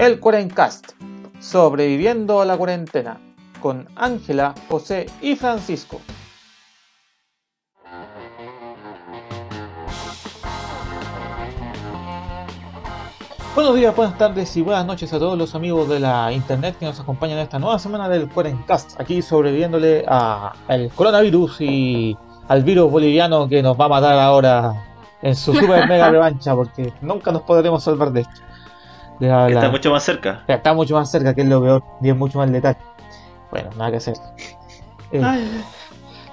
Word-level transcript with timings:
El 0.00 0.18
Cuarencast, 0.18 0.92
sobreviviendo 1.40 2.40
a 2.40 2.46
la 2.46 2.56
cuarentena, 2.56 3.20
con 3.60 3.86
Ángela, 3.96 4.54
José 4.66 5.04
y 5.20 5.36
Francisco. 5.36 6.00
Buenos 13.54 13.74
días, 13.74 13.94
buenas 13.94 14.16
tardes 14.16 14.56
y 14.56 14.62
buenas 14.62 14.86
noches 14.86 15.12
a 15.12 15.18
todos 15.18 15.36
los 15.36 15.54
amigos 15.54 15.86
de 15.90 16.00
la 16.00 16.32
internet 16.32 16.76
que 16.78 16.86
nos 16.86 16.98
acompañan 16.98 17.36
en 17.36 17.42
esta 17.42 17.58
nueva 17.58 17.78
semana 17.78 18.08
del 18.08 18.26
Cuarencast, 18.30 18.98
aquí 18.98 19.20
sobreviviéndole 19.20 20.06
al 20.06 20.90
coronavirus 20.94 21.60
y 21.60 22.16
al 22.48 22.64
virus 22.64 22.90
boliviano 22.90 23.46
que 23.50 23.62
nos 23.62 23.78
va 23.78 23.84
a 23.84 23.88
matar 23.88 24.18
ahora 24.18 24.82
en 25.20 25.36
su 25.36 25.52
super 25.52 25.86
mega 25.86 26.08
revancha, 26.10 26.54
porque 26.54 26.90
nunca 27.02 27.32
nos 27.32 27.42
podremos 27.42 27.84
salvar 27.84 28.12
de 28.12 28.22
esto. 28.22 28.49
Está 29.20 29.70
mucho 29.70 29.90
más 29.90 30.02
cerca. 30.02 30.44
Está 30.48 30.74
mucho 30.74 30.94
más 30.94 31.10
cerca, 31.10 31.34
que 31.34 31.42
es 31.42 31.48
lo 31.48 31.62
peor, 31.62 31.84
y 32.00 32.08
es 32.08 32.16
mucho 32.16 32.38
más 32.38 32.50
letal. 32.50 32.76
Bueno, 33.50 33.70
nada 33.76 33.90
que 33.90 33.96
hacer. 33.98 34.14
Eh, 35.12 35.20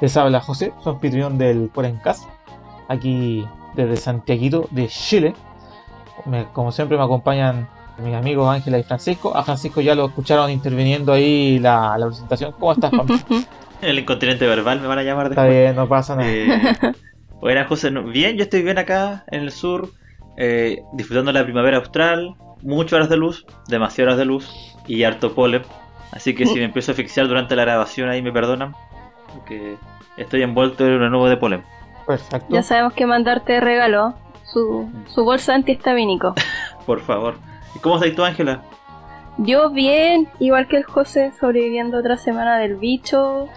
les 0.01 0.15
habla 0.15 0.39
José, 0.39 0.71
su 0.83 0.91
anfitrión 0.91 1.39
del 1.39 1.71
Cuarencast, 1.73 2.25
aquí 2.89 3.43
desde 3.73 3.97
Santiago 3.97 4.67
de 4.69 4.87
Chile 4.87 5.33
como 6.53 6.71
siempre 6.71 6.97
me 6.97 7.03
acompañan 7.03 7.67
mis 8.03 8.13
amigos 8.13 8.53
Ángela 8.53 8.79
y 8.79 8.83
Francisco. 8.83 9.35
A 9.35 9.43
Francisco 9.43 9.81
ya 9.81 9.95
lo 9.95 10.07
escucharon 10.07 10.51
interviniendo 10.51 11.13
ahí 11.13 11.59
la, 11.59 11.97
presentación. 11.99 12.53
¿Cómo 12.59 12.73
estás, 12.73 12.91
El 13.81 13.99
incontinente 13.99 14.47
verbal 14.47 14.81
me 14.81 14.87
van 14.87 14.99
a 14.99 15.03
llamar 15.03 15.29
después. 15.29 15.47
Está 15.47 15.59
bien, 15.59 15.75
no 15.75 15.87
pasa 15.87 16.15
nada. 16.15 16.29
Eh, 16.29 17.65
José. 17.67 17.91
Bien, 17.91 18.35
yo 18.35 18.43
estoy 18.43 18.63
bien 18.63 18.79
acá 18.79 19.23
en 19.27 19.41
el 19.41 19.51
sur, 19.51 19.89
eh, 20.35 20.81
disfrutando 20.93 21.31
la 21.31 21.43
primavera 21.43 21.77
austral. 21.77 22.35
Muchas 22.61 22.93
horas 22.93 23.09
de 23.09 23.17
luz, 23.17 23.45
demasiadas 23.67 24.13
horas 24.13 24.19
de 24.19 24.25
luz 24.25 24.75
y 24.87 25.03
harto 25.03 25.33
polen. 25.33 25.63
Así 26.11 26.33
que 26.35 26.45
si 26.45 26.55
me 26.59 26.65
empiezo 26.65 26.91
a 26.91 26.93
asfixiar 26.93 27.27
durante 27.27 27.55
la 27.55 27.63
grabación 27.63 28.09
ahí 28.09 28.21
me 28.21 28.31
perdonan, 28.31 28.75
porque 29.33 29.77
estoy 30.17 30.43
envuelto 30.43 30.85
en 30.85 30.93
una 30.93 31.09
nube 31.09 31.29
de 31.29 31.37
polen. 31.37 31.63
Perfecto. 32.05 32.47
Ya 32.49 32.63
sabemos 32.63 32.93
que 32.93 33.05
mandarte 33.05 33.59
regalo 33.59 34.15
su, 34.43 34.89
su 35.07 35.23
bolsa 35.23 35.55
antihistamínico. 35.55 36.33
Por 36.85 37.01
favor. 37.01 37.35
¿Y 37.75 37.79
cómo 37.79 37.95
estás 37.95 38.15
tú, 38.15 38.23
Ángela? 38.23 38.63
Yo 39.37 39.69
bien, 39.69 40.27
igual 40.39 40.67
que 40.67 40.77
el 40.77 40.83
José, 40.83 41.31
sobreviviendo 41.39 41.99
otra 41.99 42.17
semana 42.17 42.57
del 42.57 42.75
bicho. 42.75 43.47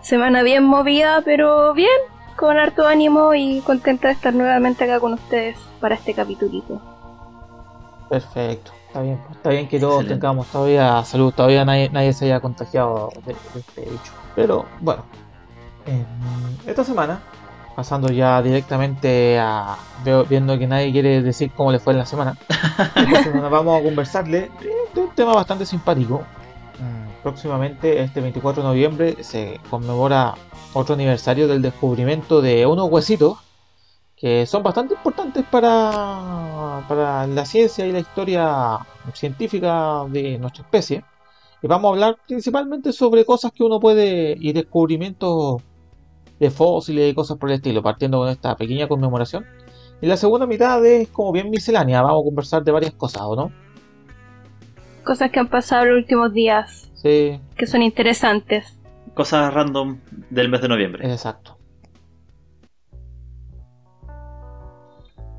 Semana 0.00 0.42
bien 0.42 0.62
movida, 0.62 1.22
pero 1.24 1.74
bien, 1.74 1.88
con 2.36 2.58
harto 2.58 2.86
ánimo 2.86 3.34
y 3.34 3.60
contenta 3.62 4.08
de 4.08 4.14
estar 4.14 4.34
nuevamente 4.34 4.84
acá 4.84 5.00
con 5.00 5.14
ustedes 5.14 5.58
para 5.80 5.94
este 5.94 6.14
capitulito. 6.14 6.80
Perfecto, 8.08 8.72
está 8.86 9.00
bien, 9.02 9.18
pues, 9.24 9.36
está 9.36 9.50
bien 9.50 9.68
que 9.68 9.80
todos 9.80 10.06
tengamos 10.06 10.46
todavía 10.48 11.02
salud, 11.04 11.32
todavía 11.32 11.64
nadie, 11.64 12.12
se 12.12 12.26
haya 12.26 12.40
contagiado 12.40 13.10
de, 13.24 13.34
este 13.58 13.82
bicho. 13.82 14.12
Pero 14.36 14.66
bueno, 14.80 15.04
esta 16.66 16.84
semana 16.84 17.20
pasando 17.74 18.08
ya 18.08 18.40
directamente 18.40 19.38
a 19.38 19.76
viendo 20.28 20.58
que 20.58 20.66
nadie 20.66 20.92
quiere 20.92 21.22
decir 21.22 21.50
cómo 21.56 21.72
le 21.72 21.78
fue 21.78 21.92
en 21.92 21.98
la 21.98 22.06
semana. 22.06 22.36
vamos 23.50 23.80
a 23.80 23.82
conversarle 23.82 24.50
de 24.94 25.00
un 25.00 25.10
tema 25.10 25.34
bastante 25.34 25.66
simpático. 25.66 26.22
Mm, 26.78 27.22
próximamente, 27.22 28.02
este 28.02 28.20
24 28.20 28.62
de 28.62 28.68
noviembre, 28.68 29.24
se 29.24 29.60
conmemora 29.70 30.34
otro 30.72 30.94
aniversario 30.94 31.48
del 31.48 31.62
descubrimiento 31.62 32.40
de 32.42 32.66
unos 32.66 32.90
huesitos 32.90 33.38
que 34.16 34.46
son 34.46 34.62
bastante 34.62 34.94
importantes 34.94 35.44
para, 35.50 36.84
para 36.88 37.26
la 37.26 37.44
ciencia 37.44 37.86
y 37.86 37.92
la 37.92 37.98
historia 37.98 38.78
científica 39.12 40.04
de 40.08 40.38
nuestra 40.38 40.62
especie. 40.62 41.04
Y 41.62 41.66
vamos 41.66 41.88
a 41.88 41.92
hablar 41.94 42.16
principalmente 42.26 42.92
sobre 42.92 43.24
cosas 43.24 43.52
que 43.52 43.64
uno 43.64 43.80
puede 43.80 44.36
y 44.38 44.52
descubrimientos 44.52 45.62
de 46.38 46.50
fósiles 46.50 47.10
y 47.10 47.14
cosas 47.14 47.38
por 47.38 47.50
el 47.50 47.56
estilo, 47.56 47.82
partiendo 47.82 48.18
con 48.18 48.28
esta 48.28 48.56
pequeña 48.56 48.86
conmemoración. 48.86 49.46
Y 50.00 50.06
la 50.06 50.16
segunda 50.16 50.46
mitad 50.46 50.84
es 50.84 51.08
como 51.08 51.32
bien 51.32 51.50
miscelánea, 51.50 52.02
vamos 52.02 52.22
a 52.22 52.24
conversar 52.24 52.64
de 52.64 52.72
varias 52.72 52.92
cosas, 52.92 53.22
¿o 53.24 53.36
no? 53.36 53.52
Cosas 55.04 55.30
que 55.30 55.40
han 55.40 55.48
pasado 55.48 55.86
los 55.86 55.98
últimos 55.98 56.32
días. 56.32 56.90
Sí. 56.94 57.40
Que 57.56 57.66
son 57.66 57.82
interesantes. 57.82 58.78
Cosas 59.14 59.52
random 59.52 60.00
del 60.30 60.48
mes 60.48 60.60
de 60.60 60.68
noviembre. 60.68 61.10
Exacto. 61.10 61.53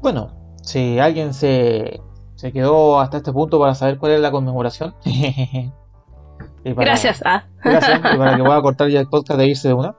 Bueno, 0.06 0.30
si 0.62 1.00
alguien 1.00 1.34
se, 1.34 2.00
se 2.36 2.52
quedó 2.52 3.00
hasta 3.00 3.18
este 3.18 3.34
punto 3.34 3.60
para 3.60 3.74
saber 3.74 3.98
cuál 3.98 4.12
es 4.12 4.20
la 4.20 4.30
conmemoración. 4.30 4.94
gracias, 6.64 7.24
ah. 7.26 7.48
Gracias, 7.64 8.02
y 8.14 8.16
para 8.16 8.38
que 8.38 8.44
pueda 8.44 8.62
cortar 8.62 8.88
ya 8.90 9.00
el 9.00 9.08
podcast 9.08 9.40
de 9.40 9.48
irse 9.48 9.70
de 9.70 9.74
una 9.74 9.96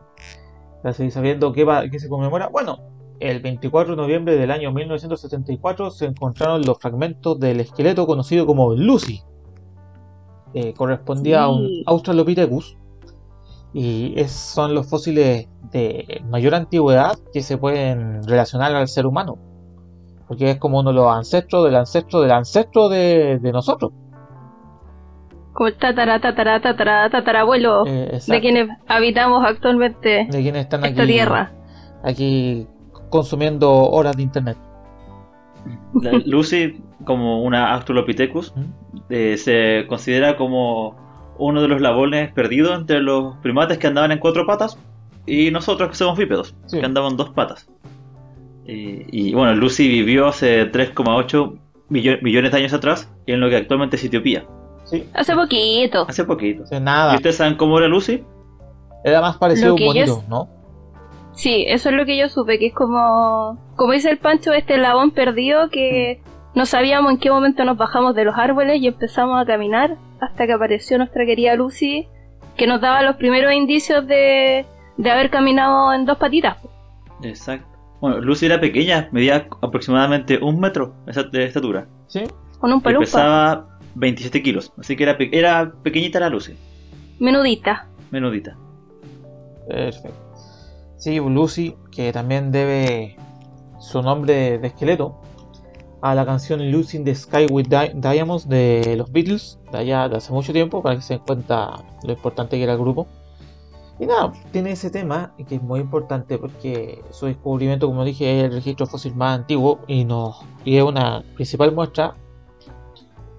sabiendo 1.11 1.53
qué, 1.53 1.65
va, 1.65 1.89
qué 1.91 1.99
se 1.99 2.09
conmemora. 2.09 2.47
Bueno, 2.47 2.79
el 3.19 3.41
24 3.41 3.97
de 3.97 4.01
noviembre 4.01 4.37
del 4.37 4.53
año 4.53 4.71
1974 4.71 5.91
se 5.91 6.05
encontraron 6.07 6.63
los 6.63 6.79
fragmentos 6.79 7.41
del 7.41 7.59
esqueleto 7.59 8.07
conocido 8.07 8.47
como 8.47 8.75
Lucy. 8.75 9.25
correspondía 10.77 11.43
a 11.43 11.49
un 11.49 11.83
Australopithecus. 11.85 12.79
Y 13.75 14.15
es, 14.17 14.31
son 14.31 14.73
los 14.73 14.87
fósiles 14.87 15.49
de 15.73 16.23
mayor 16.31 16.55
antigüedad 16.55 17.19
que 17.33 17.43
se 17.43 17.59
pueden 17.59 18.23
relacionar 18.23 18.73
al 18.73 18.87
ser 18.87 19.05
humano. 19.05 19.46
Porque 20.29 20.51
es 20.51 20.59
como 20.59 20.81
uno 20.81 20.91
de 20.91 20.97
los 20.97 21.13
ancestros 21.13 21.65
del 21.65 21.77
ancestro 21.77 22.21
del 22.21 22.33
ancestro 22.33 22.89
de 22.89 23.51
nosotros 23.53 23.93
como 25.57 25.69
el 25.69 25.75
tatara, 25.75 26.21
tatara, 26.21 26.61
tatara, 26.61 27.09
tatarabuelo 27.09 27.85
eh, 27.87 28.21
de 28.25 28.41
quienes 28.41 28.69
habitamos 28.87 29.43
actualmente 29.45 30.29
de 30.31 30.43
quienes 30.43 30.65
están 30.65 30.85
esta 30.85 31.07
tierra. 31.07 31.53
Aquí 32.05 32.67
consumiendo 33.09 33.73
horas 33.73 34.17
de 34.17 34.23
internet. 34.23 34.59
Lucy, 36.27 36.79
como 37.05 37.43
una 37.43 37.73
Australopithecus, 37.73 38.53
eh, 39.09 39.39
se 39.39 39.87
considera 39.89 40.37
como 40.37 40.95
uno 41.39 41.63
de 41.63 41.69
los 41.69 41.81
labones 41.81 42.31
perdidos 42.33 42.79
entre 42.79 43.01
los 43.01 43.37
primates 43.39 43.79
que 43.79 43.87
andaban 43.87 44.13
en 44.13 44.19
cuatro 44.19 44.47
patas 44.47 44.79
y 45.25 45.51
nosotros 45.51 45.89
que 45.89 45.95
somos 45.95 46.19
bípedos, 46.19 46.55
que 46.71 46.85
andaban 46.85 47.13
en 47.13 47.17
dos 47.17 47.31
patas. 47.31 47.67
Y, 48.69 49.33
bueno, 49.33 49.55
Lucy 49.55 49.89
vivió 49.89 50.27
hace 50.27 50.71
3,8 50.71 51.59
millones 51.89 52.51
de 52.53 52.59
años 52.59 52.73
atrás 52.73 53.13
en 53.27 53.41
lo 53.41 53.49
que 53.49 53.57
actualmente 53.57 53.97
es 53.97 54.05
Etiopía. 54.05 54.45
Hace 55.15 55.35
poquito. 55.35 56.07
Hace 56.09 56.25
poquito. 56.25 56.65
Hace 56.65 56.81
nada. 56.81 57.13
¿Y 57.13 57.17
ustedes 57.17 57.37
saben 57.37 57.57
cómo 57.57 57.79
era 57.79 57.89
Lucy? 57.89 58.25
Era 59.05 59.21
más 59.21 59.37
parecido 59.37 59.71
a 59.71 59.75
un 59.75 59.85
bonito, 59.85 60.25
¿no? 60.29 60.49
Sí, 61.35 61.65
eso 61.69 61.91
es 61.91 61.95
lo 61.95 62.07
que 62.07 62.17
yo 62.17 62.29
supe, 62.29 62.59
que 62.59 62.69
es 62.69 62.75
como, 62.75 63.59
como 63.77 63.93
dice 63.93 64.11
el 64.11 64.17
Pancho, 64.17 64.53
este 64.53 64.79
labón 64.79 65.11
perdido 65.11 65.69
que 65.69 66.23
no 66.55 66.65
sabíamos 66.65 67.13
en 67.13 67.19
qué 67.19 67.31
momento 67.31 67.65
nos 67.65 67.77
bajamos 67.77 68.15
de 68.15 68.25
los 68.25 68.37
árboles 68.37 68.81
y 68.81 68.87
empezamos 68.87 69.41
a 69.41 69.45
caminar 69.45 69.99
hasta 70.19 70.47
que 70.47 70.55
apareció 70.55 70.97
nuestra 70.97 71.27
querida 71.27 71.55
Lucy, 71.55 72.09
que 72.57 72.67
nos 72.67 72.81
daba 72.81 73.03
los 73.03 73.17
primeros 73.17 73.53
indicios 73.53 74.07
de, 74.07 74.65
de 74.97 75.11
haber 75.11 75.29
caminado 75.29 75.93
en 75.93 76.07
dos 76.07 76.17
patitas. 76.17 76.57
Exacto. 77.23 77.76
Bueno, 78.01 78.21
Lucy 78.21 78.47
era 78.47 78.61
pequeña, 78.61 79.09
medía 79.13 79.49
aproximadamente 79.63 80.39
un 80.39 80.61
metro 80.61 80.95
de 81.33 81.45
estatura. 81.45 81.87
Sí. 82.09 82.25
Con 82.59 82.73
un 82.73 82.81
palumpa. 82.81 83.05
pesaba 83.05 83.79
27 83.95 84.43
kilos. 84.43 84.73
Así 84.79 84.97
que 84.97 85.05
era, 85.05 85.17
era 85.33 85.73
pequeñita 85.83 86.21
la 86.21 86.29
Lucy. 86.29 86.55
Menudita. 87.19 87.87
Menudita. 88.11 88.57
Perfecto. 89.69 90.27
Sí, 90.99 91.19
Lucy, 91.19 91.75
que 91.91 92.13
también 92.13 92.51
debe 92.53 93.17
su 93.79 94.03
nombre 94.03 94.59
de 94.59 94.67
esqueleto 94.67 95.21
a 96.03 96.15
la 96.15 96.25
canción 96.25 96.71
Lucy 96.71 96.99
in 96.99 97.05
the 97.05 97.15
Sky 97.15 97.47
with 97.51 97.67
Diamonds 97.67 98.49
de 98.49 98.95
los 98.97 99.11
Beatles, 99.11 99.59
de 99.73 99.79
allá 99.79 100.09
de 100.09 100.17
hace 100.17 100.33
mucho 100.33 100.53
tiempo, 100.53 100.83
para 100.83 100.97
que 100.97 101.03
se 101.03 101.15
den 101.15 101.23
cuenta 101.27 101.83
lo 102.03 102.13
importante 102.13 102.57
que 102.57 102.63
era 102.63 102.73
el 102.73 102.79
grupo. 102.79 103.07
Y 103.99 104.07
nada, 104.07 104.33
tiene 104.53 104.73
ese 104.73 104.91
tema 104.91 105.33
que 105.49 105.55
es 105.55 105.63
muy 105.63 105.81
importante 105.81 106.39
porque 106.39 107.03
su 107.11 107.27
descubrimiento, 107.27 107.87
como 107.87 108.05
dije, 108.05 108.39
es 108.39 108.45
el 108.45 108.53
registro 108.53 108.87
fósil 108.87 109.15
más 109.15 109.39
antiguo 109.39 109.81
y, 109.87 110.07
es 110.67 110.83
una 110.83 111.25
principal 111.35 111.73
muestra 111.73 112.15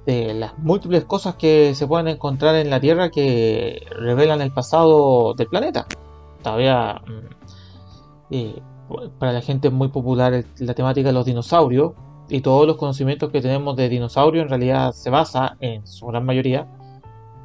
de 0.07 0.33
las 0.33 0.57
múltiples 0.57 1.05
cosas 1.05 1.35
que 1.35 1.75
se 1.75 1.85
pueden 1.85 2.07
encontrar 2.07 2.55
en 2.55 2.69
la 2.69 2.79
Tierra 2.79 3.09
que 3.09 3.85
revelan 3.91 4.41
el 4.41 4.51
pasado 4.51 5.35
del 5.35 5.47
planeta. 5.47 5.85
Todavía 6.41 7.01
mm, 8.31 8.47
para 9.19 9.33
la 9.33 9.41
gente 9.41 9.67
es 9.67 9.73
muy 9.73 9.89
popular 9.89 10.43
la 10.57 10.73
temática 10.73 11.09
de 11.09 11.13
los 11.13 11.25
dinosaurios 11.25 11.91
y 12.29 12.41
todos 12.41 12.65
los 12.65 12.77
conocimientos 12.77 13.29
que 13.31 13.41
tenemos 13.41 13.75
de 13.75 13.89
dinosaurios 13.89 14.43
en 14.43 14.49
realidad 14.49 14.91
se 14.91 15.09
basa 15.09 15.55
en 15.59 15.85
su 15.85 16.07
gran 16.07 16.25
mayoría 16.25 16.67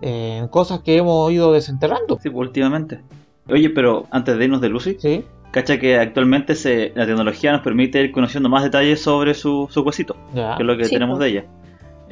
en 0.02 0.49
cosas 0.49 0.81
que 0.81 0.96
hemos 0.96 1.32
ido 1.32 1.52
desenterrando. 1.52 2.19
Sí, 2.22 2.28
últimamente. 2.28 3.00
Oye, 3.49 3.70
pero 3.70 4.06
antes 4.10 4.37
de 4.37 4.44
irnos 4.44 4.60
de 4.60 4.69
Lucy, 4.69 4.96
¿Sí? 4.99 5.25
cacha 5.52 5.78
que 5.78 5.99
actualmente 5.99 6.54
se, 6.54 6.93
la 6.94 7.06
tecnología 7.06 7.52
nos 7.52 7.62
permite 7.62 8.02
ir 8.02 8.12
conociendo 8.12 8.49
más 8.49 8.64
detalles 8.64 9.00
sobre 9.00 9.34
su, 9.34 9.69
su 9.70 9.82
huesito, 9.82 10.16
que 10.34 10.40
es 10.58 10.66
lo 10.66 10.76
que 10.76 10.88
tenemos 10.88 11.19
pues. 11.19 11.32
de 11.32 11.38
ella. 11.38 11.46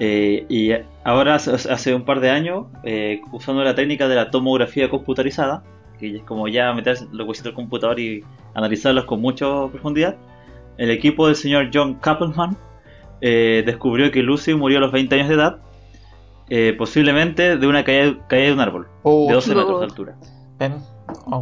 Eh, 0.03 0.47
y 0.49 0.73
ahora, 1.05 1.35
hace 1.35 1.95
un 1.95 2.05
par 2.05 2.21
de 2.21 2.31
años, 2.31 2.67
eh, 2.85 3.21
usando 3.33 3.63
la 3.63 3.75
técnica 3.75 4.09
de 4.09 4.15
la 4.15 4.31
tomografía 4.31 4.89
computarizada, 4.89 5.63
que 5.99 6.17
es 6.17 6.23
como 6.23 6.49
ya 6.49 6.73
meter 6.73 6.97
los 7.13 7.29
huesitos 7.29 7.51
al 7.51 7.55
computador 7.55 8.01
y 8.01 8.25
analizarlos 8.55 9.05
con 9.05 9.21
mucha 9.21 9.47
profundidad, 9.69 10.17
el 10.79 10.91
equipo 10.91 11.27
del 11.27 11.37
señor 11.37 11.71
John 11.73 11.95
Kappelman 11.95 12.57
eh, 13.21 13.63
descubrió 13.67 14.11
que 14.11 14.23
Lucy 14.23 14.55
murió 14.55 14.79
a 14.79 14.81
los 14.81 14.93
20 14.93 15.15
años 15.15 15.29
de 15.29 15.35
edad, 15.35 15.59
posiblemente 16.77 17.57
de 17.57 17.67
una 17.67 17.85
caída, 17.85 18.17
de 18.29 18.53
un 18.53 18.61
árbol, 18.61 18.89
de 19.05 19.33
12 19.33 19.55
metros 19.55 19.81
de 19.81 19.87
altura. 19.87 20.17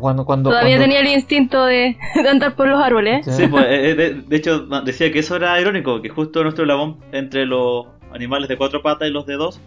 Cuando, 0.00 0.24
cuando, 0.24 0.50
Todavía 0.50 0.78
tenía 0.78 1.00
el 1.00 1.08
instinto 1.08 1.64
de, 1.66 1.96
andar 2.28 2.54
por 2.54 2.68
los 2.68 2.80
árboles. 2.80 3.26
Sí, 3.26 3.46
pues, 3.48 3.68
de, 3.68 4.22
de, 4.26 4.36
hecho 4.36 4.66
decía 4.84 5.12
que 5.12 5.18
eso 5.18 5.36
era 5.36 5.60
irónico, 5.60 6.00
que 6.00 6.08
justo 6.08 6.42
nuestro 6.42 6.64
labón 6.64 6.98
entre 7.12 7.46
los 7.46 7.86
animales 8.12 8.48
de 8.48 8.56
cuatro 8.56 8.82
patas 8.82 9.08
y 9.08 9.10
los 9.10 9.26
de 9.26 9.34
dos, 9.34 9.60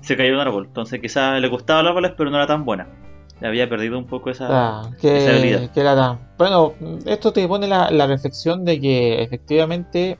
se 0.00 0.16
cayó 0.16 0.34
un 0.34 0.40
árbol. 0.40 0.66
Entonces 0.66 1.00
quizás 1.00 1.40
le 1.40 1.48
gustaba 1.48 1.82
los 1.82 1.90
árboles, 1.90 2.12
pero 2.16 2.30
no 2.30 2.36
era 2.36 2.46
tan 2.46 2.64
buena. 2.64 2.86
Le 3.40 3.48
había 3.48 3.68
perdido 3.68 3.98
un 3.98 4.06
poco 4.06 4.30
esa, 4.30 4.48
ah, 4.50 4.82
habilidad. 5.02 6.18
Bueno, 6.38 6.72
esto 7.04 7.32
te 7.32 7.46
pone 7.46 7.66
la, 7.66 7.90
la 7.90 8.06
reflexión 8.06 8.64
de 8.64 8.80
que 8.80 9.22
efectivamente 9.22 10.16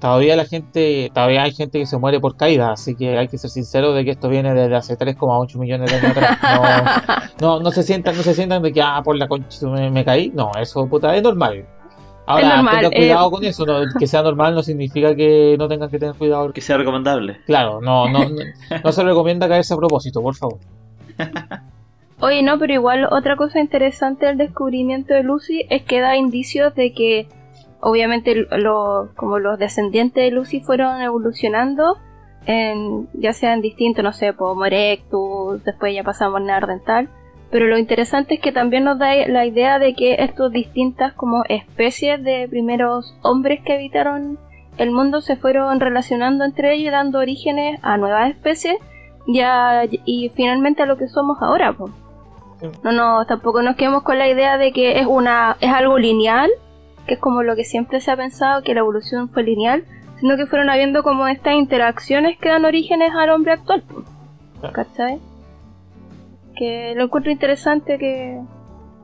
todavía 0.00 0.36
la 0.36 0.44
gente, 0.44 1.10
todavía 1.12 1.42
hay 1.42 1.52
gente 1.52 1.78
que 1.78 1.86
se 1.86 1.98
muere 1.98 2.20
por 2.20 2.36
caída, 2.36 2.72
así 2.72 2.94
que 2.94 3.18
hay 3.18 3.28
que 3.28 3.38
ser 3.38 3.50
sincero 3.50 3.92
de 3.92 4.04
que 4.04 4.12
esto 4.12 4.28
viene 4.28 4.54
desde 4.54 4.76
hace 4.76 4.98
3,8 4.98 5.58
millones 5.58 5.90
de 5.90 5.96
años 5.96 6.16
atrás. 6.16 7.30
No, 7.40 7.60
no, 7.60 7.70
se 7.70 7.82
sientan, 7.82 8.16
no 8.16 8.22
se 8.22 8.34
sientan 8.34 8.62
de 8.62 8.72
que 8.72 8.82
ah 8.82 9.00
por 9.04 9.16
la 9.16 9.28
concha 9.28 9.66
me, 9.68 9.90
me 9.90 10.04
caí, 10.04 10.30
no, 10.34 10.50
eso 10.60 10.86
puta 10.88 11.14
es 11.14 11.22
normal. 11.22 11.64
Ahora, 12.28 12.62
tenga 12.62 12.90
cuidado 12.90 13.28
eh, 13.28 13.30
con 13.30 13.44
eso, 13.44 13.64
que 13.98 14.06
sea 14.06 14.22
normal 14.22 14.54
no 14.54 14.62
significa 14.62 15.16
que 15.16 15.56
no 15.58 15.66
tengan 15.66 15.88
que 15.88 15.98
tener 15.98 16.14
cuidado. 16.14 16.52
Que 16.52 16.60
sea 16.60 16.76
recomendable. 16.76 17.38
Claro, 17.46 17.80
no, 17.80 18.06
no, 18.06 18.20
no, 18.84 18.92
se 18.92 19.02
recomienda 19.02 19.48
caerse 19.48 19.72
a 19.72 19.78
propósito, 19.78 20.20
por 20.20 20.34
favor. 20.34 20.58
Oye, 22.20 22.42
no, 22.42 22.58
pero 22.58 22.74
igual 22.74 23.08
otra 23.10 23.36
cosa 23.36 23.60
interesante 23.60 24.26
del 24.26 24.36
descubrimiento 24.36 25.14
de 25.14 25.22
Lucy 25.22 25.64
es 25.70 25.84
que 25.84 26.00
da 26.00 26.16
indicios 26.16 26.74
de 26.74 26.92
que 26.92 27.28
obviamente 27.80 28.46
como 29.14 29.38
los 29.38 29.58
descendientes 29.58 30.24
de 30.24 30.30
Lucy 30.30 30.60
fueron 30.60 31.00
evolucionando, 31.00 31.98
en, 32.46 33.08
ya 33.12 33.32
sean 33.32 33.60
distintos, 33.60 34.02
no 34.02 34.12
sé, 34.12 34.32
como 34.32 34.64
Erectus, 34.64 35.62
después 35.64 35.94
ya 35.94 36.02
pasamos 36.02 36.40
a 36.40 36.44
Neandertal, 36.44 37.08
pero 37.50 37.66
lo 37.66 37.78
interesante 37.78 38.34
es 38.34 38.40
que 38.40 38.52
también 38.52 38.84
nos 38.84 38.98
da 38.98 39.14
la 39.26 39.46
idea 39.46 39.78
de 39.78 39.94
que 39.94 40.16
estas 40.18 40.50
distintas 40.52 41.12
como 41.14 41.44
especies 41.48 42.22
de 42.22 42.46
primeros 42.48 43.16
hombres 43.22 43.60
que 43.64 43.74
habitaron 43.74 44.38
el 44.76 44.90
mundo 44.90 45.20
se 45.20 45.36
fueron 45.36 45.80
relacionando 45.80 46.44
entre 46.44 46.74
ellos 46.74 46.88
y 46.88 46.90
dando 46.90 47.18
orígenes 47.18 47.80
a 47.82 47.96
nuevas 47.96 48.30
especies 48.30 48.76
ya, 49.26 49.82
y 50.04 50.30
finalmente 50.30 50.82
a 50.82 50.86
lo 50.86 50.96
que 50.96 51.08
somos 51.08 51.38
ahora. 51.40 51.76
No, 52.82 52.92
no, 52.92 53.26
tampoco 53.26 53.62
nos 53.62 53.76
quedemos 53.76 54.02
con 54.02 54.18
la 54.18 54.28
idea 54.28 54.56
de 54.56 54.72
que 54.72 54.98
es 54.98 55.06
una 55.06 55.56
es 55.60 55.70
algo 55.70 55.98
lineal, 55.98 56.50
que 57.08 57.14
es 57.14 57.20
como 57.20 57.42
lo 57.42 57.56
que 57.56 57.64
siempre 57.64 58.00
se 58.00 58.12
ha 58.12 58.16
pensado 58.16 58.62
que 58.62 58.74
la 58.74 58.80
evolución 58.80 59.28
fue 59.28 59.42
lineal, 59.42 59.84
sino 60.20 60.36
que 60.36 60.46
fueron 60.46 60.70
habiendo 60.70 61.02
como 61.02 61.26
estas 61.26 61.54
interacciones 61.54 62.38
que 62.38 62.48
dan 62.48 62.64
orígenes 62.64 63.10
al 63.16 63.30
hombre 63.30 63.52
actual. 63.52 63.82
¿Cachai? 64.72 65.18
que 66.58 66.92
lo 66.96 67.04
encuentro 67.04 67.30
interesante 67.30 67.98
que 67.98 68.40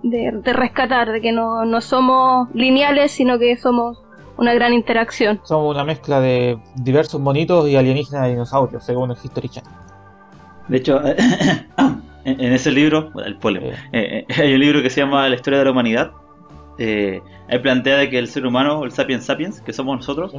de, 0.03 0.53
rescatar, 0.53 1.13
de 1.13 1.21
que 1.21 1.33
no, 1.33 1.65
no, 1.65 1.81
somos 1.81 2.49
lineales, 2.53 3.13
sino 3.13 3.39
que 3.39 3.57
somos 3.57 4.03
una 4.37 4.53
gran 4.53 4.75
interacción. 4.75 5.41
Somos 5.45 5.75
una 5.75 5.85
mezcla 5.85 6.21
de 6.21 6.59
diversos 6.75 7.21
monitos 7.21 7.69
y 7.69 7.77
alienígenas 7.77 8.25
de 8.25 8.31
dinosaurios, 8.31 8.85
según 8.85 9.13
el 9.13 9.17
History 9.23 9.49
Channel. 9.49 9.73
De 10.69 10.77
hecho, 10.77 11.01
en, 12.25 12.53
ese 12.53 12.73
libro, 12.73 13.13
el 13.25 13.37
polio, 13.37 13.63
eh, 13.63 13.77
eh, 13.93 14.27
hay 14.37 14.55
un 14.55 14.61
libro 14.61 14.83
que 14.83 14.91
se 14.91 15.01
llama 15.01 15.29
La 15.29 15.37
historia 15.37 15.61
de 15.61 15.65
la 15.67 15.71
humanidad. 15.71 16.11
Eh, 16.79 17.23
ahí 17.49 17.59
plantea 17.59 17.97
de 17.97 18.11
que 18.11 18.19
el 18.19 18.29
ser 18.29 18.47
humano, 18.47 18.85
el 18.85 18.93
sapiens 18.93 19.25
sapiens, 19.25 19.61
que 19.61 19.73
somos 19.73 19.97
nosotros, 19.97 20.35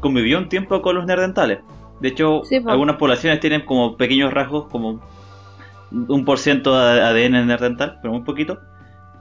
convivió 0.00 0.38
un 0.38 0.48
tiempo 0.48 0.82
con 0.82 0.96
los 0.96 1.06
neandertales. 1.06 1.60
De 2.00 2.08
hecho, 2.08 2.42
algunas 2.66 2.96
poblaciones 2.96 3.40
tienen 3.40 3.62
como 3.62 3.96
pequeños 3.96 4.32
rasgos, 4.32 4.68
como 4.68 5.00
un 5.90 6.24
por 6.24 6.38
ciento 6.38 6.78
de 6.78 7.00
ADN 7.00 7.32
neandertal, 7.32 7.98
pero 8.00 8.12
muy 8.12 8.22
poquito. 8.22 8.58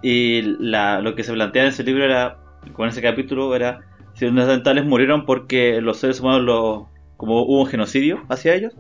Y 0.02 0.42
la, 0.60 1.02
lo 1.02 1.16
que 1.16 1.24
se 1.24 1.34
plantea 1.34 1.64
en 1.64 1.70
ese 1.70 1.84
libro 1.84 2.04
era, 2.04 2.38
con 2.74 2.88
ese 2.88 3.02
capítulo, 3.02 3.56
era 3.56 3.80
si 4.14 4.26
los 4.26 4.34
neandertales 4.34 4.86
murieron 4.86 5.26
porque 5.26 5.82
los 5.82 5.98
seres 5.98 6.20
humanos 6.20 6.42
lo, 6.42 6.90
como 7.18 7.42
hubo 7.42 7.62
un 7.62 7.68
genocidio 7.68 8.24
hacia 8.30 8.54
ellos, 8.54 8.74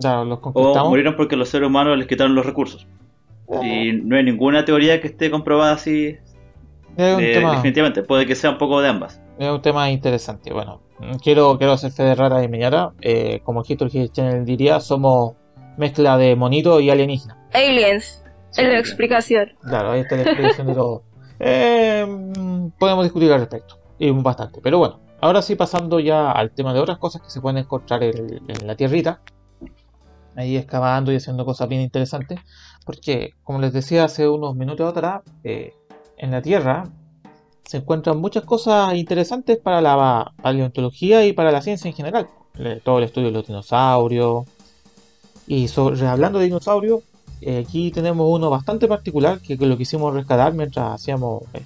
o 0.53 0.89
murieron 0.89 1.15
porque 1.15 1.35
los 1.35 1.49
seres 1.49 1.67
humanos 1.67 1.97
les 1.97 2.07
quitaron 2.07 2.35
los 2.35 2.45
recursos. 2.45 2.87
Y 3.63 3.93
no 3.93 4.17
hay 4.17 4.23
ninguna 4.23 4.65
teoría 4.65 4.99
que 4.99 5.07
esté 5.07 5.31
comprobada 5.31 5.73
así. 5.73 6.17
Definitivamente, 6.97 8.03
puede 8.03 8.25
que 8.25 8.35
sea 8.35 8.49
un 8.51 8.57
poco 8.57 8.81
de 8.81 8.89
ambas. 8.89 9.21
Es 9.37 9.49
un 9.49 9.61
tema 9.61 9.89
interesante. 9.91 10.51
Bueno, 10.51 10.81
quiero, 11.21 11.57
quiero 11.57 11.73
hacer 11.73 11.91
fe 11.91 12.03
de 12.03 12.15
rara 12.15 12.43
y 12.43 12.47
meñara. 12.47 12.93
Eh, 13.01 13.41
como 13.43 13.63
History 13.67 14.09
Channel 14.09 14.45
diría, 14.45 14.79
somos 14.79 15.35
mezcla 15.77 16.17
de 16.17 16.35
monito 16.35 16.79
y 16.79 16.89
alienígena. 16.89 17.37
Aliens, 17.53 18.23
es 18.51 18.67
la 18.67 18.79
explicación. 18.79 19.53
Claro, 19.61 19.91
ahí 19.91 20.01
está 20.01 20.15
la 20.15 20.23
explicación 20.23 20.67
de 20.67 20.73
todo. 20.73 21.03
Eh, 21.39 22.03
podemos 22.79 23.05
discutir 23.05 23.31
al 23.31 23.41
respecto, 23.41 23.79
y 23.99 24.09
bastante. 24.09 24.59
Pero 24.59 24.79
bueno, 24.79 25.01
ahora 25.21 25.43
sí 25.43 25.53
pasando 25.53 25.99
ya 25.99 26.31
al 26.31 26.49
tema 26.49 26.73
de 26.73 26.79
otras 26.79 26.97
cosas 26.97 27.21
que 27.21 27.29
se 27.29 27.41
pueden 27.41 27.59
encontrar 27.59 28.01
en, 28.01 28.41
la 28.65 28.75
tierrita. 28.75 29.21
Ahí 30.35 30.57
excavando 30.57 31.11
y 31.11 31.17
haciendo 31.17 31.45
cosas 31.45 31.69
bien 31.69 31.81
interesantes. 31.81 32.39
Porque, 32.87 33.35
como 33.43 33.59
les 33.59 33.71
decía 33.71 34.03
hace 34.03 34.27
unos 34.27 34.55
minutos 34.55 34.89
atrás, 34.89 35.21
eh, 35.43 35.75
en 36.17 36.31
la 36.31 36.41
Tierra 36.41 36.85
se 37.63 37.77
encuentran 37.77 38.19
muchas 38.19 38.43
cosas 38.43 38.95
interesantes 38.95 39.57
para 39.57 39.81
la 39.81 40.33
paleontología 40.41 41.25
y 41.25 41.33
para 41.33 41.51
la 41.51 41.61
ciencia 41.61 41.89
en 41.89 41.95
general. 41.95 42.27
Todo 42.83 42.99
el 42.99 43.03
estudio 43.03 43.27
de 43.27 43.33
los 43.33 43.45
dinosaurios, 43.45 44.45
y 45.47 45.67
sobre, 45.67 46.05
hablando 46.07 46.39
de 46.39 46.45
dinosaurios, 46.45 47.01
eh, 47.41 47.63
aquí 47.65 47.91
tenemos 47.91 48.27
uno 48.29 48.49
bastante 48.49 48.87
particular 48.87 49.39
que 49.39 49.55
lo 49.57 49.77
quisimos 49.77 50.13
rescatar 50.13 50.53
mientras 50.53 50.93
hacíamos 50.93 51.43
eh, 51.53 51.63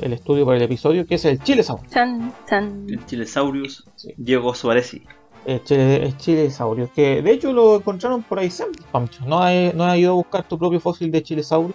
el, 0.00 0.12
estudio 0.12 0.44
para 0.44 0.56
el 0.56 0.62
episodio, 0.62 1.06
que 1.06 1.16
es 1.16 1.24
el 1.24 1.40
Chilesaurus. 1.40 1.86
El 2.88 3.04
Chilesaurus 3.06 3.84
Diego 4.16 4.54
Suárez. 4.54 4.96
El, 5.44 6.16
Chilesaurus, 6.16 6.90
que 6.90 7.22
de 7.22 7.30
hecho 7.30 7.52
lo 7.52 7.76
encontraron 7.76 8.22
por 8.22 8.38
ahí 8.38 8.50
siempre, 8.50 8.82
¿No 9.26 9.40
has, 9.40 9.74
no 9.74 9.96
ido 9.96 10.10
a 10.12 10.14
buscar 10.14 10.48
tu 10.48 10.58
propio 10.58 10.80
fósil 10.80 11.10
de 11.12 11.22
Chilesaurus? 11.22 11.74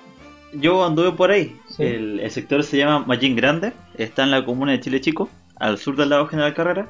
Yo 0.53 0.86
anduve 0.86 1.12
por 1.13 1.31
ahí. 1.31 1.58
El, 1.77 2.29
sector 2.29 2.63
se 2.63 2.77
llama 2.77 3.05
Mallín 3.05 3.36
Grande, 3.36 3.74
está 3.98 4.24
en 4.24 4.31
la 4.31 4.43
comuna 4.46 4.74
de 4.74 4.79
Chile 4.79 5.01
Chico, 5.01 5.29
al 5.55 5.77
sur 5.77 5.96
del 5.96 6.10
lago 6.10 6.27
General 6.27 6.53
Carrera. 6.53 6.89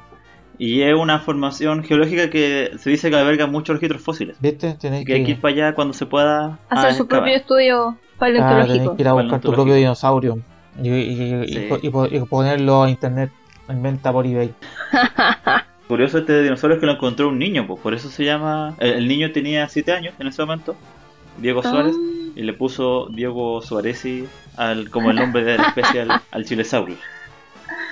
Y 0.58 0.82
es 0.82 0.94
una 0.94 1.18
formación 1.18 1.82
geológica 1.82 2.30
que 2.30 2.72
se 2.78 2.90
dice 2.90 3.10
que 3.10 3.16
alberga 3.16 3.46
muchos 3.46 3.76
registros 3.76 4.02
fósiles. 4.02 4.36
¿Viste? 4.40 4.76
que, 4.80 5.04
que 5.04 5.18
ir 5.18 5.40
para 5.40 5.54
allá 5.54 5.74
cuando 5.74 5.94
se 5.94 6.06
pueda. 6.06 6.58
Hacer 6.68 6.94
su 6.94 7.06
propio 7.06 7.34
estudio 7.34 7.96
paleontológico. 8.18 8.92
Ah, 8.92 8.96
que 8.96 9.02
ir 9.02 9.08
a 9.08 9.12
buscar 9.14 9.40
tu 9.40 9.52
propio 9.52 9.74
dinosaurio 9.74 10.38
y, 10.80 12.24
ponerlo 12.28 12.82
a 12.82 12.90
internet 12.90 13.30
en 13.68 13.82
venta 13.82 14.12
por 14.12 14.26
eBay. 14.26 14.52
Curioso 15.88 16.18
este 16.18 16.42
dinosaurio 16.42 16.76
es 16.76 16.80
que 16.80 16.86
lo 16.86 16.92
encontró 16.92 17.28
un 17.28 17.38
niño, 17.38 17.66
pues 17.66 17.80
por 17.80 17.94
eso 17.94 18.08
se 18.08 18.24
llama. 18.24 18.74
El, 18.78 19.08
niño 19.08 19.32
tenía 19.32 19.68
7 19.68 19.92
años 19.92 20.14
en 20.18 20.26
ese 20.26 20.42
momento, 20.42 20.74
Diego 21.38 21.60
ah. 21.64 21.70
Suárez, 21.70 21.94
y 22.34 22.42
le 22.42 22.52
puso 22.52 23.08
Diego 23.10 23.62
Suárez 23.62 24.04
al, 24.56 24.90
como 24.90 25.10
el 25.10 25.16
nombre 25.16 25.44
de 25.44 25.58
la 25.58 25.68
especie 25.68 26.02
al, 26.02 26.22
al 26.30 26.44
Chilesaurus. 26.44 26.98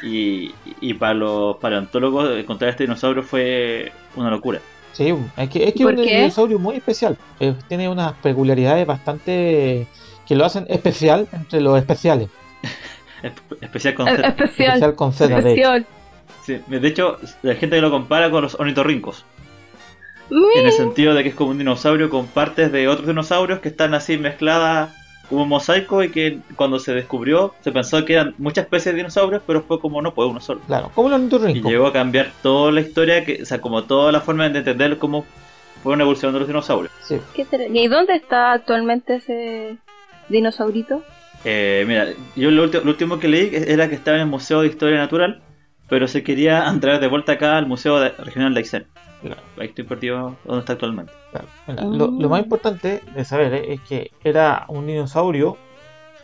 Y, 0.03 0.55
y 0.81 0.95
para 0.95 1.15
los 1.15 1.57
paleontólogos 1.59 2.39
encontrar 2.39 2.71
este 2.71 2.85
dinosaurio 2.85 3.23
fue 3.23 3.93
una 4.17 4.31
locura. 4.31 4.61
Sí, 4.93 5.15
es 5.37 5.49
que 5.51 5.69
es, 5.69 5.75
que 5.75 5.85
un 5.85 5.97
dinosaurio 5.97 6.59
muy 6.59 6.77
especial. 6.77 7.17
Eh, 7.39 7.55
tiene 7.69 7.89
unas 7.89 8.15
peculiaridades 8.15 8.87
bastante 8.87 9.87
que 10.27 10.35
lo 10.35 10.45
hacen 10.45 10.67
especial 10.69 11.29
entre 11.33 11.61
los 11.61 11.79
especiales. 11.79 12.29
especial 13.61 13.95
con. 13.95 14.09
Especial, 14.09 14.95
con 14.95 15.13
Z, 15.13 15.41
de 15.41 15.53
hecho. 15.53 15.87
Sí, 16.45 16.61
de 16.67 16.89
hecho, 16.89 17.19
la 17.43 17.55
gente 17.55 17.77
que 17.77 17.83
lo 17.83 17.91
compara 17.91 18.31
con 18.31 18.43
los 18.43 18.55
ornitorrincos. 18.59 19.25
En 20.31 20.67
el 20.67 20.73
sentido 20.73 21.15
de 21.15 21.23
que 21.23 21.31
es 21.31 21.35
como 21.35 21.51
un 21.51 21.59
dinosaurio 21.59 22.09
con 22.09 22.27
partes 22.27 22.71
de 22.71 22.89
otros 22.89 23.07
dinosaurios 23.07 23.61
que 23.61 23.69
están 23.69 23.95
así 23.95 24.17
mezcladas 24.17 24.91
hubo 25.31 25.43
un 25.43 25.49
mosaico 25.49 26.03
y 26.03 26.11
que 26.11 26.41
cuando 26.57 26.79
se 26.79 26.93
descubrió 26.93 27.55
se 27.61 27.73
pensó 27.73 28.05
que 28.05 28.15
eran 28.15 28.35
muchas 28.39 28.65
especies 28.65 28.95
de 28.95 28.99
dinosaurios, 28.99 29.43
pero 29.47 29.63
fue 29.63 29.81
como 29.81 30.03
no, 30.03 30.13
fue 30.13 30.27
uno 30.27 30.41
solo. 30.41 30.61
Claro, 30.67 30.91
como 30.95 31.09
los 31.09 31.21
Y 31.55 31.63
llegó 31.63 31.87
a 31.87 31.93
cambiar 31.93 32.33
toda 32.43 32.73
la 32.73 32.81
historia, 32.81 33.25
que, 33.25 33.43
o 33.43 33.47
sea, 33.47 33.61
como 33.61 33.85
toda 33.85 34.13
la 34.13 34.21
forma 34.21 34.49
de 34.49 34.59
entender 34.59 34.99
cómo 34.99 35.25
fue 35.83 35.95
una 35.95 36.03
evolución 36.03 36.33
de 36.33 36.41
los 36.41 36.49
dinosaurios. 36.49 36.93
Sí. 37.03 37.19
¿Y 37.73 37.89
dónde 37.89 38.15
está 38.15 38.53
actualmente 38.53 39.17
ese 39.17 39.79
dinosaurito? 40.29 41.03
Eh, 41.45 41.85
mira, 41.87 42.09
yo 42.37 42.51
lo, 42.51 42.65
último 42.65 43.19
que 43.19 43.29
leí 43.29 43.51
era 43.53 43.89
que 43.89 43.95
estaba 43.95 44.17
en 44.17 44.25
el 44.25 44.29
Museo 44.29 44.61
de 44.61 44.69
Historia 44.69 44.99
Natural, 44.99 45.41
pero 45.89 46.07
se 46.07 46.23
quería 46.23 46.69
entrar 46.69 47.01
de 47.01 47.07
vuelta 47.07 47.33
acá 47.33 47.57
al 47.57 47.67
Museo 47.67 47.99
Regional 48.19 48.53
de 48.53 48.61
Aysén. 48.61 48.87
Ahí 49.59 49.67
estoy 49.67 49.85
perdido 49.85 50.37
donde 50.45 50.61
está 50.61 50.73
actualmente. 50.75 51.12
lo, 51.77 52.11
más 52.29 52.43
importante 52.43 53.03
de 53.15 53.25
saber 53.25 53.55
eh, 53.55 53.75
es 53.75 53.81
que 53.83 54.11
era 54.25 54.65
un 54.69 54.87
dinosaurio 54.87 55.57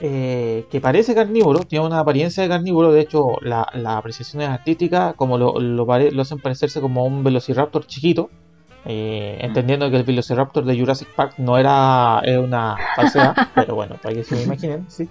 eh, 0.00 0.66
que 0.70 0.80
parece 0.80 1.14
carnívoro, 1.14 1.60
tiene 1.60 1.86
una 1.86 2.00
apariencia 2.00 2.42
de 2.42 2.48
carnívoro, 2.48 2.92
de 2.92 3.00
hecho 3.00 3.38
la, 3.40 3.66
la 3.74 3.96
apreciación 3.96 4.42
es 4.42 4.48
artística, 4.48 5.14
como 5.14 5.38
lo, 5.38 5.58
lo, 5.58 5.90
hacen 6.20 6.38
parecerse 6.38 6.80
como 6.80 7.04
un 7.04 7.24
velociraptor 7.24 7.86
chiquito, 7.86 8.30
eh, 8.84 9.38
mm. 9.40 9.44
entendiendo 9.46 9.90
que 9.90 9.96
el 9.96 10.04
velociraptor 10.04 10.64
de 10.64 10.78
Jurassic 10.78 11.08
Park 11.14 11.34
no 11.38 11.56
era, 11.56 12.20
una 12.38 12.76
falsedad, 12.94 13.34
pero 13.54 13.74
bueno, 13.74 13.96
para 14.02 14.14
que 14.14 14.24
se 14.24 14.34
me 14.34 14.42
imaginen, 14.42 14.84
sí. 14.90 15.08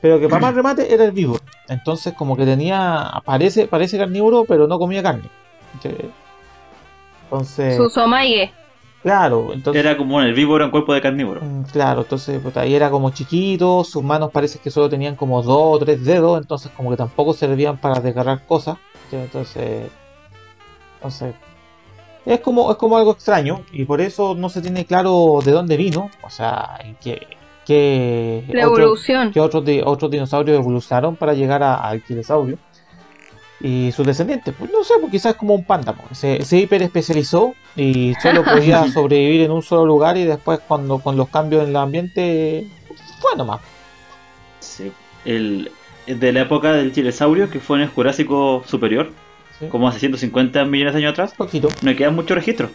Pero 0.00 0.20
que 0.20 0.28
para 0.28 0.42
más 0.42 0.54
remate 0.54 0.92
era 0.92 1.04
herbívoro, 1.04 1.42
entonces 1.68 2.12
como 2.14 2.36
que 2.36 2.44
tenía, 2.44 3.10
parece, 3.24 3.66
parece 3.66 3.98
carnívoro, 3.98 4.44
pero 4.46 4.66
no 4.66 4.78
comía 4.78 5.02
carne. 5.02 5.28
Entonces... 5.74 6.10
Su 7.76 7.90
somague. 7.90 8.52
Claro, 9.02 9.52
entonces. 9.52 9.84
Era 9.84 9.96
como 9.96 10.16
un 10.16 10.24
herbívoro 10.24 10.64
en 10.64 10.70
cuerpo 10.70 10.92
de 10.92 11.00
carnívoro. 11.00 11.40
Mm, 11.40 11.62
claro, 11.64 12.00
entonces 12.00 12.40
ahí 12.56 12.74
era 12.74 12.90
como 12.90 13.10
chiquito, 13.10 13.84
sus 13.84 14.02
manos 14.02 14.30
parece 14.32 14.58
que 14.58 14.70
solo 14.70 14.88
tenían 14.88 15.14
como 15.14 15.42
dos 15.42 15.76
o 15.76 15.78
tres 15.78 16.04
dedos, 16.04 16.40
entonces 16.40 16.72
como 16.76 16.90
que 16.90 16.96
tampoco 16.96 17.32
servían 17.32 17.76
para 17.78 18.00
desgarrar 18.00 18.44
cosas. 18.46 18.76
Entonces. 19.12 19.90
Entonces. 20.96 21.34
Es 22.26 22.40
como, 22.40 22.70
es 22.70 22.76
como 22.76 22.98
algo 22.98 23.12
extraño 23.12 23.62
y 23.72 23.86
por 23.86 24.02
eso 24.02 24.34
no 24.34 24.50
se 24.50 24.60
tiene 24.60 24.84
claro 24.84 25.38
de 25.42 25.52
dónde 25.52 25.78
vino, 25.78 26.10
o 26.22 26.28
sea, 26.28 26.78
que, 27.00 27.26
que 27.64 28.44
la 28.52 28.64
evolución. 28.64 29.32
que 29.32 29.40
otros, 29.40 29.64
otros 29.86 30.10
dinosaurios 30.10 30.58
evolucionaron 30.58 31.16
para 31.16 31.32
llegar 31.32 31.62
al 31.62 32.02
quiresaurio 32.02 32.58
y 33.60 33.92
sus 33.92 34.06
descendientes. 34.06 34.54
Pues 34.58 34.70
no 34.70 34.84
sé, 34.84 34.94
pues 35.00 35.10
quizás 35.10 35.34
como 35.34 35.54
un 35.54 35.64
panda. 35.64 35.92
Pues. 35.92 36.18
Se, 36.18 36.44
se 36.44 36.58
hiper 36.58 36.82
especializó 36.82 37.54
y 37.76 38.14
solo 38.22 38.44
podía 38.44 38.86
sobrevivir 38.92 39.42
en 39.42 39.50
un 39.50 39.62
solo 39.62 39.86
lugar 39.86 40.16
y 40.16 40.24
después 40.24 40.60
cuando 40.66 40.98
con 40.98 41.16
los 41.16 41.28
cambios 41.28 41.64
en 41.64 41.70
el 41.70 41.76
ambiente 41.76 42.68
fue 43.20 43.36
nomás. 43.36 43.60
Sí. 44.60 44.92
El, 45.24 45.70
de 46.06 46.32
la 46.32 46.42
época 46.42 46.72
del 46.72 46.92
chilesaurio, 46.92 47.50
que 47.50 47.60
fue 47.60 47.78
en 47.78 47.84
el 47.84 47.88
Jurásico 47.88 48.62
Superior, 48.66 49.10
como 49.70 49.88
hace 49.88 49.98
150 49.98 50.64
millones 50.64 50.94
de 50.94 51.00
años 51.00 51.12
atrás, 51.12 51.34
Poquito. 51.36 51.68
no 51.82 51.94
quedan 51.96 52.14
muchos 52.14 52.36
registros. 52.36 52.70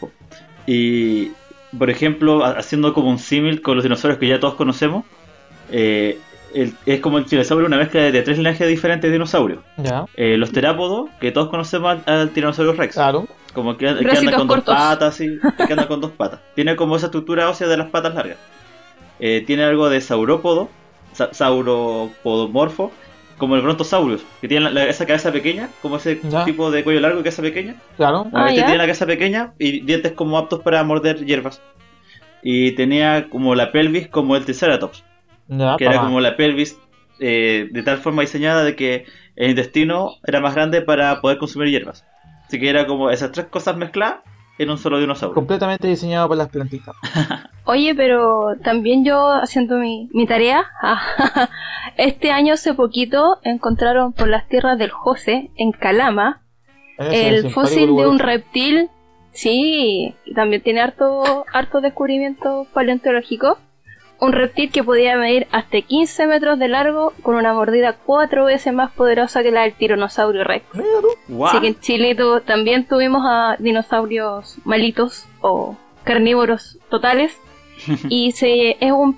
Y, 0.67 1.31
por 1.77 1.89
ejemplo, 1.89 2.43
haciendo 2.43 2.93
como 2.93 3.09
un 3.09 3.19
símil 3.19 3.61
con 3.61 3.75
los 3.75 3.83
dinosaurios 3.83 4.19
que 4.19 4.27
ya 4.27 4.39
todos 4.39 4.55
conocemos, 4.55 5.05
eh, 5.71 6.19
es 6.53 6.99
como 6.99 7.17
el 7.17 7.25
chinosaurio, 7.25 7.67
una 7.67 7.77
mezcla 7.77 8.01
de, 8.01 8.21
tres 8.21 8.37
linajes 8.37 8.67
diferentes 8.67 9.09
de 9.09 9.13
dinosaurios. 9.13 9.59
Eh, 10.15 10.37
los 10.37 10.51
terápodos, 10.51 11.09
que 11.19 11.31
todos 11.31 11.49
conocemos 11.49 11.99
al, 12.05 12.29
tiranosaurio 12.29 12.73
rex. 12.73 12.95
Claro. 12.95 13.27
Como 13.53 13.77
que, 13.77 13.85
que 13.85 14.17
anda 14.17 14.35
con 14.35 14.47
dos 14.47 14.61
patas, 14.61 15.15
sí, 15.15 15.39
que 15.67 15.73
anda 15.73 15.87
con 15.87 16.01
dos 16.01 16.11
patas. 16.11 16.39
Tiene 16.55 16.75
como 16.75 16.95
esa 16.95 17.07
estructura 17.07 17.49
ósea 17.49 17.67
de 17.67 17.77
las 17.77 17.89
patas 17.89 18.15
largas. 18.15 18.37
Eh, 19.19 19.43
tiene 19.45 19.63
algo 19.63 19.89
de 19.89 20.01
saurópodo, 20.01 20.69
sauropodomorfo, 21.31 22.91
como 23.37 23.55
el 23.55 23.61
brontosaurus, 23.61 24.23
que 24.41 24.47
tiene 24.47 24.89
esa 24.89 25.05
cabeza 25.05 25.31
pequeña, 25.31 25.69
como 25.81 25.97
ese 25.97 26.19
tipo 26.45 26.71
de 26.71 26.83
cuello 26.83 26.99
largo 26.99 27.19
y 27.19 27.23
cabeza 27.23 27.41
pequeña. 27.41 27.75
Claro. 27.97 28.27
Ah, 28.33 28.49
este 28.49 28.61
tiene 28.61 28.77
la 28.77 28.83
cabeza 28.83 29.05
pequeña 29.05 29.53
y 29.59 29.81
dientes 29.81 30.13
como 30.13 30.37
aptos 30.37 30.61
para 30.61 30.83
morder 30.83 31.25
hierbas. 31.25 31.61
Y 32.41 32.73
tenía 32.73 33.29
como 33.29 33.55
la 33.55 33.71
pelvis 33.71 34.07
como 34.07 34.35
el 34.35 34.43
Triceratops 34.43 35.03
que 35.77 35.85
era 35.85 35.99
como 35.99 36.19
la 36.19 36.35
pelvis 36.35 36.79
eh, 37.19 37.69
de 37.71 37.83
tal 37.83 37.97
forma 37.97 38.21
diseñada 38.21 38.63
de 38.63 38.75
que 38.75 39.05
el 39.35 39.51
intestino 39.51 40.15
era 40.25 40.39
más 40.39 40.55
grande 40.55 40.81
para 40.81 41.21
poder 41.21 41.37
consumir 41.37 41.69
hierbas. 41.69 42.05
Así 42.47 42.59
que 42.59 42.69
era 42.69 42.85
como 42.85 43.09
esas 43.09 43.31
tres 43.31 43.47
cosas 43.47 43.77
mezcladas 43.77 44.21
en 44.57 44.69
un 44.69 44.77
solo 44.77 44.99
dinosaurio. 44.99 45.33
Completamente 45.33 45.87
diseñado 45.87 46.27
para 46.27 46.39
las 46.39 46.49
plantitas. 46.49 46.95
Oye, 47.65 47.95
pero 47.95 48.55
también 48.63 49.05
yo 49.05 49.31
haciendo 49.31 49.77
mi, 49.77 50.09
mi 50.11 50.27
tarea, 50.27 50.65
este 51.97 52.31
año 52.31 52.53
hace 52.53 52.73
poquito 52.73 53.39
encontraron 53.43 54.13
por 54.13 54.27
las 54.27 54.47
tierras 54.47 54.77
del 54.77 54.91
José, 54.91 55.51
en 55.55 55.71
Calama, 55.71 56.41
el 56.99 57.49
fósil 57.51 57.95
de 57.95 58.07
un 58.07 58.19
reptil, 58.19 58.89
sí, 59.31 60.13
también 60.35 60.61
tiene 60.61 60.81
harto, 60.81 61.45
harto 61.51 61.81
descubrimiento 61.81 62.67
paleontológico 62.73 63.57
un 64.19 64.31
reptil 64.31 64.71
que 64.71 64.83
podía 64.83 65.17
medir 65.17 65.47
hasta 65.51 65.81
15 65.81 66.27
metros 66.27 66.59
de 66.59 66.67
largo 66.67 67.13
con 67.21 67.35
una 67.35 67.53
mordida 67.53 67.97
cuatro 68.05 68.45
veces 68.45 68.73
más 68.73 68.91
poderosa 68.91 69.43
que 69.43 69.51
la 69.51 69.63
del 69.63 69.73
tiranosaurio 69.73 70.43
rex. 70.43 70.65
Así 71.45 71.59
que 71.59 71.67
en 71.67 71.79
Chile 71.79 72.17
también 72.45 72.87
tuvimos 72.87 73.23
a 73.25 73.57
dinosaurios 73.59 74.57
malitos 74.63 75.25
o 75.41 75.75
carnívoros 76.03 76.79
totales. 76.89 77.37
y 78.09 78.31
se, 78.31 78.77
es 78.79 78.91
un, 78.91 79.17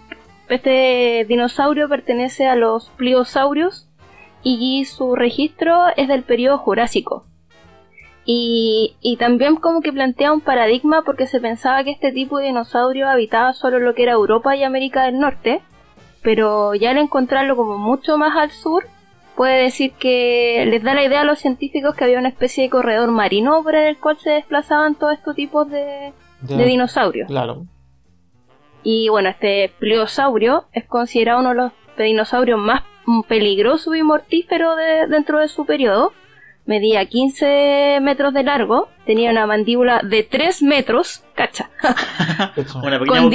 este 0.49 1.25
dinosaurio 1.27 1.89
pertenece 1.89 2.47
a 2.47 2.55
los 2.55 2.89
pliosaurios 2.89 3.87
y 4.43 4.85
su 4.85 5.15
registro 5.15 5.87
es 5.97 6.07
del 6.07 6.23
periodo 6.23 6.57
Jurásico. 6.57 7.25
Y, 8.27 8.95
y, 9.01 9.17
también 9.17 9.55
como 9.55 9.81
que 9.81 9.93
plantea 9.93 10.33
un 10.33 10.41
paradigma 10.41 11.03
porque 11.03 11.27
se 11.27 11.39
pensaba 11.39 11.83
que 11.83 11.91
este 11.91 12.11
tipo 12.11 12.39
de 12.39 12.47
dinosaurio 12.47 13.07
habitaba 13.07 13.53
solo 13.53 13.79
lo 13.79 13.93
que 13.93 14.01
era 14.01 14.13
Europa 14.13 14.55
y 14.55 14.63
América 14.63 15.03
del 15.03 15.19
Norte, 15.19 15.61
pero 16.23 16.73
ya 16.73 16.89
al 16.89 16.97
encontrarlo 16.97 17.55
como 17.55 17.77
mucho 17.77 18.17
más 18.17 18.35
al 18.35 18.49
sur, 18.49 18.87
puede 19.35 19.63
decir 19.63 19.91
que 19.93 20.65
les 20.67 20.81
da 20.81 20.95
la 20.95 21.03
idea 21.03 21.21
a 21.21 21.25
los 21.25 21.39
científicos 21.39 21.93
que 21.95 22.03
había 22.03 22.17
una 22.17 22.29
especie 22.29 22.63
de 22.63 22.69
corredor 22.71 23.11
marino 23.11 23.61
por 23.61 23.75
el 23.75 23.97
cual 23.97 24.17
se 24.17 24.31
desplazaban 24.31 24.95
todos 24.95 25.13
estos 25.13 25.35
tipos 25.35 25.69
de, 25.69 26.13
de, 26.41 26.65
dinosaurios. 26.65 27.27
Claro. 27.27 27.65
Y 28.81 29.09
bueno, 29.09 29.29
este 29.29 29.71
pliosaurio 29.79 30.65
es 30.71 30.85
considerado 30.85 31.41
uno 31.41 31.49
de 31.49 31.55
los 31.55 31.71
dinosaurios 31.97 32.59
más 32.59 32.83
peligrosos 33.27 33.95
y 33.95 34.03
mortíferos 34.03 34.75
de, 34.77 35.07
dentro 35.07 35.39
de 35.39 35.47
su 35.47 35.65
periodo 35.65 36.13
medía 36.65 37.05
15 37.05 37.99
metros 38.01 38.33
de 38.33 38.43
largo, 38.43 38.89
tenía 39.05 39.31
una 39.31 39.45
mandíbula 39.45 40.01
de 40.03 40.23
3 40.23 40.63
metros, 40.63 41.23
cacha, 41.35 41.69
una 42.83 42.99
con, 42.99 43.31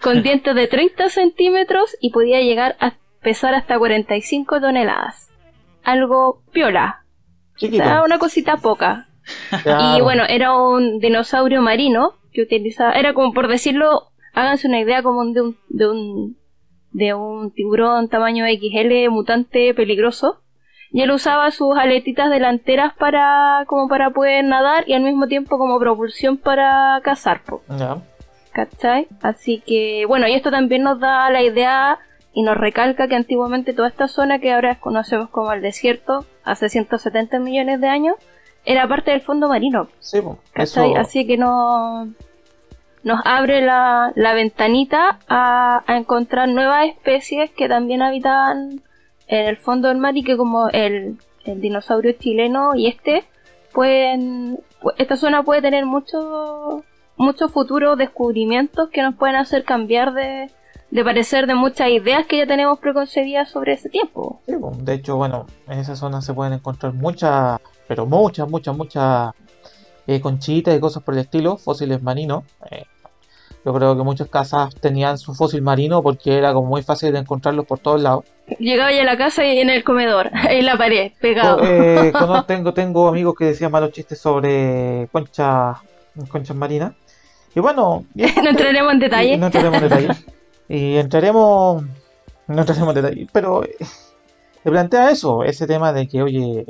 con 0.00 0.22
dientes 0.22 0.54
de 0.54 0.66
30 0.66 1.08
centímetros 1.08 1.96
y 2.00 2.10
podía 2.10 2.40
llegar 2.40 2.76
a 2.80 2.94
pesar 3.22 3.54
hasta 3.54 3.78
45 3.78 4.60
toneladas. 4.60 5.30
Algo 5.82 6.42
piola. 6.52 7.04
O 7.60 8.04
una 8.04 8.18
cosita 8.18 8.56
poca. 8.56 9.08
Y 9.96 10.00
bueno, 10.00 10.24
era 10.28 10.56
un 10.56 10.98
dinosaurio 10.98 11.62
marino 11.62 12.14
que 12.32 12.42
utilizaba, 12.42 12.92
era 12.92 13.14
como 13.14 13.32
por 13.32 13.48
decirlo, 13.48 14.10
háganse 14.34 14.68
una 14.68 14.80
idea 14.80 15.02
como 15.02 15.24
de 15.32 15.40
un, 15.40 15.56
de 15.68 15.88
un, 15.88 16.36
de 16.92 17.14
un 17.14 17.50
tiburón 17.50 18.08
tamaño 18.08 18.44
XL 18.46 19.10
mutante 19.10 19.74
peligroso 19.74 20.42
y 20.90 21.02
él 21.02 21.10
usaba 21.10 21.50
sus 21.50 21.76
aletitas 21.76 22.30
delanteras 22.30 22.94
para 22.94 23.64
como 23.66 23.88
para 23.88 24.10
poder 24.10 24.44
nadar 24.44 24.84
y 24.86 24.94
al 24.94 25.02
mismo 25.02 25.26
tiempo 25.26 25.58
como 25.58 25.78
propulsión 25.78 26.36
para 26.36 27.00
cazar. 27.02 27.42
¿Cachai? 28.52 29.06
Así 29.20 29.62
que 29.66 30.06
bueno, 30.06 30.26
y 30.28 30.32
esto 30.32 30.50
también 30.50 30.82
nos 30.82 30.98
da 30.98 31.28
la 31.30 31.42
idea 31.42 31.98
y 32.32 32.42
nos 32.42 32.56
recalca 32.56 33.08
que 33.08 33.16
antiguamente 33.16 33.72
toda 33.72 33.88
esta 33.88 34.08
zona 34.08 34.38
que 34.38 34.52
ahora 34.52 34.78
conocemos 34.78 35.30
como 35.30 35.52
el 35.52 35.62
desierto, 35.62 36.24
hace 36.44 36.68
170 36.68 37.38
millones 37.38 37.80
de 37.80 37.88
años, 37.88 38.16
era 38.64 38.86
parte 38.86 39.10
del 39.10 39.22
fondo 39.22 39.48
marino. 39.48 39.88
Sí, 40.00 40.20
¿cachai? 40.52 40.94
Así 40.96 41.26
que 41.26 41.38
no, 41.38 42.08
nos 43.04 43.20
abre 43.24 43.62
la, 43.62 44.12
la 44.16 44.34
ventanita 44.34 45.18
a, 45.28 45.82
a 45.86 45.96
encontrar 45.96 46.48
nuevas 46.48 46.88
especies 46.88 47.50
que 47.50 47.68
también 47.68 48.02
habitaban 48.02 48.82
en 49.28 49.46
el 49.46 49.56
fondo 49.56 49.88
del 49.88 49.98
mar 49.98 50.16
y 50.16 50.22
que 50.22 50.36
como 50.36 50.68
el, 50.68 51.18
dinosaurio 51.44 52.12
chileno 52.12 52.74
y 52.74 52.88
este 52.88 53.24
pueden 53.72 54.58
esta 54.98 55.16
zona 55.16 55.44
puede 55.44 55.62
tener 55.62 55.86
muchos 55.86 56.82
muchos 57.16 57.52
futuros 57.52 57.96
descubrimientos 57.96 58.88
que 58.90 59.02
nos 59.02 59.14
pueden 59.14 59.36
hacer 59.36 59.64
cambiar 59.64 60.12
de, 60.12 60.50
de 60.90 61.04
parecer 61.04 61.46
de 61.46 61.54
muchas 61.54 61.90
ideas 61.90 62.26
que 62.26 62.38
ya 62.38 62.46
tenemos 62.46 62.78
preconcebidas 62.78 63.48
sobre 63.48 63.74
ese 63.74 63.88
tiempo. 63.88 64.40
de 64.46 64.94
hecho, 64.94 65.16
bueno, 65.16 65.46
en 65.68 65.78
esa 65.78 65.96
zona 65.96 66.20
se 66.20 66.34
pueden 66.34 66.54
encontrar 66.54 66.92
muchas, 66.92 67.60
pero 67.86 68.06
muchas, 68.06 68.48
muchas, 68.48 68.76
muchas 68.76 69.32
eh, 70.06 70.20
conchitas 70.20 70.76
y 70.76 70.80
cosas 70.80 71.02
por 71.02 71.14
el 71.14 71.20
estilo, 71.20 71.56
fósiles 71.56 72.02
marinos. 72.02 72.44
Eh, 72.70 72.84
yo 73.66 73.74
creo 73.74 73.96
que 73.96 74.04
muchas 74.04 74.28
casas 74.28 74.72
tenían 74.76 75.18
su 75.18 75.34
fósil 75.34 75.60
marino 75.60 76.00
porque 76.00 76.38
era 76.38 76.52
como 76.52 76.68
muy 76.68 76.84
fácil 76.84 77.12
de 77.12 77.18
encontrarlos 77.18 77.66
por 77.66 77.80
todos 77.80 78.00
lados. 78.00 78.24
Llegaba 78.60 78.92
ya 78.92 79.02
a 79.02 79.04
la 79.04 79.18
casa 79.18 79.44
y 79.44 79.58
en 79.58 79.70
el 79.70 79.82
comedor, 79.82 80.30
en 80.48 80.64
la 80.64 80.78
pared, 80.78 81.10
pegado. 81.20 81.58
Eh, 81.64 82.12
tengo, 82.46 82.72
tengo 82.72 83.08
amigos 83.08 83.34
que 83.36 83.46
decían 83.46 83.72
malos 83.72 83.90
chistes 83.90 84.20
sobre 84.20 85.08
conchas, 85.10 85.78
conchas 86.28 86.56
marinas. 86.56 86.92
Y 87.56 87.58
bueno... 87.60 88.04
no 88.14 88.50
entraremos 88.50 88.92
en 88.92 89.00
detalle. 89.00 89.36
No 89.36 89.46
entraremos 89.46 89.82
en 89.82 89.88
detalle. 89.88 90.08
y 90.68 90.96
entraremos... 90.98 91.82
No 92.46 92.60
entraremos 92.60 92.94
en 92.96 93.02
detalle. 93.02 93.26
Pero... 93.32 93.64
Eh, 93.64 93.76
te 94.62 94.70
plantea 94.70 95.10
eso, 95.10 95.42
ese 95.42 95.66
tema 95.66 95.92
de 95.92 96.06
que, 96.06 96.22
oye... 96.22 96.64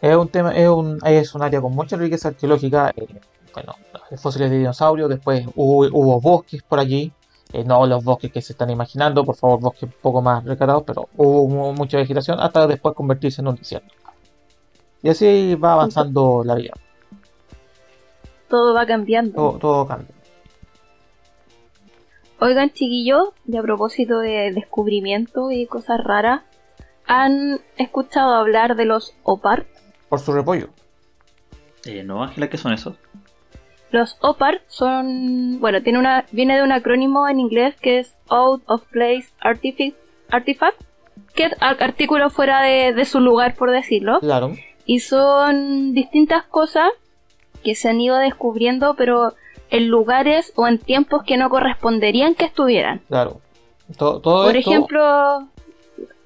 Es 0.00 0.16
un 0.16 0.28
tema, 0.28 0.56
es 0.56 0.68
un, 0.70 0.98
es 1.04 1.34
un 1.34 1.42
área 1.42 1.60
con 1.60 1.74
mucha 1.74 1.98
riqueza 1.98 2.28
arqueológica. 2.28 2.94
Eh, 2.96 3.06
bueno, 3.52 3.74
fósiles 4.16 4.50
de 4.50 4.58
dinosaurios, 4.58 5.08
después 5.08 5.46
hubo, 5.54 6.20
bosques 6.20 6.62
por 6.62 6.78
allí. 6.78 7.12
Eh, 7.52 7.64
no 7.64 7.84
los 7.86 8.04
bosques 8.04 8.30
que 8.30 8.40
se 8.40 8.52
están 8.52 8.70
imaginando, 8.70 9.24
por 9.24 9.34
favor, 9.34 9.60
bosques 9.60 9.82
un 9.82 9.94
poco 10.00 10.22
más 10.22 10.44
recatados, 10.44 10.84
pero 10.86 11.08
hubo 11.16 11.72
mucha 11.72 11.96
vegetación 11.96 12.38
hasta 12.38 12.66
después 12.68 12.94
convertirse 12.94 13.40
en 13.40 13.48
un 13.48 13.56
desierto. 13.56 13.92
Y 15.02 15.08
así 15.08 15.56
va 15.56 15.72
avanzando 15.72 16.42
la 16.44 16.54
vida. 16.54 16.74
Todo 18.48 18.72
va 18.74 18.86
cambiando. 18.86 19.34
Todo, 19.34 19.58
todo 19.58 19.86
cambia. 19.86 20.14
Oigan, 22.42 22.70
chiquillos, 22.70 23.28
y 23.46 23.56
a 23.58 23.62
propósito 23.62 24.20
de 24.20 24.52
descubrimiento 24.54 25.50
y 25.50 25.66
cosas 25.66 26.02
raras, 26.02 26.42
¿han 27.06 27.60
escuchado 27.76 28.34
hablar 28.34 28.76
de 28.76 28.86
los 28.86 29.14
OPART? 29.24 29.66
Por 30.08 30.20
su 30.20 30.32
repollo. 30.32 30.70
Eh, 31.84 32.02
no, 32.02 32.22
Ángela, 32.22 32.48
¿qué 32.48 32.56
son 32.56 32.72
esos? 32.72 32.96
Los 33.90 34.16
OPART 34.20 34.62
son, 34.68 35.58
bueno, 35.60 35.82
tiene 35.82 35.98
una, 35.98 36.24
viene 36.30 36.56
de 36.56 36.62
un 36.62 36.72
acrónimo 36.72 37.28
en 37.28 37.40
inglés 37.40 37.74
que 37.80 37.98
es 37.98 38.14
Out 38.28 38.62
of 38.66 38.86
Place 38.90 39.28
Artifact, 39.40 39.96
artifact 40.30 40.80
que 41.34 41.44
es 41.44 41.56
artículo 41.60 42.30
fuera 42.30 42.62
de, 42.62 42.92
de 42.92 43.04
su 43.04 43.20
lugar, 43.20 43.54
por 43.54 43.70
decirlo. 43.70 44.20
Claro. 44.20 44.54
Y 44.84 45.00
son 45.00 45.92
distintas 45.92 46.44
cosas 46.44 46.90
que 47.62 47.74
se 47.74 47.88
han 47.88 48.00
ido 48.00 48.16
descubriendo, 48.16 48.94
pero 48.96 49.34
en 49.70 49.88
lugares 49.88 50.52
o 50.56 50.66
en 50.66 50.78
tiempos 50.78 51.22
que 51.24 51.36
no 51.36 51.48
corresponderían 51.50 52.34
que 52.34 52.44
estuvieran. 52.44 53.00
Claro. 53.08 53.40
Todo, 53.96 54.20
Por 54.20 54.56
ejemplo, 54.56 55.48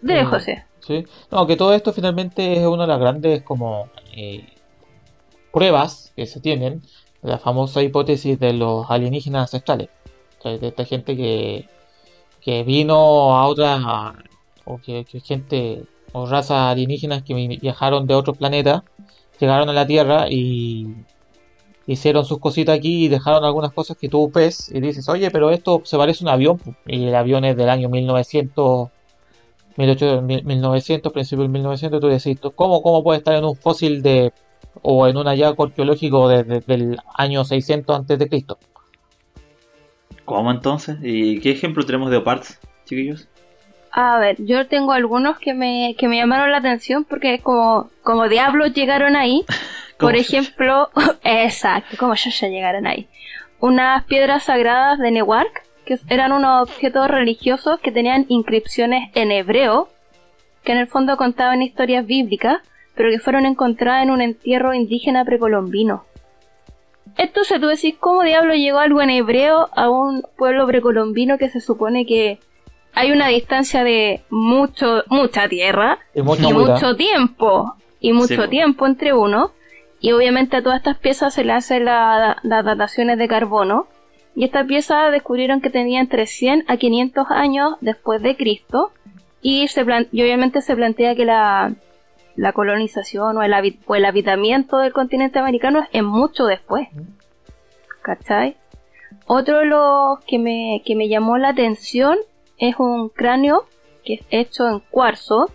de 0.03 0.23
mm, 0.23 0.27
José. 0.27 0.65
Sí. 0.81 1.05
No, 1.31 1.47
que 1.47 1.57
todo 1.57 1.73
esto 1.73 1.93
finalmente 1.93 2.59
es 2.59 2.67
una 2.67 2.83
de 2.83 2.89
las 2.89 3.01
grandes 3.01 3.43
como 3.43 3.89
eh, 4.15 4.47
pruebas 5.53 6.13
que 6.15 6.27
se 6.27 6.41
tienen, 6.41 6.83
la 7.25 7.39
famosa 7.39 7.83
hipótesis 7.83 8.39
de 8.39 8.53
los 8.53 8.87
alienígenas 8.91 9.43
ancestrales. 9.43 9.89
de 10.45 10.69
esta 10.69 10.85
gente 10.85 11.17
que, 11.17 11.67
que 12.43 12.63
vino 12.65 13.35
a 13.37 13.47
otra, 13.49 14.15
o 14.65 14.79
que, 14.79 15.07
gente, 15.25 15.85
o 16.13 16.27
razas 16.27 16.59
alienígenas 16.73 17.23
que 17.23 17.35
viajaron 17.61 18.07
de 18.07 18.15
otro 18.15 18.35
planeta, 18.35 18.85
llegaron 19.41 19.71
a 19.71 19.73
la 19.73 19.87
Tierra 19.87 20.27
y 20.31 20.95
hicieron 21.87 22.25
sus 22.27 22.39
cositas 22.41 22.79
aquí 22.79 23.07
y 23.07 23.09
dejaron 23.09 23.45
algunas 23.45 23.73
cosas 23.73 23.97
que 23.97 24.09
tú 24.09 24.31
ves 24.31 24.71
y 24.71 24.81
dices, 24.81 25.09
oye, 25.09 25.31
pero 25.31 25.51
esto 25.51 25.81
se 25.85 25.97
parece 25.97 26.25
a 26.25 26.29
un 26.29 26.35
avión. 26.35 26.61
Y 26.87 27.07
el 27.07 27.15
avión 27.15 27.45
es 27.47 27.57
del 27.57 27.71
año 27.71 27.89
1900, 27.89 28.91
1800, 29.77 30.45
1900 30.45 31.13
principio 31.13 31.43
del 31.43 31.53
1900. 31.53 32.01
Tú 32.01 32.09
decís, 32.09 32.39
¿cómo, 32.55 32.83
¿cómo 32.83 33.03
puede 33.03 33.19
estar 33.19 33.35
en 33.35 33.45
un 33.45 33.57
fósil 33.57 34.03
de 34.03 34.33
o 34.87 35.09
en 35.09 35.17
un 35.17 35.27
hallazgo 35.27 35.65
arqueológico 35.65 36.29
desde 36.29 36.63
el 36.75 36.99
año 37.17 37.43
600 37.45 38.01
antes 38.01 38.19
de 38.19 38.29
Cristo? 38.29 38.59
¿Cómo 40.27 40.51
entonces? 40.51 40.99
¿Y 41.03 41.41
qué 41.41 41.53
ejemplo 41.53 41.85
tenemos 41.85 42.11
de 42.11 42.19
OPARTS, 42.19 42.61
chiquillos? 42.85 43.27
A 43.91 44.19
ver, 44.19 44.37
yo 44.39 44.67
tengo 44.67 44.93
algunos 44.93 45.39
que 45.39 45.55
me, 45.55 45.97
que 45.99 46.07
me 46.07 46.17
llamaron 46.17 46.51
la 46.51 46.59
atención 46.59 47.05
porque 47.05 47.39
como, 47.39 47.89
como 48.03 48.29
diablos 48.29 48.75
llegaron 48.75 49.17
ahí. 49.17 49.45
Por 49.99 50.17
ejemplo, 50.17 50.91
exacto, 51.25 51.97
como 51.99 52.15
ya 52.15 52.49
llegaron 52.49 52.87
ahí. 52.87 53.09
Unas 53.61 54.05
piedras 54.05 54.45
sagradas 54.45 54.99
de 54.99 55.13
Newark, 55.13 55.63
que 55.87 55.97
eran 56.09 56.33
unos 56.33 56.69
objetos 56.69 57.09
religiosos 57.09 57.81
que 57.81 57.91
tenían 57.91 58.27
inscripciones 58.29 59.11
en 59.15 59.33
hebreo, 59.33 59.89
que 60.63 60.73
en 60.73 60.79
el 60.79 60.89
fondo 60.89 61.17
contaban 61.17 61.63
historias 61.63 62.05
bíblicas, 62.05 62.59
pero 62.95 63.11
que 63.11 63.19
fueron 63.19 63.47
encontradas 63.47 64.05
en 64.05 64.11
un 64.11 64.21
entierro 64.21 64.75
indígena 64.75 65.25
precolombino. 65.25 66.05
Esto 67.17 67.45
se 67.45 67.61
tú 67.61 67.69
decís, 67.69 67.95
¿cómo 67.99 68.23
diablo 68.23 68.55
llegó 68.55 68.79
algo 68.79 69.01
en 69.01 69.11
hebreo 69.11 69.69
a 69.75 69.89
un 69.89 70.25
pueblo 70.37 70.67
precolombino 70.67 71.39
que 71.39 71.49
se 71.49 71.61
supone 71.61 72.07
que 72.07 72.41
hay 72.93 73.13
una 73.13 73.29
distancia 73.29 73.85
de 73.85 74.23
mucho, 74.31 75.05
mucha 75.09 75.49
tierra 75.49 75.99
y, 76.15 76.23
mucho 76.23 76.97
tiempo? 76.97 77.75
Y 78.01 78.13
mucho 78.13 78.49
tiempo 78.49 78.87
entre 78.87 79.13
uno. 79.13 79.53
Y 80.01 80.13
obviamente 80.13 80.57
a 80.57 80.63
todas 80.63 80.79
estas 80.79 80.99
piezas 80.99 81.33
se 81.35 81.45
le 81.45 81.53
hacen 81.53 81.85
las 81.85 82.37
dataciones 82.43 83.17
de 83.17 83.29
carbono. 83.29 83.87
Y 84.37 84.45
estas 84.45 84.67
piezas 84.67 85.13
descubrieron 85.13 85.61
que 85.61 85.71
tenían 85.71 86.03
entre 86.03 86.27
100 86.27 86.65
a 86.67 86.77
500 86.77 87.27
años 87.31 87.75
después 87.81 88.21
de 88.21 88.37
Cristo. 88.37 88.91
Y, 89.41 89.69
se 89.69 89.83
obviamente 89.83 90.61
se 90.61 90.75
plantea 90.75 91.15
que 91.15 91.25
la, 91.25 91.73
colonización 92.53 93.37
o 93.37 93.43
el, 93.43 93.79
o 93.87 93.95
el 93.95 94.05
habitamiento 94.05 94.79
del 94.79 94.93
continente 94.93 95.39
americano 95.39 95.87
es 95.93 96.03
mucho 96.03 96.47
después. 96.47 96.89
¿Cachai? 98.03 98.57
Otro 99.27 99.59
de 99.59 99.67
los 99.67 100.21
que 100.27 100.39
me, 100.39 100.83
que 100.85 100.97
me 100.97 101.09
llamó 101.09 101.39
la 101.39 101.51
atención 101.51 102.19
es 102.59 102.77
un 102.79 103.09
cráneo 103.09 103.67
que 104.05 104.15
es 104.15 104.21
hecho 104.31 104.69
en 104.69 104.81
cuarzo 104.81 105.51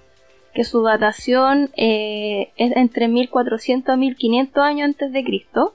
que 0.54 0.64
su 0.64 0.82
datación 0.82 1.70
eh, 1.76 2.52
es 2.58 2.76
entre 2.76 3.08
1400 3.08 3.94
a 3.94 3.98
1500 3.98 4.64
años 4.64 4.86
antes 4.86 5.12
de 5.12 5.24
Cristo. 5.24 5.74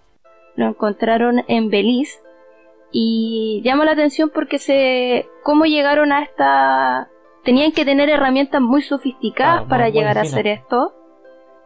Lo 0.56 0.66
encontraron 0.66 1.44
en 1.48 1.70
Belice 1.70 2.18
y 2.92 3.60
llama 3.64 3.84
la 3.84 3.92
atención 3.92 4.30
porque 4.32 4.58
se 4.58 5.26
cómo 5.42 5.64
llegaron 5.64 6.12
a 6.12 6.22
esta 6.22 7.08
tenían 7.44 7.72
que 7.72 7.84
tener 7.84 8.08
herramientas 8.08 8.60
muy 8.60 8.82
sofisticadas 8.82 9.62
ah, 9.64 9.68
para 9.68 9.88
llegar 9.90 10.18
a 10.18 10.22
hacer 10.22 10.46
esto. 10.46 10.92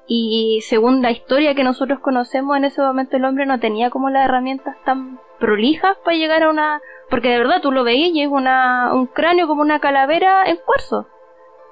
Y 0.07 0.61
según 0.63 1.03
la 1.03 1.11
historia 1.11 1.55
que 1.55 1.65
nosotros 1.65 2.01
conocemos, 2.01 2.57
en 2.57 2.65
ese 2.65 2.81
momento 2.81 3.17
el 3.17 3.25
hombre 3.25 3.47
no 3.47 3.61
tenía 3.61 3.91
como 3.91 4.11
las 4.11 4.25
herramientas 4.25 4.77
tan 4.85 5.21
prolijas 5.39 5.97
para 6.05 6.17
llegar 6.17 6.43
a 6.43 6.51
una... 6.51 6.81
Porque 7.11 7.29
de 7.29 7.39
verdad 7.39 7.61
tú 7.63 7.73
lo 7.73 7.85
veías 7.85 8.11
y 8.13 8.23
es 8.23 8.29
una, 8.29 8.93
un 8.95 9.07
cráneo 9.07 9.47
como 9.47 9.63
una 9.63 9.81
calavera 9.81 10.45
en 10.47 10.59
cuarzo. 10.65 11.07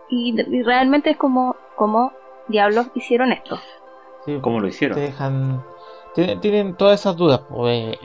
Y, 0.09 0.35
realmente 0.62 1.11
es 1.11 1.16
como, 1.16 1.57
como 1.77 2.12
diablos 2.49 2.88
hicieron 2.95 3.33
esto. 3.33 3.59
¿Cómo 4.40 4.61
lo 4.61 4.69
hicieron? 4.69 4.99
dejan, 4.99 5.64
tienen, 6.14 6.75
todas 6.77 7.01
esas 7.01 7.16
dudas. 7.16 7.40
Pues, 7.49 7.97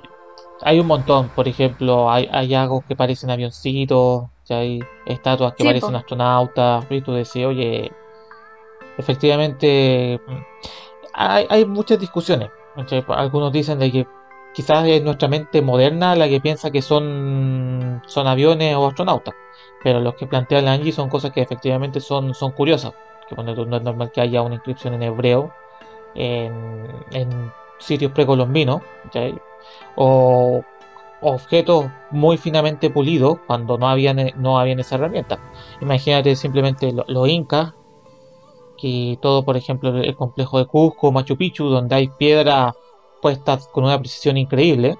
hay 0.61 0.79
un 0.79 0.87
montón, 0.87 1.29
por 1.29 1.47
ejemplo, 1.47 2.09
hay, 2.09 2.29
hay 2.31 2.53
algo 2.53 2.83
que 2.87 2.95
parecen 2.95 3.31
avioncitos, 3.31 4.25
hay 4.53 4.83
estatuas 5.05 5.53
que 5.53 5.63
parecen 5.63 5.95
astronautas, 5.95 6.85
y 6.89 7.01
tú 7.01 7.13
decís, 7.13 7.45
oye, 7.45 7.91
efectivamente 8.97 10.19
hay, 11.13 11.45
hay 11.49 11.65
muchas 11.65 11.99
discusiones. 11.99 12.49
Algunos 13.07 13.51
dicen 13.51 13.79
de 13.79 13.91
que 13.91 14.07
quizás 14.53 14.85
es 14.87 15.01
nuestra 15.03 15.27
mente 15.27 15.61
moderna 15.61 16.15
la 16.15 16.27
que 16.27 16.41
piensa 16.41 16.71
que 16.71 16.81
son, 16.81 18.01
son 18.05 18.27
aviones 18.27 18.75
o 18.75 18.87
astronautas. 18.87 19.33
Pero 19.83 19.99
los 19.99 20.15
que 20.15 20.27
plantea 20.27 20.59
el 20.59 20.67
Angie 20.67 20.91
son 20.91 21.09
cosas 21.09 21.31
que 21.31 21.41
efectivamente 21.41 21.99
son, 21.99 22.33
son 22.33 22.51
curiosas. 22.51 22.93
Que 23.27 23.35
no 23.35 23.77
es 23.77 23.83
normal 23.83 24.11
que 24.11 24.21
haya 24.21 24.41
una 24.41 24.55
inscripción 24.55 24.93
en 24.93 25.03
hebreo 25.03 25.53
en, 26.15 27.51
sitios 27.79 28.11
precolombinos. 28.11 28.81
O 29.95 30.63
objetos 31.21 31.85
muy 32.09 32.37
finamente 32.37 32.89
pulidos 32.89 33.37
cuando 33.47 33.77
no 33.77 33.87
habían, 33.87 34.31
no 34.37 34.59
habían 34.59 34.79
esa 34.79 34.95
herramienta. 34.95 35.39
Imagínate 35.81 36.35
simplemente 36.35 36.93
los 37.07 37.29
incas, 37.29 37.73
que 38.77 39.17
todo, 39.21 39.43
por 39.45 39.57
ejemplo, 39.57 39.95
el 39.95 40.15
complejo 40.15 40.57
de 40.57 40.65
Cusco, 40.65 41.11
Machu 41.11 41.37
Picchu, 41.37 41.65
donde 41.65 41.95
hay 41.95 42.07
piedras 42.07 42.73
puestas 43.21 43.67
con 43.67 43.83
una 43.83 43.99
precisión 43.99 44.37
increíble 44.37 44.97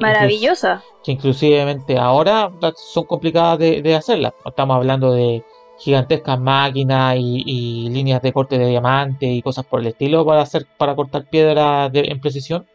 Maravillosa. 0.00 0.84
que 1.02 1.12
inclusivemente 1.12 1.98
ahora 1.98 2.52
son 2.76 3.04
complicadas 3.04 3.58
de, 3.58 3.82
de 3.82 3.94
hacerlas. 3.94 4.34
Estamos 4.44 4.76
hablando 4.76 5.12
de 5.12 5.44
gigantescas 5.78 6.40
máquinas 6.40 7.16
y, 7.18 7.88
líneas 7.90 8.20
de 8.22 8.32
corte 8.32 8.58
de 8.58 8.66
diamante 8.66 9.26
y 9.26 9.42
cosas 9.42 9.64
por 9.64 9.80
el 9.80 9.88
estilo 9.88 10.24
para 10.24 10.42
hacer 10.42 10.66
para 10.76 10.94
cortar 10.96 11.28
piedra 11.28 11.90
en 11.92 12.20
precisión 12.20 12.66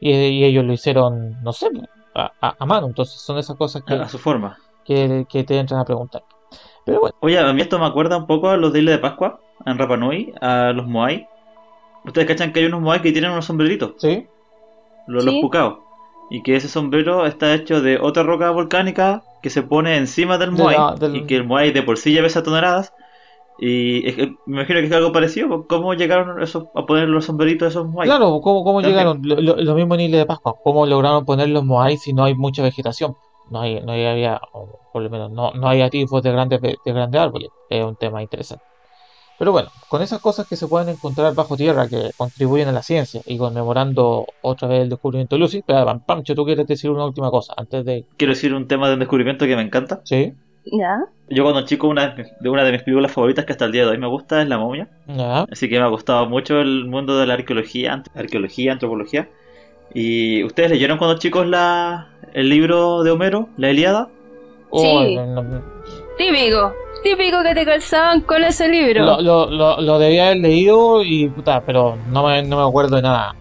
y, 0.00 0.44
ellos 0.44 0.64
lo 0.64 0.72
hicieron 0.72 1.42
no 1.42 1.52
sé 1.52 1.68
a, 2.14 2.66
mano. 2.66 2.86
Entonces 2.86 3.20
son 3.20 3.38
esas 3.38 3.56
cosas 3.56 3.82
que 3.82 3.94
a 3.94 4.08
su 4.08 4.18
forma. 4.18 4.58
que, 4.84 5.26
te 5.28 5.58
entran 5.58 5.80
a 5.80 5.84
preguntar. 5.84 6.22
Pero 6.84 7.00
bueno. 7.00 7.16
Oye 7.20 7.38
a 7.38 7.52
mí 7.52 7.60
esto 7.60 7.78
me 7.78 7.86
acuerda 7.86 8.16
un 8.16 8.26
poco 8.26 8.48
a 8.48 8.56
los 8.56 8.72
de 8.72 8.78
Isla 8.80 8.92
de 8.92 8.98
Pascua 8.98 9.40
en 9.64 9.78
Rapa 9.78 9.96
Nui 9.96 10.32
a 10.40 10.72
los 10.72 10.86
Moai. 10.86 11.28
Ustedes 12.04 12.28
cachan 12.28 12.52
que 12.52 12.60
hay 12.60 12.66
unos 12.66 12.80
Moai 12.80 13.02
que 13.02 13.12
tienen 13.12 13.32
unos 13.32 13.44
sombreritos 13.44 13.94
sí. 13.98 14.26
Los, 15.06 15.24
¿Sí? 15.24 15.30
los 15.30 15.40
pucaos. 15.40 15.78
Y 16.30 16.42
que 16.42 16.56
ese 16.56 16.68
sombrero 16.68 17.26
está 17.26 17.54
hecho 17.54 17.80
de 17.80 17.98
otra 17.98 18.22
roca 18.22 18.50
volcánica 18.50 19.22
que 19.42 19.50
se 19.50 19.62
pone 19.62 19.96
encima 19.96 20.38
del 20.38 20.52
Moai 20.52 20.76
y 21.12 21.26
que 21.26 21.36
el 21.36 21.44
Moai 21.44 21.72
de 21.72 21.82
por 21.82 21.98
sí 21.98 22.12
ya 22.12 22.22
pesa 22.22 22.42
toneladas. 22.42 22.92
Y 23.58 24.04
me 24.46 24.58
imagino 24.58 24.80
que 24.80 24.86
es 24.86 24.92
algo 24.92 25.12
parecido. 25.12 25.66
¿Cómo 25.66 25.94
llegaron 25.94 26.42
a 26.42 26.86
poner 26.86 27.08
los 27.08 27.24
sombreritos 27.24 27.66
de 27.66 27.70
esos 27.70 27.88
Moai? 27.88 28.06
Claro, 28.06 28.40
¿cómo, 28.40 28.64
cómo 28.64 28.80
llegaron? 28.80 29.22
Lo, 29.22 29.74
mismo 29.74 29.94
en 29.94 30.02
Isla 30.02 30.18
de 30.18 30.26
Pascua. 30.26 30.56
¿Cómo 30.62 30.86
lograron 30.86 31.24
poner 31.24 31.48
los 31.48 31.64
Moai 31.64 31.96
si 31.96 32.12
no 32.12 32.24
hay 32.24 32.34
mucha 32.34 32.62
vegetación? 32.62 33.14
No, 33.50 33.60
hay, 33.60 33.80
no 33.80 33.92
había, 33.92 34.40
por 34.92 35.02
lo 35.02 35.08
menos, 35.08 35.30
no, 35.30 35.52
no 35.52 35.68
hay 35.68 35.80
atisbos 35.80 36.22
de 36.22 36.32
grandes, 36.32 36.60
de 36.60 36.76
grandes 36.84 37.20
árboles. 37.20 37.50
Es 37.70 37.84
un 37.84 37.96
tema 37.96 38.22
interesante. 38.22 38.64
Pero 39.38 39.52
bueno, 39.52 39.68
con 39.88 40.02
esas 40.02 40.20
cosas 40.20 40.48
que 40.48 40.56
se 40.56 40.66
pueden 40.66 40.88
encontrar 40.88 41.34
bajo 41.34 41.56
tierra 41.56 41.88
que 41.88 42.10
contribuyen 42.16 42.68
a 42.68 42.72
la 42.72 42.82
ciencia 42.82 43.20
y 43.26 43.36
conmemorando 43.36 44.26
otra 44.40 44.66
vez 44.66 44.82
el 44.82 44.88
descubrimiento 44.88 45.36
de 45.36 45.40
Lucy, 45.40 45.62
pero 45.66 46.00
Pancho, 46.06 46.34
tú 46.34 46.44
quieres 46.44 46.66
decir 46.66 46.90
una 46.90 47.04
última 47.04 47.30
cosa 47.30 47.52
antes 47.56 47.84
de... 47.84 48.06
Quiero 48.16 48.32
decir 48.32 48.54
un 48.54 48.66
tema 48.66 48.88
de 48.88 48.94
un 48.94 49.00
descubrimiento 49.00 49.44
que 49.44 49.56
me 49.56 49.62
encanta. 49.62 50.00
Sí. 50.04 50.32
¿Ya? 50.72 51.04
Yo 51.28 51.42
cuando 51.42 51.64
chico 51.64 51.88
una 51.88 52.14
de 52.40 52.48
una 52.48 52.64
de 52.64 52.72
mis 52.72 52.82
películas 52.82 53.12
favoritas 53.12 53.44
que 53.44 53.52
hasta 53.52 53.64
el 53.64 53.72
día 53.72 53.84
de 53.84 53.90
hoy 53.90 53.98
me 53.98 54.08
gusta 54.08 54.42
es 54.42 54.48
La 54.48 54.58
momia. 54.58 54.88
¿Ya? 55.06 55.42
Así 55.50 55.68
que 55.68 55.78
me 55.78 55.84
ha 55.84 55.88
gustado 55.88 56.26
mucho 56.26 56.60
el 56.60 56.86
mundo 56.86 57.18
de 57.18 57.26
la 57.26 57.34
arqueología, 57.34 58.02
arqueología, 58.14 58.72
antropología. 58.72 59.28
¿Y 59.94 60.42
ustedes 60.44 60.70
leyeron 60.70 60.98
cuando 60.98 61.18
chicos 61.18 61.46
la, 61.46 62.08
el 62.32 62.48
libro 62.48 63.02
de 63.02 63.10
Homero, 63.12 63.48
La 63.56 63.70
Eliada? 63.70 64.08
Sí. 64.72 65.18
Típico, 66.18 66.72
típico 67.02 67.42
que 67.42 67.54
te 67.54 67.64
calzaban 67.64 68.20
con 68.22 68.42
ese 68.42 68.68
libro. 68.68 69.04
Lo, 69.04 69.20
lo, 69.20 69.50
lo, 69.50 69.80
lo 69.80 69.98
debía 69.98 70.26
haber 70.26 70.38
leído 70.38 71.02
y 71.02 71.28
puta, 71.28 71.62
pero 71.64 71.96
no 72.10 72.26
me, 72.26 72.42
no 72.42 72.56
me 72.56 72.68
acuerdo 72.68 72.96
de 72.96 73.02
nada. 73.02 73.34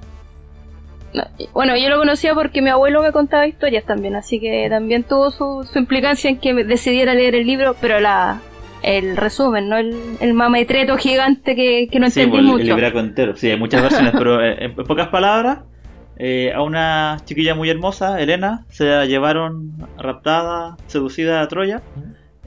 Bueno, 1.54 1.76
yo 1.78 1.90
lo 1.90 1.98
conocía 1.98 2.34
porque 2.34 2.62
mi 2.62 2.70
abuelo 2.70 3.02
me 3.02 3.12
contaba 3.12 3.48
historias 3.48 3.86
también, 3.86 4.16
así 4.16 4.40
que 4.40 4.68
también 4.70 5.04
tuvo 5.04 5.32
su, 5.32 5.68
su 5.72 5.80
implicancia 5.80 6.30
en 6.30 6.38
que 6.38 6.54
me 6.54 6.64
decidiera 6.64 7.14
leer 7.14 7.36
el 7.36 7.46
libro, 7.46 7.76
pero 7.80 8.00
la 8.00 8.42
el 8.84 9.18
resumen, 9.18 9.68
no 9.68 9.78
el, 9.78 9.96
el 10.20 10.34
mametreto 10.36 10.96
gigante 10.98 11.56
que, 11.56 11.88
que 11.92 12.00
no 12.00 12.08
sí, 12.10 12.22
entendí 12.22 12.38
pues, 12.38 12.52
mucho. 12.52 12.62
el 12.62 12.76
libraco 12.76 13.00
entero, 13.00 13.36
sí, 13.36 13.50
hay 13.50 13.58
muchas 13.58 13.82
versiones, 13.82 14.14
pero 14.16 14.46
eh, 14.46 14.66
en 14.66 14.76
pocas 14.76 15.08
palabras, 15.08 15.60
eh, 16.18 16.54
a 16.54 16.62
una 16.62 17.18
chiquilla 17.26 17.56
muy 17.56 17.70
hermosa, 17.70 18.22
Elena, 18.22 18.66
se 18.70 18.86
la 18.86 19.06
llevaron 19.06 19.88
raptada, 19.98 20.78
seducida 20.86 21.42
a 21.42 21.48
Troya, 21.48 21.82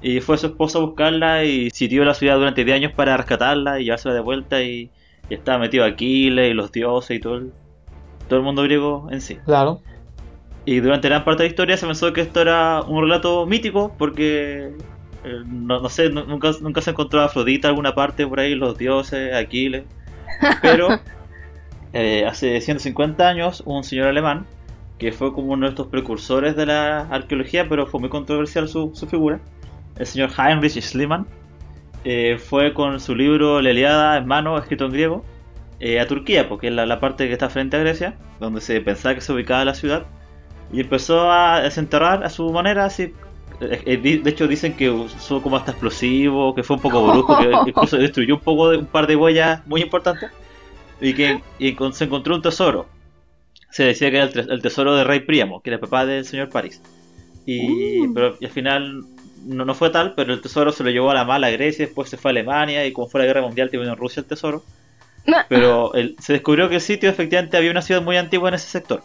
y 0.01 0.21
fue 0.21 0.39
su 0.39 0.47
esposo 0.47 0.79
a 0.79 0.87
buscarla 0.87 1.45
y 1.45 1.71
sitió 1.71 2.05
la 2.05 2.15
ciudad 2.15 2.37
durante 2.37 2.65
10 2.65 2.77
años 2.77 2.93
para 2.93 3.17
rescatarla 3.17 3.81
y 3.81 3.85
llevársela 3.85 4.15
de 4.15 4.21
vuelta 4.21 4.63
y, 4.63 4.91
y 5.29 5.35
estaba 5.35 5.59
metido 5.59 5.85
Aquiles 5.85 6.53
y 6.53 6.55
los 6.55 6.71
dioses 6.71 7.17
y 7.17 7.21
todo 7.21 7.39
el, 7.39 7.53
todo 8.29 8.39
el 8.39 8.45
mundo 8.45 8.63
griego 8.63 9.09
en 9.11 9.21
sí. 9.21 9.37
Claro. 9.45 9.81
Y 10.65 10.81
durante 10.81 11.09
gran 11.09 11.25
parte 11.25 11.43
de 11.43 11.49
la 11.49 11.51
historia 11.51 11.77
se 11.77 11.87
pensó 11.87 12.13
que 12.13 12.21
esto 12.21 12.41
era 12.41 12.83
un 12.83 13.03
relato 13.03 13.47
mítico 13.47 13.95
porque 13.97 14.75
eh, 15.25 15.43
no, 15.47 15.81
no, 15.81 15.89
sé, 15.89 16.11
nunca, 16.11 16.51
nunca 16.61 16.81
se 16.81 16.91
encontró 16.91 17.23
Afrodita 17.23 17.69
en 17.69 17.71
alguna 17.71 17.95
parte 17.95 18.27
por 18.27 18.41
ahí, 18.41 18.55
los 18.55 18.77
dioses, 18.77 19.35
Aquiles. 19.35 19.85
Pero 20.63 20.89
eh, 21.93 22.27
hace 22.27 22.61
150 22.61 23.27
años 23.27 23.63
un 23.65 23.83
señor 23.83 24.09
alemán 24.09 24.47
que 24.99 25.13
fue 25.13 25.33
como 25.33 25.53
uno 25.53 25.67
de 25.67 25.71
estos 25.71 25.87
precursores 25.87 26.57
de 26.57 26.67
la 26.67 27.03
arqueología, 27.03 27.69
pero 27.69 27.87
fue 27.87 28.01
muy 28.01 28.09
controversial 28.09 28.69
su, 28.69 28.91
su 28.95 29.07
figura, 29.07 29.41
el 29.97 30.07
señor 30.07 30.31
Heinrich 30.37 30.81
Schliemann, 30.81 31.27
eh, 32.05 32.39
fue 32.39 32.75
con 32.75 33.01
su 33.01 33.15
libro 33.15 33.61
La 33.63 33.71
Eliada 33.71 34.19
en 34.19 34.27
mano, 34.27 34.59
escrito 34.59 34.87
en 34.87 34.93
griego, 34.93 35.25
eh, 35.81 36.01
a 36.01 36.07
Turquía, 36.07 36.49
porque 36.49 36.69
es 36.69 36.73
la, 36.73 36.87
la, 36.87 37.01
parte 37.01 37.27
que 37.27 37.33
está 37.33 37.49
frente 37.49 37.77
a 37.77 37.81
Grecia, 37.81 38.17
donde 38.41 38.61
se 38.61 38.81
pensaba 38.81 39.15
que 39.15 39.21
se 39.21 39.33
ubicaba 39.33 39.65
la 39.65 39.75
ciudad, 39.75 40.07
y 40.73 40.81
empezó 40.81 41.31
a 41.31 41.61
desenterrar 41.61 42.25
a 42.25 42.31
su 42.31 42.51
manera, 42.53 42.85
así. 42.85 43.15
Eh, 43.61 43.97
de 43.97 44.31
hecho, 44.31 44.47
dicen 44.47 44.75
que 44.75 44.91
usó 44.91 45.43
como 45.43 45.57
hasta 45.57 45.73
explosivo, 45.73 46.55
que 46.55 46.63
fue 46.63 46.77
un 46.77 46.83
poco 46.83 47.07
brusco, 47.07 47.39
que 47.39 47.51
incluso 47.71 47.97
destruyó 47.97 48.35
un 48.35 48.41
poco 48.41 48.71
de 48.71 48.79
un 48.79 48.87
par 48.87 49.07
de 49.07 49.17
huellas 49.17 49.67
muy 49.67 49.83
importantes, 49.83 50.31
y 51.01 51.15
que 51.15 51.41
y 51.59 51.75
con, 51.75 51.93
se 51.93 52.05
encontró 52.05 52.35
un 52.35 52.43
tesoro. 52.43 52.87
Se 53.71 53.85
decía 53.85 54.11
que 54.11 54.17
era 54.17 54.27
el, 54.27 54.51
el, 54.51 54.63
tesoro 54.63 54.97
de 54.97 55.05
Rey 55.05 55.21
Príamo, 55.21 55.61
que 55.61 55.71
era 55.71 55.77
el 55.77 55.81
papá 55.81 56.07
del 56.07 56.25
señor 56.25 56.49
París. 56.49 56.83
Y, 57.47 58.01
uh. 58.01 58.15
pero 58.15 58.37
y 58.41 58.47
al 58.47 58.51
final 58.51 59.05
no, 59.45 59.65
no, 59.65 59.75
fue 59.75 59.91
tal, 59.91 60.15
pero 60.15 60.35
el 60.35 60.41
tesoro 60.41 60.73
se 60.73 60.85
lo 60.85 60.91
llevó 60.91 61.11
a 61.11 61.15
la 61.15 61.25
mala 61.25 61.51
Grecia, 61.51 61.87
después 61.87 62.09
se 62.09 62.17
fue 62.17 62.31
a 62.31 62.33
Alemania, 62.33 62.87
y 62.87 62.93
como 62.93 63.09
fue 63.09 63.21
la 63.21 63.27
guerra 63.27 63.43
mundial, 63.43 63.69
vino 63.71 63.85
en 63.85 63.97
Rusia 63.97 64.21
el 64.21 64.27
tesoro. 64.27 64.63
Pero 65.49 65.95
el, 65.95 66.17
se 66.19 66.35
descubrió 66.35 66.69
que 66.69 66.77
el 66.77 66.81
sitio 66.81 67.11
efectivamente 67.11 67.57
había 67.57 67.71
una 67.71 67.83
ciudad 67.83 68.03
muy 68.03 68.17
antigua 68.17 68.49
en 68.49 68.55
ese 68.55 68.69
sector. 68.69 69.03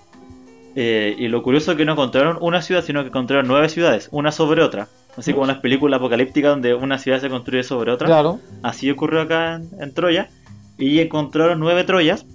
Eh, 0.76 1.16
y 1.18 1.28
lo 1.28 1.44
curioso 1.44 1.72
es 1.72 1.78
que 1.78 1.86
no 1.86 1.94
encontraron 1.94 2.38
una 2.42 2.62
ciudad, 2.62 2.84
sino 2.84 3.02
que 3.02 3.10
encontraron 3.10 3.48
nueve 3.48 3.70
ciudades, 3.70 4.10
una 4.12 4.32
sobre 4.32 4.64
otra. 4.64 4.88
Así 5.16 5.34
como 5.34 5.46
las 5.46 5.58
películas 5.58 6.00
apocalípticas 6.00 6.52
donde 6.52 6.74
una 6.74 6.98
ciudad 6.98 7.22
se 7.22 7.30
construye 7.30 7.64
sobre 7.64 7.92
otra. 7.92 8.08
Claro. 8.08 8.40
Así 8.64 8.90
ocurrió 8.90 9.22
acá 9.22 9.56
en, 9.56 9.70
en 9.80 9.94
Troya. 9.94 10.30
Y 10.78 11.00
encontraron 11.00 11.60
nueve 11.60 11.84
Troyas. 11.84 12.26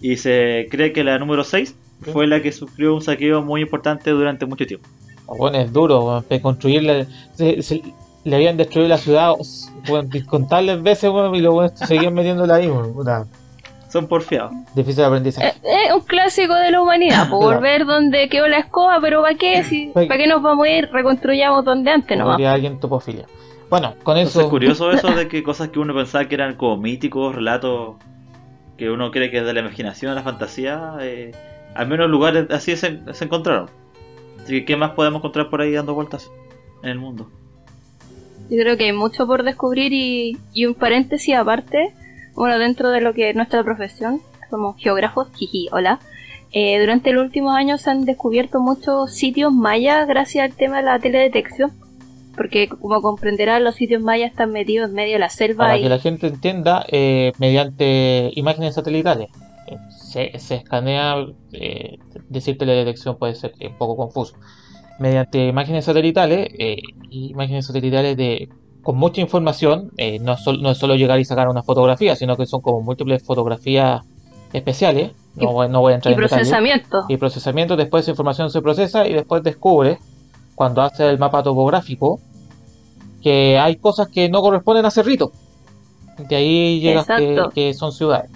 Y 0.00 0.16
se 0.16 0.66
cree 0.70 0.92
que 0.92 1.04
la 1.04 1.18
número 1.18 1.44
6 1.44 1.74
¿Qué? 2.04 2.12
fue 2.12 2.26
la 2.26 2.42
que 2.42 2.50
sufrió 2.50 2.94
un 2.94 3.02
saqueo 3.02 3.42
muy 3.42 3.62
importante 3.62 4.10
durante 4.10 4.46
mucho 4.46 4.66
tiempo. 4.66 4.88
Bueno, 5.26 5.58
es 5.58 5.72
duro. 5.72 6.24
Se, 6.28 7.62
se, 7.62 7.82
le 8.24 8.36
habían 8.36 8.56
destruido 8.56 8.88
la 8.88 8.98
ciudad 8.98 9.34
bueno, 9.88 10.08
contables 10.26 10.82
veces 10.82 11.10
bueno, 11.10 11.34
y 11.34 11.40
luego 11.40 11.68
seguían 11.68 12.14
metiéndola 12.14 12.56
ahí. 12.56 12.68
Bueno, 12.68 13.26
Son 13.88 14.08
porfiados. 14.08 14.52
Difícil 14.74 14.96
de 14.96 15.04
aprendizaje. 15.04 15.48
Es, 15.48 15.56
es, 15.62 15.94
un 15.94 16.00
clásico 16.00 16.54
de 16.54 16.70
la 16.70 16.80
humanidad, 16.80 17.28
por 17.30 17.60
ver 17.60 17.84
dónde 17.84 18.28
quedó 18.28 18.48
la 18.48 18.58
escoba, 18.58 18.98
pero 19.00 19.22
¿para 19.22 19.34
qué? 19.34 19.62
Si, 19.64 19.88
¿Para 19.88 20.16
qué 20.16 20.26
nos 20.26 20.42
vamos 20.42 20.66
a 20.66 20.70
ir? 20.70 20.88
Reconstruyamos 20.90 21.64
donde 21.64 21.90
antes 21.90 22.18
no 22.18 22.30
Habría 22.30 22.52
alguien 22.52 22.80
topofilia. 22.80 23.26
Bueno, 23.68 23.94
con 24.02 24.16
eso. 24.16 24.40
Es 24.40 24.46
curioso 24.46 24.90
eso 24.90 25.10
de 25.14 25.28
que 25.28 25.42
cosas 25.42 25.68
que 25.68 25.78
uno 25.78 25.94
pensaba 25.94 26.26
que 26.26 26.34
eran 26.34 26.54
como 26.54 26.78
míticos, 26.78 27.34
relatos 27.34 27.96
que 28.78 28.90
uno 28.90 29.10
cree 29.10 29.30
que 29.30 29.38
es 29.38 29.44
de 29.44 29.52
la 29.52 29.60
imaginación, 29.60 30.12
de 30.12 30.16
la 30.16 30.22
fantasía, 30.22 30.94
eh, 31.00 31.32
al 31.74 31.86
menos 31.86 32.10
lugares 32.10 32.46
así 32.50 32.76
se, 32.76 33.00
se 33.12 33.24
encontraron. 33.24 33.68
Así 34.42 34.60
que, 34.60 34.64
¿qué 34.64 34.76
más 34.76 34.90
podemos 34.92 35.20
encontrar 35.20 35.48
por 35.48 35.60
ahí 35.60 35.72
dando 35.72 35.94
vueltas 35.94 36.30
en 36.82 36.90
el 36.90 36.98
mundo? 36.98 37.30
Yo 38.50 38.58
creo 38.58 38.76
que 38.76 38.84
hay 38.84 38.92
mucho 38.92 39.26
por 39.26 39.42
descubrir 39.42 39.92
y, 39.92 40.38
y 40.52 40.66
un 40.66 40.74
paréntesis 40.74 41.34
aparte, 41.34 41.94
bueno, 42.34 42.58
dentro 42.58 42.90
de 42.90 43.00
lo 43.00 43.14
que 43.14 43.30
es 43.30 43.36
nuestra 43.36 43.62
profesión, 43.62 44.20
somos 44.50 44.76
geógrafos, 44.76 45.28
jiji, 45.34 45.68
hola. 45.72 46.00
Eh, 46.52 46.78
durante 46.78 47.12
los 47.12 47.24
últimos 47.24 47.54
años 47.56 47.80
se 47.80 47.90
han 47.90 48.04
descubierto 48.04 48.60
muchos 48.60 49.12
sitios 49.12 49.52
mayas 49.52 50.06
gracias 50.06 50.44
al 50.44 50.56
tema 50.56 50.76
de 50.78 50.84
la 50.84 50.98
teledetección. 50.98 51.72
Porque, 52.36 52.68
como 52.68 53.00
comprenderán, 53.00 53.62
los 53.62 53.76
sitios 53.76 54.02
mayas 54.02 54.30
están 54.30 54.50
metidos 54.50 54.88
en 54.88 54.94
medio 54.94 55.14
de 55.14 55.18
la 55.20 55.28
selva. 55.28 55.64
Para 55.64 55.78
y... 55.78 55.82
que 55.82 55.88
la 55.88 55.98
gente 55.98 56.26
entienda, 56.26 56.84
eh, 56.90 57.32
mediante 57.38 58.30
imágenes 58.34 58.74
satelitales. 58.74 59.30
Eh, 59.68 59.76
se, 59.90 60.38
se, 60.38 60.56
escanea, 60.56 61.16
eh, 61.52 61.98
decir 62.28 62.58
teledetección 62.58 63.18
puede 63.18 63.34
ser 63.34 63.54
un 63.60 63.78
poco 63.78 63.96
confuso. 63.96 64.36
Mediante 64.98 65.46
imágenes 65.46 65.84
satelitales, 65.84 66.48
eh, 66.58 66.76
imágenes 67.10 67.66
satelitales 67.66 68.16
de 68.16 68.48
con 68.84 68.96
mucha 68.96 69.20
información, 69.20 69.90
eh, 69.96 70.18
no, 70.20 70.36
sol, 70.36 70.62
no, 70.62 70.70
es 70.70 70.78
solo 70.78 70.94
llegar 70.94 71.18
y 71.18 71.24
sacar 71.24 71.48
una 71.48 71.62
fotografía, 71.62 72.14
sino 72.14 72.36
que 72.36 72.46
son 72.46 72.60
como 72.60 72.82
múltiples 72.82 73.24
fotografías 73.24 74.02
especiales. 74.52 75.12
No, 75.34 75.52
voy, 75.52 75.68
no 75.68 75.80
voy 75.80 75.94
a 75.94 75.96
entrar 75.96 76.12
y 76.12 76.14
en 76.14 76.18
procesamiento. 76.18 76.98
Detalle. 76.98 77.14
Y 77.14 77.16
procesamiento, 77.16 77.76
después 77.76 78.04
esa 78.04 78.12
información 78.12 78.50
se 78.50 78.62
procesa 78.62 79.08
y 79.08 79.14
después 79.14 79.42
descubre, 79.42 79.98
cuando 80.54 80.82
hace 80.82 81.08
el 81.08 81.18
mapa 81.18 81.42
topográfico, 81.42 82.20
que 83.20 83.58
hay 83.58 83.76
cosas 83.76 84.08
que 84.08 84.28
no 84.28 84.42
corresponden 84.42 84.84
a 84.84 84.90
Cerrito. 84.90 85.32
De 86.28 86.36
ahí 86.36 86.78
llega 86.80 87.04
que, 87.04 87.42
que, 87.52 87.74
son 87.74 87.90
ciudades. 87.90 88.30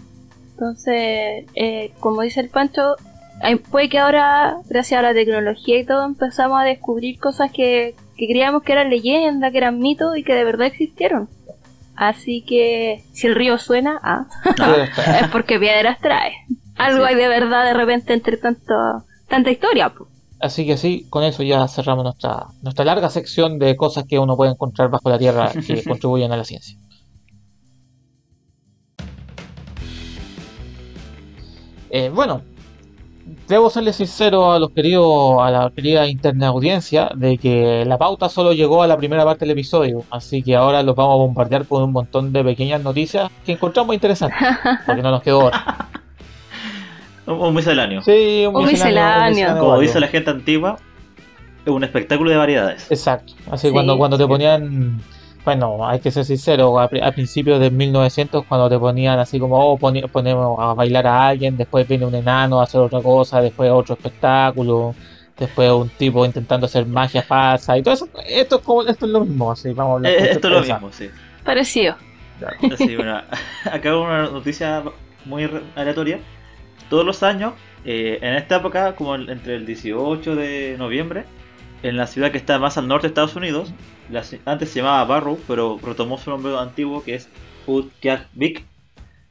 Entonces, 0.53 1.45
eh, 1.55 1.93
como 2.01 2.23
dice 2.23 2.41
el 2.41 2.49
Pancho, 2.49 2.97
puede 3.71 3.89
que 3.89 3.99
ahora, 3.99 4.59
gracias 4.69 4.99
a 4.99 5.03
la 5.03 5.15
tecnología 5.15 5.79
y 5.79 5.85
todo, 5.85 6.05
empezamos 6.05 6.61
a 6.61 6.65
descubrir 6.65 7.19
cosas 7.19 7.51
que, 7.53 7.95
que 8.17 8.27
creíamos 8.27 8.63
que 8.63 8.73
eran 8.73 8.91
leyendas, 8.91 9.53
que 9.53 9.59
eran 9.59 9.79
mitos 9.79 10.17
y 10.17 10.25
que 10.25 10.35
de 10.35 10.45
verdad 10.45 10.67
existieron. 10.67 11.29
Así 11.95 12.43
que 12.43 13.03
si 13.13 13.27
el 13.27 13.35
río 13.35 13.59
suena, 13.59 13.99
ah, 14.03 14.27
es 15.21 15.29
porque 15.29 15.59
piedras 15.59 15.99
trae. 16.01 16.33
Algo 16.77 17.05
hay 17.05 17.17
de 17.17 17.27
verdad 17.27 17.65
de 17.65 17.75
repente 17.75 18.13
entre 18.13 18.37
tanto, 18.37 18.75
tanta 19.29 19.51
historia. 19.51 19.93
Así 20.41 20.65
que 20.65 20.77
sí, 20.77 21.07
con 21.11 21.25
eso 21.25 21.43
ya 21.43 21.67
cerramos 21.67 22.05
nuestra, 22.05 22.47
nuestra 22.63 22.85
larga 22.85 23.11
sección 23.11 23.59
de 23.59 23.75
cosas 23.77 24.05
que 24.09 24.19
uno 24.19 24.37
puede 24.37 24.53
encontrar 24.53 24.91
bajo 24.91 25.11
la 25.11 25.19
tierra 25.19 25.51
que 25.67 25.83
contribuyen 25.83 26.31
a 26.31 26.37
la 26.37 26.45
ciencia. 26.45 26.79
Eh, 31.91 32.11
bueno, 32.15 32.43
debo 33.49 33.71
serle 33.71 33.93
sincero 33.93 34.53
a 34.53 34.59
los 34.59 34.71
queridos, 34.71 35.41
a 35.41 35.51
la 35.51 35.73
querida 35.75 36.07
interna 36.07 36.49
audiencia 36.49 37.11
de 37.15 37.39
que 37.39 37.85
la 37.87 37.97
pauta 37.99 38.29
solo 38.29 38.53
llegó 38.53 38.83
a 38.83 38.87
la 38.87 38.97
primera 38.97 39.25
parte 39.25 39.41
del 39.41 39.53
episodio, 39.53 40.05
así 40.11 40.43
que 40.43 40.55
ahora 40.55 40.83
los 40.83 40.95
vamos 40.95 41.15
a 41.15 41.17
bombardear 41.17 41.67
con 41.67 41.83
un 41.83 41.93
montón 41.93 42.33
de 42.33 42.45
pequeñas 42.45 42.83
noticias 42.83 43.31
que 43.45 43.53
encontramos 43.53 43.95
interesantes, 43.95 44.39
porque 44.87 45.03
no 45.03 45.11
nos 45.11 45.23
quedó 45.23 45.47
otra. 45.47 45.89
un 47.27 47.55
misceláneo. 47.55 48.03
Sí, 48.03 48.45
un, 48.47 48.57
un 48.57 48.67
misceláneo. 48.67 49.29
misceláneo. 49.31 49.63
Como 49.63 49.81
dice 49.81 49.99
la 49.99 50.09
gente 50.09 50.31
antigua, 50.31 50.77
es 51.65 51.73
un 51.73 51.85
espectáculo 51.85 52.31
de 52.31 52.37
variedades. 52.37 52.91
Exacto. 52.91 53.33
Así 53.51 53.69
sí, 53.69 53.73
cuando, 53.73 53.97
cuando 53.97 54.19
te 54.19 54.27
ponían 54.27 55.01
bueno, 55.45 55.89
hay 55.89 56.01
que 56.01 56.11
ser 56.11 56.25
sincero, 56.25 56.79
a, 56.79 56.85
a, 56.85 57.13
principios 57.13 57.61
de 57.61 57.71
1900 57.71 58.45
cuando 58.47 58.69
te 58.69 58.79
ponían 58.79 59.19
así 59.19 59.39
como, 59.39 59.57
oh, 59.57 59.79
pon, 59.79 60.01
ponemos 60.13 60.59
a 60.61 60.75
bailar 60.75 61.07
a 61.07 61.29
alguien, 61.29 61.57
después 61.57 61.87
viene 61.89 62.05
un 62.07 62.15
enano 62.15 62.61
a 62.61 62.65
hacer 62.65 62.81
otra 62.81 63.01
cosa, 63.01 63.41
después 63.41 63.71
otro 63.71 63.95
espectáculo, 63.95 64.95
después 65.39 65.71
un 65.71 65.89
tipo 65.89 66.25
intentando 66.25 66.67
hacer 66.67 66.87
magia 66.87 67.23
falsa 67.23 67.79
y 67.79 67.83
todo 67.83 67.95
eso, 67.95 68.09
esto 68.27 68.57
es, 68.57 68.63
como, 68.63 68.83
esto 68.83 69.07
es 69.07 69.13
lo 69.13 69.25
mismo, 69.25 69.53
así, 69.53 69.73
vamos 69.73 69.93
a 69.93 69.97
hablar 69.97 70.13
eh, 70.13 70.31
Esto 70.33 70.49
es 70.49 70.55
lo 70.55 70.61
mismo, 70.61 70.93
sí. 70.93 71.09
Parecido. 71.45 71.97
Sí, 72.77 72.97
bueno, 72.97 73.21
acá 73.65 73.97
una 73.97 74.23
noticia 74.25 74.83
muy 75.25 75.49
aleatoria. 75.75 76.21
Todos 76.89 77.05
los 77.05 77.23
años, 77.23 77.55
eh, 77.85 78.19
en 78.23 78.35
esta 78.35 78.57
época, 78.57 78.95
como 78.95 79.15
entre 79.15 79.57
el 79.57 79.67
18 79.67 80.37
de 80.37 80.77
noviembre, 80.79 81.25
en 81.83 81.97
la 81.97 82.07
ciudad 82.07 82.31
que 82.31 82.39
está 82.39 82.59
más 82.59 82.79
al 82.79 82.89
norte 82.89 83.07
de 83.07 83.09
Estados 83.09 83.37
Unidos, 83.37 83.73
antes 84.45 84.71
se 84.71 84.81
llamaba 84.81 85.05
Barrow, 85.05 85.39
pero 85.47 85.79
retomó 85.83 86.19
su 86.19 86.31
nombre 86.31 86.57
antiguo 86.59 87.03
que 87.03 87.15
es 87.15 87.29
Utqiagvik, 87.67 88.65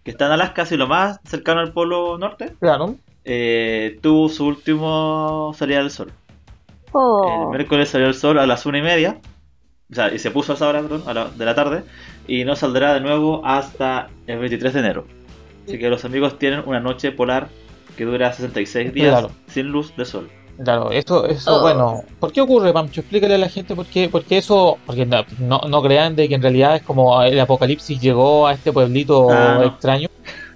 que 0.04 0.12
está 0.12 0.28
en 0.28 0.34
Alaska, 0.34 0.64
así 0.64 0.78
lo 0.78 0.88
más 0.88 1.20
cercano 1.26 1.62
al 1.62 1.74
polo 1.74 2.18
norte. 2.18 2.54
Claro. 2.60 2.96
Eh, 3.26 4.00
tuvo 4.02 4.30
su 4.30 4.46
último 4.46 5.54
salida 5.56 5.80
del 5.80 5.92
sol. 5.92 6.12
Oh. 6.92 7.50
El 7.52 7.58
miércoles 7.58 7.90
salió 7.90 8.08
el 8.08 8.14
sol 8.14 8.40
a 8.40 8.48
las 8.48 8.66
una 8.66 8.78
y 8.78 8.82
media. 8.82 9.20
O 9.92 9.96
sea, 9.96 10.14
y 10.14 10.20
se 10.20 10.32
puso 10.32 10.54
a 10.54 10.56
esa 10.56 10.68
hora, 10.68 10.82
perdón, 10.82 11.04
a 11.08 11.14
la, 11.14 11.26
de 11.30 11.46
la 11.46 11.56
tarde. 11.56 11.84
Y 12.28 12.46
no 12.46 12.56
saldrá 12.56 12.94
de 12.94 13.02
nuevo 13.02 13.42
hasta 13.46 14.10
el 14.28 14.40
23 14.40 14.74
de 14.74 14.80
enero. 14.80 15.06
Así 15.68 15.78
que 15.78 15.90
los 15.90 16.06
amigos 16.06 16.40
tienen 16.40 16.64
una 16.66 16.80
noche 16.80 17.12
polar 17.12 17.50
que 17.98 18.06
dura 18.06 18.32
66 18.32 18.94
días 18.94 19.28
sin 19.48 19.68
luz 19.68 19.94
de 19.98 20.06
sol. 20.06 20.30
Claro, 20.64 20.92
esto, 20.92 21.28
eso, 21.28 21.58
oh. 21.58 21.62
bueno, 21.62 22.02
¿por 22.20 22.32
qué 22.32 22.42
ocurre, 22.42 22.74
Pancho? 22.74 23.02
Explícale 23.02 23.36
a 23.36 23.38
la 23.38 23.50
gente 23.50 23.76
por 23.76 23.86
qué, 23.86 24.10
porque 24.10 24.38
eso, 24.38 24.80
porque 24.86 25.06
no, 25.06 25.62
no, 25.68 25.82
crean 25.84 26.16
de 26.16 26.28
que 26.28 26.36
en 26.36 26.42
realidad 26.42 26.78
es 26.78 26.82
como 26.82 27.22
el 27.22 27.40
apocalipsis 27.40 28.00
llegó 28.00 28.48
a 28.48 28.54
este 28.54 28.74
pueblito 28.74 29.30
ah, 29.30 29.64
extraño 29.66 30.10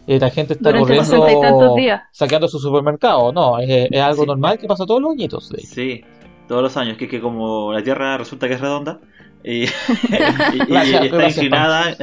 y 0.08 0.20
la 0.20 0.32
gente 0.32 0.54
está 0.54 0.76
corriendo 0.76 1.76
saqueando 2.12 2.48
su 2.48 2.60
supermercado. 2.60 3.32
No, 3.32 3.60
es, 3.60 3.92
algo 4.02 4.26
normal 4.26 4.58
que 4.58 4.68
pasa 4.68 4.86
todos 4.86 5.02
los 5.02 5.12
añitos. 5.12 5.52
Sí, 5.60 6.04
todos 6.48 6.64
los 6.64 6.76
años, 6.78 6.98
que 6.98 7.06
es 7.06 7.12
que 7.12 7.22
como 7.22 7.72
la 7.72 7.84
Tierra 7.84 8.18
resulta 8.18 8.48
que 8.48 8.56
es 8.56 8.62
redonda 8.62 9.00
y, 9.44 9.64
está 10.12 11.28
inclinada, 11.28 11.96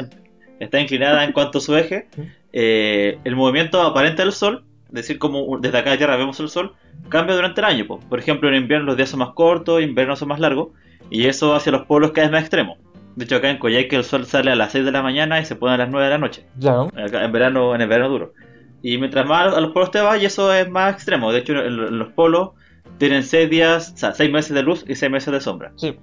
está 0.60 0.80
inclinada 0.80 1.24
en 1.24 1.32
cuanto 1.32 1.58
a 1.58 1.60
su 1.60 1.76
eje, 1.76 2.08
eh, 2.52 3.18
el 3.24 3.34
movimiento 3.34 3.82
aparente 3.82 4.22
del 4.22 4.32
Sol 4.32 4.64
decir, 4.90 5.18
como 5.18 5.58
desde 5.58 5.78
acá 5.78 5.90
de 5.90 5.98
Tierra 5.98 6.16
vemos 6.16 6.40
el 6.40 6.48
Sol, 6.48 6.74
cambia 7.08 7.34
durante 7.34 7.60
el 7.60 7.66
año. 7.66 7.86
Por 7.86 8.18
ejemplo, 8.18 8.48
en 8.48 8.54
invierno 8.54 8.86
los 8.86 8.96
días 8.96 9.10
son 9.10 9.20
más 9.20 9.30
cortos, 9.30 9.80
en 9.80 9.90
invierno 9.90 10.16
son 10.16 10.28
más 10.28 10.40
largos, 10.40 10.68
y 11.10 11.26
eso 11.26 11.54
hacia 11.54 11.72
los 11.72 11.86
polos 11.86 12.12
cada 12.12 12.26
vez 12.26 12.32
más 12.32 12.40
extremo. 12.42 12.78
De 13.16 13.24
hecho, 13.24 13.36
acá 13.36 13.50
en 13.50 13.58
Coyhaique 13.58 13.96
el 13.96 14.04
sol 14.04 14.26
sale 14.26 14.52
a 14.52 14.56
las 14.56 14.72
6 14.72 14.84
de 14.84 14.92
la 14.92 15.02
mañana 15.02 15.40
y 15.40 15.44
se 15.44 15.56
pone 15.56 15.74
a 15.74 15.76
las 15.76 15.90
9 15.90 16.06
de 16.06 16.10
la 16.10 16.18
noche. 16.18 16.46
Claro. 16.60 16.88
en 16.94 17.32
verano, 17.32 17.74
en 17.74 17.80
el 17.80 17.88
verano 17.88 18.10
duro. 18.10 18.32
Y 18.80 18.96
mientras 18.98 19.26
más 19.26 19.54
a 19.54 19.60
los 19.60 19.72
polos 19.72 19.90
te 19.90 20.00
vas, 20.00 20.22
y 20.22 20.26
eso 20.26 20.52
es 20.54 20.70
más 20.70 20.94
extremo. 20.94 21.32
De 21.32 21.40
hecho, 21.40 21.54
en, 21.54 21.98
los 21.98 22.12
polos 22.12 22.50
tienen 22.98 23.24
6 23.24 23.50
días, 23.50 23.92
o 23.94 23.96
sea, 23.96 24.12
6 24.12 24.30
meses 24.30 24.54
de 24.54 24.62
luz 24.62 24.84
y 24.86 24.94
6 24.94 25.10
meses 25.10 25.32
de 25.32 25.40
sombra. 25.40 25.72
Sí. 25.76 25.96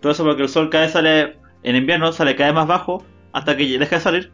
Todo 0.00 0.12
eso 0.12 0.24
porque 0.24 0.42
el 0.42 0.48
sol 0.48 0.70
cada 0.70 0.84
vez 0.84 0.92
sale, 0.92 1.36
en 1.62 1.76
invierno 1.76 2.10
sale 2.12 2.34
cada 2.36 2.50
vez 2.50 2.54
más 2.54 2.66
bajo 2.66 3.04
hasta 3.32 3.56
que 3.56 3.78
deja 3.78 3.96
de 3.96 4.00
salir. 4.00 4.32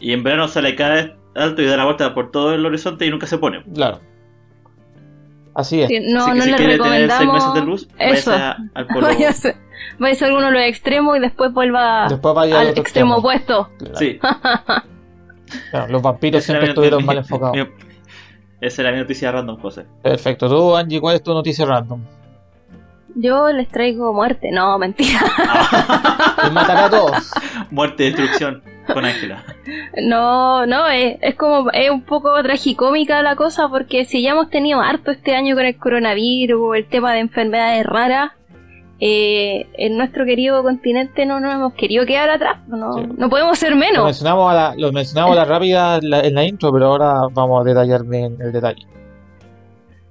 Y 0.00 0.12
en 0.12 0.24
verano 0.24 0.48
sale 0.48 0.74
cada 0.74 0.94
vez 0.94 1.12
alto 1.36 1.62
y 1.62 1.66
da 1.66 1.76
la 1.76 1.84
vuelta 1.84 2.14
por 2.14 2.30
todo 2.30 2.54
el 2.54 2.64
horizonte 2.64 3.06
y 3.06 3.10
nunca 3.10 3.26
se 3.26 3.38
pone. 3.38 3.62
Claro. 3.74 4.00
Así 5.54 5.80
es. 5.80 5.90
no, 6.12 6.34
no 6.34 6.42
si 6.42 6.50
le 6.50 6.56
recomendamos 6.58 7.18
tener 7.18 7.32
meses 7.32 7.54
de 7.54 7.60
luz, 7.62 7.88
eso. 7.98 8.32
al 8.32 8.86
polo. 8.88 9.06
Vaya 9.98 10.24
a 10.24 10.26
alguno 10.26 10.46
de 10.46 10.52
los 10.52 10.62
extremos 10.62 11.16
y 11.16 11.20
después 11.20 11.52
vuelva 11.52 12.08
después 12.08 12.36
al, 12.36 12.68
extremo, 12.76 13.16
opuesto. 13.16 13.70
Sí. 13.94 14.20
los 15.88 16.02
vampiros 16.02 16.44
siempre 16.44 16.68
estuvieron 16.68 17.04
mal 17.06 17.18
enfocados. 17.18 17.56
esa 18.60 18.82
era 18.82 18.92
mi 18.92 18.98
noticia 18.98 19.32
random, 19.32 19.58
José. 19.58 19.86
Perfecto. 20.02 20.48
Tú, 20.48 20.76
Angie, 20.76 21.00
¿cuál 21.00 21.16
es 21.16 21.22
tu 21.22 21.32
noticia 21.32 21.64
random? 21.64 22.02
Yo 23.16 23.50
les 23.50 23.68
traigo 23.68 24.12
muerte. 24.12 24.50
No, 24.52 24.78
mentira. 24.78 25.20
y 26.46 26.50
matará 26.50 26.84
a 26.84 26.90
todos. 26.90 27.32
Muerte, 27.70 28.04
destrucción 28.04 28.62
con 28.92 29.04
Ángela. 29.04 29.42
No, 30.02 30.66
no, 30.66 30.86
es, 30.88 31.16
es, 31.22 31.34
como, 31.34 31.70
es 31.72 31.90
un 31.90 32.02
poco 32.02 32.40
tragicómica 32.42 33.22
la 33.22 33.34
cosa 33.34 33.68
porque 33.68 34.04
si 34.04 34.22
ya 34.22 34.30
hemos 34.30 34.50
tenido 34.50 34.80
harto 34.80 35.10
este 35.10 35.34
año 35.34 35.56
con 35.56 35.64
el 35.64 35.76
coronavirus, 35.76 36.76
el 36.76 36.86
tema 36.88 37.12
de 37.12 37.20
enfermedades 37.20 37.84
raras, 37.86 38.32
eh, 38.98 39.66
en 39.74 39.98
nuestro 39.98 40.24
querido 40.24 40.62
continente 40.62 41.26
no 41.26 41.38
nos 41.38 41.54
hemos 41.54 41.74
querido 41.74 42.06
quedar 42.06 42.30
atrás, 42.30 42.66
no, 42.66 42.96
no 42.96 43.28
podemos 43.28 43.58
ser 43.58 43.74
menos. 43.76 43.98
Lo 43.98 44.04
mencionamos 44.04 44.50
a 44.50 44.54
la, 44.54 44.74
lo 44.76 44.92
mencionamos 44.92 45.36
a 45.36 45.40
la 45.40 45.44
rápida 45.44 45.96
en 45.98 46.34
la, 46.34 46.44
intro, 46.44 46.72
pero 46.72 46.86
ahora 46.86 47.14
vamos 47.32 47.60
a 47.60 47.64
detallar 47.64 48.04
bien 48.04 48.38
el 48.40 48.52
detalle. 48.52 48.86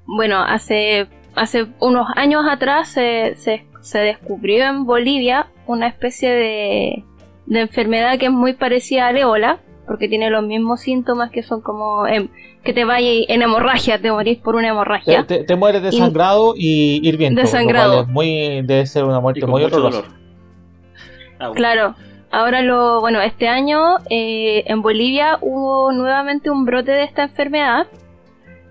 Bueno, 0.05 0.39
hace, 0.39 1.07
hace 1.35 1.67
unos 1.79 2.07
años 2.15 2.43
atrás 2.49 2.89
se, 2.89 3.35
se, 3.35 3.65
se 3.81 3.99
descubrió 3.99 4.65
en 4.65 4.85
Bolivia 4.85 5.47
una 5.67 5.87
especie 5.87 6.31
de, 6.31 7.03
de 7.45 7.59
enfermedad 7.61 8.17
que 8.17 8.25
es 8.25 8.31
muy 8.31 8.53
parecida 8.53 9.07
al 9.07 9.17
ébola, 9.17 9.59
porque 9.85 10.07
tiene 10.07 10.29
los 10.29 10.43
mismos 10.43 10.81
síntomas 10.81 11.31
que 11.31 11.43
son 11.43 11.61
como 11.61 12.07
em, 12.07 12.29
que 12.63 12.73
te 12.73 12.83
vayas 12.83 13.25
en 13.29 13.41
hemorragia, 13.41 14.01
te 14.01 14.11
morís 14.11 14.39
por 14.39 14.55
una 14.55 14.69
hemorragia. 14.69 15.25
Te, 15.25 15.55
mueres 15.55 15.83
de 15.83 15.91
sangrado 15.91 16.55
y 16.57 16.99
hirviendo. 17.07 17.41
Desangrado. 17.41 18.05
muy, 18.07 18.61
debe 18.63 18.85
ser 18.87 19.03
una 19.03 19.19
muerte 19.19 19.45
muy 19.45 19.61
dolorosa. 19.61 20.03
Ah, 21.39 21.51
claro. 21.53 21.95
Ahora 22.31 22.61
lo, 22.61 22.99
bueno, 23.01 23.21
este 23.21 23.47
año 23.47 23.97
eh, 24.09 24.63
en 24.65 24.81
Bolivia 24.81 25.37
hubo 25.41 25.91
nuevamente 25.91 26.49
un 26.49 26.65
brote 26.65 26.91
de 26.91 27.03
esta 27.03 27.23
enfermedad. 27.23 27.87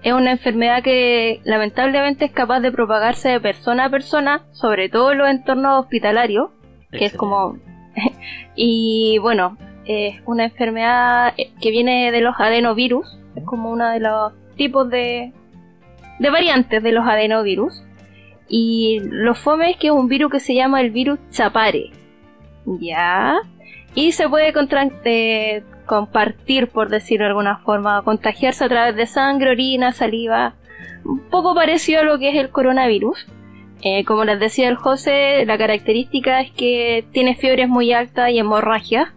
Es 0.04 0.12
una 0.12 0.32
enfermedad 0.32 0.82
que 0.82 1.40
lamentablemente 1.44 2.26
es 2.26 2.30
capaz 2.30 2.60
de 2.60 2.70
propagarse 2.70 3.30
de 3.30 3.40
persona 3.40 3.86
a 3.86 3.90
persona, 3.90 4.42
sobre 4.52 4.90
todo 4.90 5.12
en 5.12 5.18
los 5.18 5.30
entornos 5.30 5.82
hospitalarios, 5.82 6.50
que 6.92 7.06
es 7.06 7.14
como 7.14 7.56
y 8.54 9.16
bueno, 9.22 9.56
es 9.86 10.16
una 10.26 10.44
enfermedad 10.44 11.32
que 11.34 11.70
viene 11.70 12.12
de 12.12 12.20
los 12.20 12.34
adenovirus, 12.38 13.18
es 13.34 13.44
como 13.44 13.70
uno 13.70 13.88
de 13.88 14.00
los 14.00 14.34
tipos 14.56 14.90
de, 14.90 15.32
de 16.18 16.30
variantes 16.30 16.82
de 16.82 16.92
los 16.92 17.06
adenovirus. 17.06 17.82
Y 18.46 19.00
lo 19.04 19.34
fome 19.34 19.70
es 19.70 19.78
que 19.78 19.86
es 19.86 19.92
un 19.92 20.08
virus 20.08 20.30
que 20.30 20.40
se 20.40 20.54
llama 20.54 20.82
el 20.82 20.90
virus 20.90 21.18
Chapare. 21.30 21.90
¿Ya? 22.66 23.36
Y 23.94 24.12
se 24.12 24.28
puede 24.28 24.52
eh, 25.04 25.64
compartir, 25.86 26.68
por 26.68 26.88
decirlo 26.88 27.24
de 27.24 27.30
alguna 27.30 27.58
forma, 27.58 28.02
contagiarse 28.02 28.64
a 28.64 28.68
través 28.68 28.96
de 28.96 29.06
sangre, 29.06 29.50
orina, 29.50 29.92
saliva. 29.92 30.54
Un 31.04 31.20
poco 31.30 31.54
parecido 31.54 32.00
a 32.00 32.04
lo 32.04 32.18
que 32.18 32.30
es 32.30 32.36
el 32.36 32.50
coronavirus. 32.50 33.26
Eh, 33.82 34.04
como 34.04 34.24
les 34.24 34.40
decía 34.40 34.68
el 34.68 34.76
José, 34.76 35.44
la 35.46 35.58
característica 35.58 36.40
es 36.40 36.50
que 36.52 37.04
tiene 37.12 37.36
fiebres 37.36 37.68
muy 37.68 37.92
altas 37.92 38.30
y 38.30 38.38
hemorragia, 38.38 39.14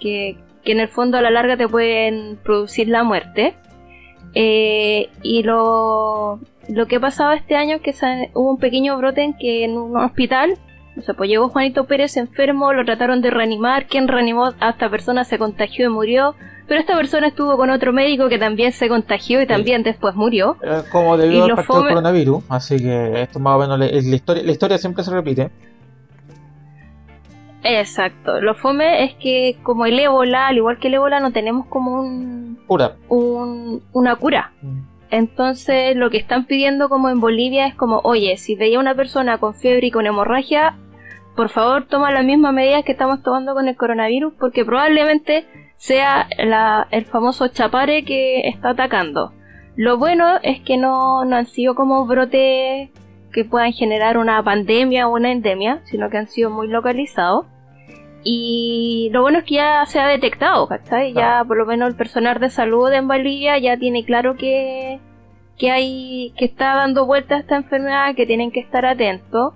que, 0.00 0.38
en 0.64 0.80
el 0.80 0.88
fondo 0.88 1.18
a 1.18 1.20
la 1.20 1.30
larga 1.30 1.58
te 1.58 1.68
pueden 1.68 2.38
producir 2.42 2.88
la 2.88 3.02
muerte. 3.02 3.54
Eh, 4.34 5.10
y 5.22 5.42
lo, 5.42 6.40
lo 6.68 6.86
que 6.86 6.98
pasaba 6.98 7.34
este 7.34 7.56
año 7.56 7.76
es 7.76 7.82
que 7.82 8.30
hubo 8.32 8.52
un 8.52 8.58
pequeño 8.58 8.96
brote 8.96 9.22
en 9.22 9.34
que 9.34 9.64
en 9.64 9.76
un 9.76 9.96
hospital, 9.96 10.54
o 10.96 11.02
sea, 11.02 11.14
pues 11.14 11.28
llegó 11.28 11.48
Juanito 11.48 11.84
Pérez 11.84 12.16
enfermo, 12.16 12.72
lo 12.72 12.84
trataron 12.84 13.20
de 13.20 13.30
reanimar, 13.30 13.86
quien 13.86 14.08
reanimó 14.08 14.52
a 14.60 14.70
esta 14.70 14.88
persona 14.88 15.24
se 15.24 15.38
contagió 15.38 15.86
y 15.86 15.88
murió, 15.88 16.34
pero 16.68 16.80
esta 16.80 16.96
persona 16.96 17.28
estuvo 17.28 17.56
con 17.56 17.70
otro 17.70 17.92
médico 17.92 18.28
que 18.28 18.38
también 18.38 18.72
se 18.72 18.88
contagió 18.88 19.42
y 19.42 19.46
también 19.46 19.82
después 19.82 20.14
murió. 20.14 20.56
como 20.92 21.16
debido 21.16 21.44
al 21.44 21.66
coronavirus, 21.66 22.44
así 22.48 22.78
que 22.78 23.22
esto 23.22 23.38
más 23.40 23.56
o 23.56 23.58
menos 23.58 23.78
la 23.78 23.86
historia, 23.86 24.42
la 24.42 24.52
historia 24.52 24.78
siempre 24.78 25.02
se 25.02 25.10
repite. 25.10 25.50
Exacto. 27.64 28.40
Lo 28.42 28.54
fome 28.54 29.04
es 29.04 29.14
que 29.14 29.56
como 29.62 29.86
el 29.86 29.98
ébola, 29.98 30.48
al 30.48 30.58
igual 30.58 30.78
que 30.78 30.88
el 30.88 30.94
ébola, 30.94 31.18
no 31.18 31.32
tenemos 31.32 31.66
como 31.66 31.98
un... 31.98 32.58
Cura. 32.66 32.96
Un, 33.08 33.82
una 33.92 34.16
cura. 34.16 34.52
Mm. 34.60 34.80
Entonces 35.10 35.96
lo 35.96 36.10
que 36.10 36.18
están 36.18 36.44
pidiendo 36.44 36.88
como 36.88 37.08
en 37.08 37.20
Bolivia 37.20 37.66
es 37.66 37.74
como, 37.74 38.00
oye, 38.04 38.36
si 38.36 38.54
veía 38.54 38.78
una 38.78 38.94
persona 38.94 39.38
con 39.38 39.54
fiebre 39.54 39.86
y 39.86 39.90
con 39.90 40.06
hemorragia, 40.06 40.76
por 41.34 41.48
favor 41.48 41.86
toma 41.86 42.12
las 42.12 42.24
mismas 42.24 42.52
medidas 42.52 42.84
que 42.84 42.92
estamos 42.92 43.22
tomando 43.22 43.54
con 43.54 43.68
el 43.68 43.76
coronavirus 43.76 44.34
porque 44.38 44.64
probablemente 44.64 45.46
sea 45.76 46.26
el 46.90 47.04
famoso 47.06 47.48
chapare 47.48 48.04
que 48.04 48.48
está 48.48 48.70
atacando. 48.70 49.32
Lo 49.76 49.98
bueno 49.98 50.38
es 50.42 50.60
que 50.60 50.76
no, 50.76 51.20
han 51.20 51.46
sido 51.46 51.74
como 51.74 52.06
brotes 52.06 52.90
que 53.32 53.44
puedan 53.44 53.72
generar 53.72 54.16
una 54.16 54.42
pandemia 54.42 55.08
o 55.08 55.14
una 55.14 55.32
endemia, 55.32 55.80
sino 55.84 56.08
que 56.08 56.18
han 56.18 56.28
sido 56.28 56.50
muy 56.50 56.68
localizados. 56.68 57.46
Y 58.22 59.10
lo 59.12 59.22
bueno 59.22 59.38
es 59.40 59.44
que 59.44 59.56
ya 59.56 59.84
se 59.86 59.98
ha 59.98 60.06
detectado, 60.06 60.66
¿cachai? 60.68 61.12
Ya 61.12 61.44
por 61.46 61.58
lo 61.58 61.66
menos 61.66 61.88
el 61.88 61.96
personal 61.96 62.38
de 62.38 62.48
salud 62.48 62.90
en 62.92 63.08
Bolivia 63.08 63.58
ya 63.58 63.76
tiene 63.76 64.04
claro 64.04 64.36
que, 64.36 65.00
que 65.58 65.70
hay, 65.72 66.32
que 66.38 66.44
está 66.44 66.76
dando 66.76 67.04
vuelta 67.04 67.34
a 67.34 67.40
esta 67.40 67.56
enfermedad, 67.56 68.14
que 68.14 68.24
tienen 68.24 68.52
que 68.52 68.60
estar 68.60 68.86
atentos. 68.86 69.54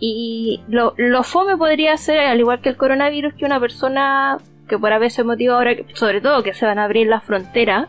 Y 0.00 0.60
lo, 0.68 0.94
lo 0.96 1.22
fome 1.24 1.56
podría 1.56 1.96
ser, 1.96 2.20
al 2.20 2.38
igual 2.38 2.60
que 2.60 2.68
el 2.68 2.76
coronavirus, 2.76 3.34
que 3.34 3.44
una 3.44 3.58
persona 3.58 4.38
que 4.68 4.78
por 4.78 4.92
ese 5.02 5.24
motivo 5.24 5.54
ahora, 5.54 5.72
sobre 5.94 6.20
todo 6.20 6.42
que 6.42 6.54
se 6.54 6.66
van 6.66 6.78
a 6.78 6.84
abrir 6.84 7.08
las 7.08 7.24
fronteras, 7.24 7.88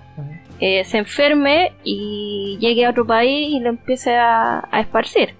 eh, 0.59 0.83
se 0.85 0.97
enferme 0.97 1.73
y 1.83 2.57
llegue 2.59 2.85
a 2.85 2.89
otro 2.89 3.05
país 3.05 3.49
y 3.53 3.59
lo 3.59 3.69
empiece 3.69 4.15
a, 4.15 4.67
esparcir. 4.73 5.35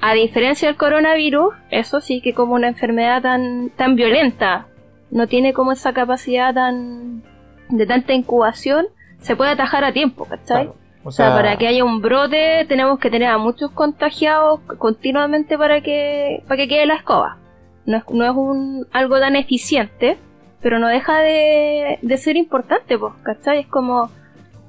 A 0.00 0.12
diferencia 0.14 0.68
del 0.68 0.76
coronavirus, 0.76 1.54
eso 1.70 2.00
sí 2.00 2.20
que 2.20 2.34
como 2.34 2.54
una 2.54 2.68
enfermedad 2.68 3.22
tan, 3.22 3.70
tan 3.70 3.96
violenta, 3.96 4.66
no 5.10 5.26
tiene 5.26 5.52
como 5.52 5.72
esa 5.72 5.92
capacidad 5.92 6.54
tan 6.54 7.22
de 7.68 7.86
tanta 7.86 8.12
incubación, 8.12 8.86
se 9.18 9.34
puede 9.36 9.52
atajar 9.52 9.84
a 9.84 9.92
tiempo, 9.92 10.26
¿cachai? 10.26 10.70
O, 11.04 11.10
sea, 11.10 11.34
para 11.34 11.56
que 11.56 11.66
haya 11.66 11.84
un 11.84 12.00
brote 12.00 12.64
tenemos 12.68 12.98
que 12.98 13.10
tener 13.10 13.28
a 13.28 13.38
muchos 13.38 13.70
contagiados 13.72 14.60
continuamente 14.78 15.58
para 15.58 15.80
que 15.80 16.42
para 16.46 16.56
que 16.56 16.68
quede 16.68 16.86
la 16.86 16.94
escoba. 16.94 17.38
No 17.84 17.96
es, 17.96 18.04
no 18.10 18.24
es 18.24 18.30
un, 18.30 18.86
algo 18.92 19.18
tan 19.18 19.34
eficiente, 19.34 20.16
pero 20.60 20.78
no 20.78 20.86
deja 20.86 21.18
de, 21.18 21.98
de 22.00 22.16
ser 22.16 22.36
importante, 22.36 22.96
pues, 22.96 23.12
¿cachai? 23.24 23.60
Es 23.60 23.66
como 23.66 24.10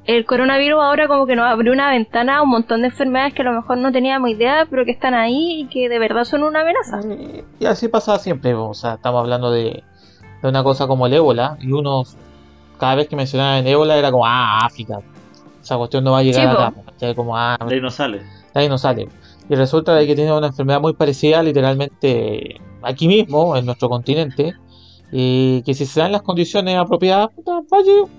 el 0.06 0.26
coronavirus 0.26 0.82
ahora 0.82 1.08
como 1.08 1.26
que 1.26 1.36
nos 1.36 1.46
abrió 1.46 1.72
una 1.72 1.90
ventana 1.92 2.38
a 2.38 2.42
un 2.42 2.50
montón 2.50 2.82
de 2.82 2.88
enfermedades 2.88 3.34
que 3.34 3.42
a 3.42 3.46
lo 3.46 3.54
mejor 3.54 3.78
no 3.78 3.92
teníamos 3.92 4.30
idea, 4.30 4.66
pero 4.70 4.84
que 4.84 4.92
están 4.92 5.14
ahí 5.14 5.62
y 5.62 5.68
que 5.68 5.88
de 5.88 6.00
verdad 6.00 6.24
son 6.26 6.44
una 6.44 6.62
amenaza. 6.62 7.00
Y 7.60 7.66
así 7.66 7.88
pasa 7.88 8.18
siempre, 8.18 8.54
o 8.54 8.74
sea, 8.74 8.96
estamos 8.96 9.22
hablando 9.22 9.52
de, 9.52 9.84
de 10.42 10.48
una 10.50 10.64
cosa 10.64 10.88
como 10.88 11.06
el 11.06 11.14
ébola 11.14 11.58
y 11.62 11.72
uno 11.72 12.04
cada 12.78 12.96
vez 12.96 13.08
que 13.08 13.16
mencionaban 13.16 13.66
ébola 13.66 13.96
era 13.96 14.12
como, 14.12 14.26
ah, 14.26 14.66
África, 14.66 15.00
esa 15.64 15.78
cuestión 15.78 16.04
no 16.04 16.12
va 16.12 16.20
a 16.20 16.24
llegar 16.24 16.50
acá, 16.50 17.16
como, 17.16 17.38
ah, 17.38 17.58
de 17.68 17.76
ahí 17.76 17.82
no 17.82 17.90
sale. 17.90 18.20
De 18.54 18.62
ahí 18.62 18.70
no 18.70 18.78
sale. 18.78 19.08
Y 19.50 19.56
resulta 19.56 19.96
de 19.96 20.06
que 20.06 20.16
tiene 20.16 20.32
una 20.32 20.48
enfermedad 20.48 20.82
muy 20.82 20.94
parecida 20.94 21.42
literalmente 21.42 22.62
aquí 22.82 23.08
mismo, 23.08 23.56
en 23.56 23.66
nuestro 23.66 23.90
continente, 23.90 24.54
y 25.12 25.62
que 25.64 25.74
si 25.74 25.86
se 25.86 26.00
dan 26.00 26.12
las 26.12 26.22
condiciones 26.22 26.76
apropiadas, 26.76 27.30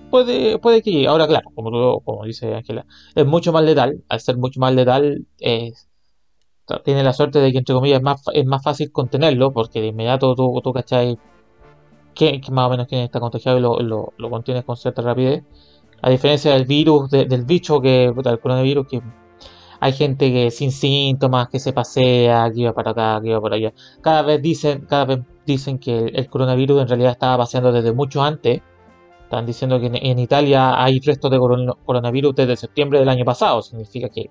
puede, 0.09 0.57
puede 0.59 0.81
que 0.81 0.91
llegue. 0.91 1.07
Ahora, 1.07 1.27
claro, 1.27 1.49
como, 1.53 1.99
como 2.01 2.25
dice 2.25 2.55
Ángela, 2.55 2.85
es 3.13 3.25
mucho 3.25 3.51
más 3.51 3.63
letal. 3.63 4.03
Al 4.09 4.19
ser 4.19 4.37
mucho 4.37 4.59
más 4.59 4.73
letal, 4.73 5.25
tiene 6.83 7.03
la 7.03 7.13
suerte 7.13 7.39
de 7.39 7.51
que, 7.51 7.59
entre 7.59 7.75
comillas, 7.75 7.97
es 7.97 8.03
más, 8.03 8.23
es 8.33 8.45
más 8.45 8.63
fácil 8.63 8.91
contenerlo, 8.91 9.53
porque 9.53 9.81
de 9.81 9.87
inmediato 9.87 10.35
tú, 10.35 10.61
tú 10.63 10.73
cachai 10.73 11.19
que, 12.15 12.41
más 12.51 12.67
o 12.67 12.69
menos 12.69 12.87
quien 12.87 13.01
está 13.01 13.19
contagiado 13.19 13.57
y 13.57 13.61
lo, 13.61 13.79
lo, 13.81 14.13
lo, 14.17 14.29
contienes 14.29 14.63
con 14.63 14.77
cierta 14.77 15.01
rapidez. 15.01 15.43
A 16.01 16.09
diferencia 16.09 16.53
del 16.53 16.65
virus, 16.65 17.09
del 17.09 17.45
bicho, 17.45 17.81
que 17.81 18.13
del 18.15 18.39
coronavirus, 18.39 18.87
que 18.87 19.01
hay 19.79 19.93
gente 19.93 20.31
que 20.31 20.51
sin 20.51 20.71
síntomas, 20.71 21.49
que 21.49 21.59
se 21.59 21.73
pasea, 21.73 22.51
que 22.51 22.61
iba 22.61 22.73
para 22.73 22.91
acá, 22.91 23.19
que 23.21 23.29
iba 23.29 23.41
para 23.41 23.55
allá. 23.55 23.73
Cada 24.01 24.21
vez 24.21 24.41
dicen, 24.41 24.85
cada 24.87 25.05
vez 25.05 25.19
dicen 25.45 25.79
que 25.79 26.05
el, 26.05 26.29
coronavirus 26.29 26.81
en 26.81 26.87
realidad 26.87 27.11
estaba 27.11 27.37
paseando 27.37 27.71
desde 27.71 27.93
mucho 27.93 28.23
antes. 28.23 28.61
Están 29.23 29.45
diciendo 29.45 29.79
que 29.79 29.87
en, 29.87 30.19
Italia 30.19 30.81
hay 30.81 30.99
restos 30.99 31.31
de 31.31 31.39
coronavirus 31.39 32.35
desde 32.35 32.55
septiembre 32.55 32.99
del 32.99 33.09
año 33.09 33.25
pasado. 33.25 33.61
Significa 33.61 34.09
que 34.09 34.29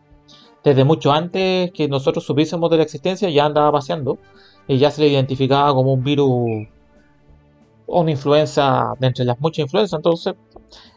desde 0.63 0.85
mucho 0.85 1.13
antes 1.13 1.73
que 1.73 1.89
nosotros 1.89 2.25
supiésemos 2.25 2.71
de 2.71 2.79
la 2.79 2.85
existencia 2.85 3.29
ya 3.29 3.45
andaba 3.45 3.73
paseando 3.73 4.19
y 4.67 4.79
ya 4.79 4.91
se 4.91 5.03
le 5.03 5.09
identificaba 5.09 5.75
como 5.75 5.93
un 5.93 6.03
virus 6.03 6.69
una 7.87 8.11
influenza 8.11 8.95
de 8.99 9.07
entre 9.09 9.25
las 9.25 9.39
muchas 9.41 9.65
influencias. 9.65 9.99
Entonces, 9.99 10.35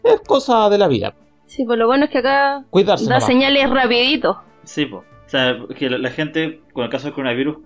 es 0.04 0.22
cosa 0.22 0.70
de 0.70 0.78
la 0.78 0.88
vida. 0.88 1.14
Sí, 1.46 1.66
pues 1.66 1.80
lo 1.80 1.88
bueno 1.88 2.06
es 2.06 2.12
que 2.12 2.20
acá 2.20 2.64
da 2.74 3.20
señales 3.20 3.70
rapidito. 3.70 4.42
Sí, 4.64 4.86
pues. 4.86 5.04
O 5.26 5.30
sea, 5.30 5.58
que 5.78 5.90
la, 5.90 6.10
gente, 6.10 6.62
con 6.72 6.86
el 6.86 6.90
caso 6.90 7.06
del 7.06 7.14
coronavirus, 7.14 7.58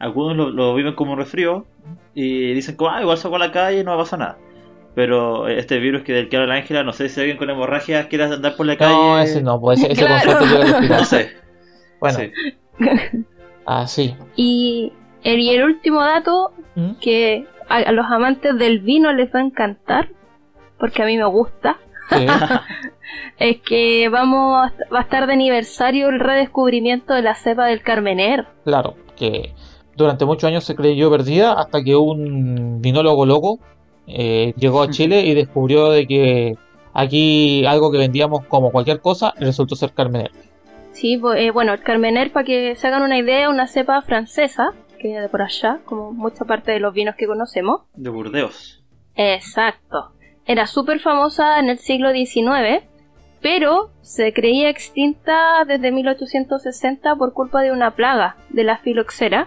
algunos 0.00 0.52
lo, 0.52 0.74
viven 0.74 0.94
como 0.94 1.12
un 1.12 1.18
resfrío 1.18 1.66
y 2.14 2.52
dicen 2.52 2.74
como, 2.76 2.90
ah, 2.90 3.00
igual 3.00 3.16
salgo 3.16 3.36
a 3.36 3.40
la 3.40 3.52
calle 3.52 3.80
y 3.80 3.84
no 3.84 3.90
va 3.90 3.96
a 3.96 4.00
pasar 4.00 4.18
nada. 4.18 4.38
Pero 4.94 5.46
este 5.46 5.78
virus 5.78 6.02
que 6.02 6.12
del 6.12 6.28
que 6.28 6.36
habla 6.36 6.48
la 6.48 6.60
Ángela, 6.60 6.82
no 6.82 6.92
sé 6.92 7.08
si 7.08 7.20
alguien 7.20 7.36
con 7.36 7.48
hemorragia 7.48 8.08
quiere 8.08 8.24
andar 8.24 8.56
por 8.56 8.66
la 8.66 8.76
calle. 8.76 8.92
No, 8.92 9.20
ese 9.20 9.40
no, 9.40 9.60
pues 9.60 9.82
ese, 9.82 10.06
concepto 10.08 10.44
yo 10.46 10.80
No 10.88 11.04
sé. 11.04 11.30
Bueno. 12.00 12.18
Ah, 13.66 13.86
sí. 13.86 14.16
Y 14.34 14.92
el, 15.22 15.38
y 15.38 15.50
el 15.50 15.62
último 15.62 16.02
dato, 16.02 16.52
¿Mm? 16.74 16.92
que 17.00 17.46
a, 17.68 17.92
los 17.92 18.06
amantes 18.06 18.58
del 18.58 18.80
vino 18.80 19.12
les 19.12 19.32
va 19.32 19.38
a 19.38 19.42
encantar, 19.42 20.08
porque 20.80 21.02
a 21.02 21.06
mí 21.06 21.16
me 21.16 21.26
gusta. 21.26 21.78
es 23.38 23.60
que 23.60 24.08
vamos 24.08 24.72
va 24.92 24.98
a 24.98 25.02
estar 25.02 25.28
de 25.28 25.34
aniversario 25.34 26.08
el 26.08 26.18
redescubrimiento 26.18 27.14
de 27.14 27.22
la 27.22 27.34
cepa 27.34 27.66
del 27.66 27.82
Carmener. 27.82 28.46
Claro, 28.64 28.96
que 29.16 29.54
durante 29.94 30.24
muchos 30.24 30.48
años 30.48 30.64
se 30.64 30.74
creyó 30.74 31.10
perdida 31.10 31.52
hasta 31.52 31.84
que 31.84 31.94
un 31.94 32.80
vinólogo 32.80 33.26
loco 33.26 33.60
eh, 34.06 34.54
llegó 34.56 34.82
a 34.82 34.90
Chile 34.90 35.20
y 35.24 35.34
descubrió 35.34 35.90
de 35.90 36.06
que 36.06 36.56
aquí 36.94 37.64
algo 37.66 37.92
que 37.92 37.98
vendíamos 37.98 38.44
como 38.46 38.72
cualquier 38.72 39.00
cosa 39.00 39.34
resultó 39.38 39.76
ser 39.76 39.92
Carmener. 39.92 40.32
Sí, 40.92 41.20
eh, 41.36 41.50
bueno, 41.50 41.72
el 41.72 41.80
Carmener, 41.80 42.32
para 42.32 42.44
que 42.44 42.74
se 42.74 42.86
hagan 42.88 43.02
una 43.02 43.18
idea, 43.18 43.48
una 43.48 43.68
cepa 43.68 44.02
francesa, 44.02 44.72
que 44.98 45.08
viene 45.08 45.22
de 45.22 45.28
por 45.28 45.42
allá, 45.42 45.80
como 45.84 46.12
mucha 46.12 46.44
parte 46.44 46.72
de 46.72 46.80
los 46.80 46.92
vinos 46.92 47.14
que 47.16 47.26
conocemos. 47.26 47.82
De 47.94 48.10
Burdeos. 48.10 48.82
Exacto. 49.14 50.12
Era 50.50 50.66
súper 50.66 50.98
famosa 50.98 51.60
en 51.60 51.68
el 51.70 51.78
siglo 51.78 52.10
XIX, 52.10 52.82
pero 53.40 53.92
se 54.00 54.32
creía 54.32 54.68
extinta 54.68 55.64
desde 55.64 55.92
1860 55.92 57.14
por 57.14 57.32
culpa 57.32 57.62
de 57.62 57.70
una 57.70 57.92
plaga 57.92 58.34
de 58.48 58.64
la 58.64 58.78
filoxera 58.78 59.46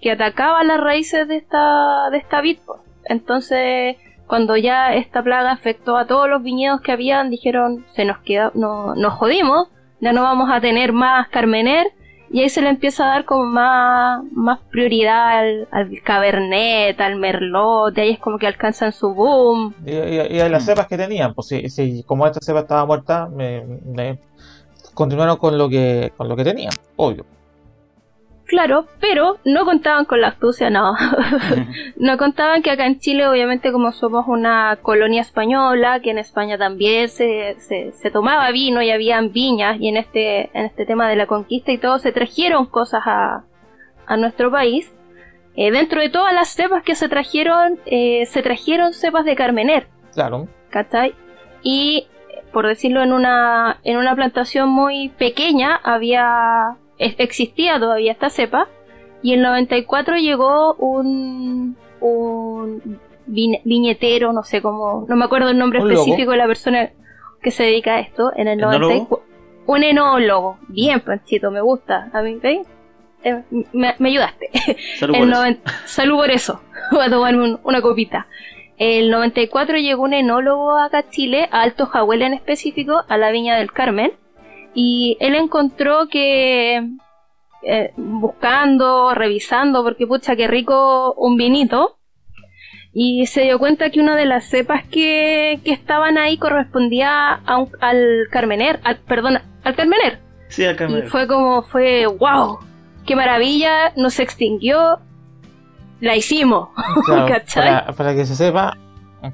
que 0.00 0.10
atacaba 0.10 0.64
las 0.64 0.80
raíces 0.80 1.28
de 1.28 1.36
esta, 1.36 2.10
de 2.10 2.18
esta 2.18 2.40
vid. 2.40 2.58
Entonces, 3.04 3.98
cuando 4.26 4.56
ya 4.56 4.94
esta 4.94 5.22
plaga 5.22 5.52
afectó 5.52 5.96
a 5.96 6.08
todos 6.08 6.28
los 6.28 6.42
viñedos 6.42 6.80
que 6.80 6.90
habían, 6.90 7.30
dijeron, 7.30 7.86
se 7.92 8.04
nos 8.04 8.18
queda, 8.18 8.50
no, 8.56 8.96
nos 8.96 9.14
jodimos, 9.14 9.68
ya 10.00 10.12
no 10.12 10.24
vamos 10.24 10.50
a 10.50 10.60
tener 10.60 10.92
más 10.92 11.28
Carmener, 11.28 11.86
y 12.32 12.40
ahí 12.40 12.48
se 12.48 12.62
le 12.62 12.70
empieza 12.70 13.04
a 13.04 13.08
dar 13.08 13.24
como 13.26 13.44
más, 13.44 14.24
más 14.32 14.58
prioridad 14.70 15.38
al, 15.70 16.00
Cabernet, 16.02 16.98
al 16.98 17.16
Merlot, 17.16 17.96
ahí 17.98 18.12
es 18.12 18.18
como 18.18 18.38
que 18.38 18.46
alcanzan 18.46 18.92
su 18.92 19.12
boom. 19.12 19.74
Y, 19.84 20.40
a 20.40 20.48
las 20.48 20.64
cepas 20.64 20.86
que 20.86 20.96
tenían, 20.96 21.34
pues 21.34 21.48
si, 21.48 22.02
como 22.04 22.26
esta 22.26 22.40
cepa 22.40 22.60
estaba 22.60 22.86
muerta, 22.86 23.28
me, 23.28 24.18
continuaron 24.94 25.36
con 25.36 25.58
lo 25.58 25.68
que 25.68 26.12
con 26.16 26.28
lo 26.28 26.34
que 26.34 26.44
tenían, 26.44 26.72
obvio. 26.96 27.26
Claro, 28.46 28.86
pero 29.00 29.38
no 29.44 29.64
contaban 29.64 30.04
con 30.04 30.20
la 30.20 30.28
astucia, 30.28 30.68
no. 30.68 30.94
no 31.96 32.18
contaban 32.18 32.62
que 32.62 32.70
acá 32.70 32.86
en 32.86 32.98
Chile, 32.98 33.26
obviamente, 33.26 33.72
como 33.72 33.92
somos 33.92 34.26
una 34.28 34.78
colonia 34.82 35.22
española, 35.22 36.00
que 36.00 36.10
en 36.10 36.18
España 36.18 36.58
también 36.58 37.08
se, 37.08 37.56
se, 37.58 38.10
tomaba 38.10 38.50
vino 38.50 38.82
y 38.82 38.90
habían 38.90 39.32
viñas, 39.32 39.78
y 39.80 39.88
en 39.88 39.96
este, 39.96 40.50
en 40.56 40.66
este 40.66 40.84
tema 40.84 41.08
de 41.08 41.16
la 41.16 41.26
conquista 41.26 41.72
y 41.72 41.78
todo, 41.78 41.98
se 41.98 42.12
trajeron 42.12 42.66
cosas 42.66 43.02
a, 43.06 43.44
a 44.06 44.16
nuestro 44.16 44.50
país. 44.50 44.92
Eh, 45.54 45.70
dentro 45.70 46.00
de 46.00 46.08
todas 46.08 46.32
las 46.32 46.48
cepas 46.48 46.82
que 46.82 46.94
se 46.94 47.08
trajeron, 47.08 47.78
eh, 47.86 48.26
se 48.26 48.42
trajeron 48.42 48.92
cepas 48.92 49.24
de 49.24 49.36
Carmener. 49.36 49.88
Claro. 50.14 50.48
¿Cachai? 50.70 51.14
Y, 51.62 52.06
por 52.52 52.66
decirlo 52.66 53.02
en 53.02 53.12
una, 53.12 53.78
en 53.84 53.96
una 53.96 54.14
plantación 54.14 54.68
muy 54.68 55.10
pequeña, 55.10 55.76
había 55.82 56.76
existía 57.18 57.78
todavía 57.78 58.12
esta 58.12 58.30
cepa 58.30 58.68
y 59.22 59.32
en 59.32 59.40
el 59.40 59.44
94 59.44 60.16
llegó 60.16 60.74
un, 60.74 61.76
un 62.00 63.00
viñetero, 63.26 64.32
no 64.32 64.42
sé 64.42 64.60
cómo, 64.60 65.06
no 65.08 65.16
me 65.16 65.24
acuerdo 65.24 65.50
el 65.50 65.58
nombre 65.58 65.78
específico 65.78 66.32
de 66.32 66.36
la 66.36 66.46
persona 66.46 66.90
que 67.40 67.50
se 67.50 67.64
dedica 67.64 67.96
a 67.96 68.00
esto, 68.00 68.32
en 68.36 68.48
el 68.48 68.58
94. 68.58 69.22
Un 69.64 69.84
enólogo, 69.84 70.58
bien 70.68 71.00
Panchito, 71.00 71.50
me 71.50 71.60
gusta, 71.60 72.10
a 72.12 72.22
mí, 72.22 72.34
¿veis? 72.36 72.66
Eh, 73.24 73.42
me, 73.72 73.94
ayudaste. 74.00 74.50
Salud, 74.98 75.16
por, 75.16 75.28
eso. 75.28 75.60
Salud 75.86 76.16
por 76.16 76.30
eso. 76.30 76.60
Voy 76.90 77.04
a 77.04 77.10
tomarme 77.10 77.58
una 77.62 77.80
copita. 77.80 78.26
El 78.78 79.10
94 79.10 79.76
llegó 79.78 80.02
un 80.02 80.14
enólogo 80.14 80.76
acá 80.76 80.98
a 80.98 81.08
Chile, 81.08 81.48
a 81.52 81.62
Alto 81.62 81.86
Jahuel 81.86 82.22
en 82.22 82.34
específico, 82.34 83.04
a 83.08 83.16
la 83.16 83.30
Viña 83.30 83.56
del 83.56 83.70
Carmen, 83.70 84.12
y 84.74 85.16
él 85.20 85.34
encontró 85.34 86.08
que 86.08 86.88
eh, 87.64 87.92
buscando, 87.96 89.14
revisando, 89.14 89.84
porque 89.84 90.06
pucha, 90.06 90.34
qué 90.34 90.48
rico 90.48 91.14
un 91.14 91.36
vinito. 91.36 91.96
Y 92.94 93.26
se 93.26 93.42
dio 93.42 93.58
cuenta 93.58 93.90
que 93.90 94.00
una 94.00 94.16
de 94.16 94.26
las 94.26 94.44
cepas 94.44 94.84
que, 94.84 95.60
que 95.64 95.72
estaban 95.72 96.18
ahí 96.18 96.36
correspondía 96.36 97.40
a 97.46 97.64
al 97.80 98.26
Carmener, 98.30 98.80
al, 98.84 98.98
perdón, 98.98 99.38
al 99.64 99.74
Carmener. 99.74 100.18
Sí, 100.48 100.64
al 100.64 100.76
Carmener. 100.76 101.04
Y 101.04 101.08
fue 101.08 101.26
como, 101.26 101.62
fue, 101.62 102.06
wow, 102.06 102.58
qué 103.06 103.16
maravilla, 103.16 103.92
nos 103.96 104.18
extinguió, 104.18 104.98
la 106.00 106.16
hicimos. 106.16 106.68
para, 107.54 107.92
para, 107.92 108.14
que 108.14 108.26
se 108.26 108.34
sepa, 108.34 108.76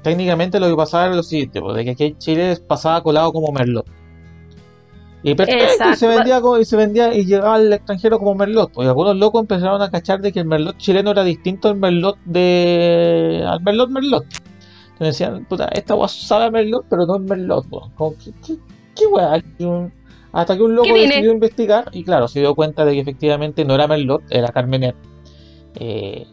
técnicamente 0.03 0.59
lo 0.59 0.69
que 0.69 0.75
pasaba 0.75 1.07
era 1.07 1.15
lo 1.15 1.23
siguiente, 1.23 1.59
pues, 1.59 1.75
de 1.75 1.83
que 1.83 1.91
aquí 1.91 2.05
en 2.05 2.17
Chile 2.17 2.57
pasaba 2.65 3.03
colado 3.03 3.33
como 3.33 3.51
Merlot. 3.51 3.98
Y 5.21 5.35
perfecto, 5.35 5.89
y 5.91 5.95
se 5.95 6.07
vendía 6.07 6.41
y 6.59 6.65
se 6.65 6.77
vendía 6.77 7.13
y 7.13 7.25
llegaba 7.25 7.55
al 7.55 7.73
extranjero 7.73 8.19
como 8.19 8.35
merlot. 8.35 8.71
Pues 8.71 8.87
algunos 8.87 9.17
locos 9.17 9.41
empezaron 9.41 9.81
a 9.81 9.91
cachar 9.91 10.21
de 10.21 10.31
que 10.31 10.39
el 10.39 10.45
merlot 10.45 10.77
chileno 10.77 11.11
era 11.11 11.23
distinto 11.23 11.67
al 11.67 11.75
merlot 11.75 12.17
de 12.23 13.43
al 13.45 13.61
merlot 13.61 13.89
merlot. 13.89 14.25
Entonces 14.93 15.17
decían, 15.17 15.45
puta, 15.45 15.69
esta 15.73 15.93
agua 15.93 16.07
sabe 16.07 16.45
a 16.45 16.51
merlot, 16.51 16.85
pero 16.89 17.05
no 17.05 17.15
es 17.15 17.21
merlot, 17.21 17.65
Como, 17.95 18.15
¿qué, 18.17 18.31
qué, 18.45 18.57
qué 18.95 19.91
Hasta 20.31 20.55
que 20.55 20.63
un 20.63 20.75
loco 20.75 20.93
decidió 20.93 21.31
investigar 21.31 21.89
y 21.91 22.03
claro, 22.03 22.27
se 22.27 22.39
dio 22.39 22.55
cuenta 22.55 22.85
de 22.85 22.93
que 22.93 22.99
efectivamente 23.01 23.65
no 23.65 23.75
era 23.75 23.87
merlot, 23.87 24.23
era 24.29 24.49
carmener. 24.49 24.95
Eh, 25.75 26.25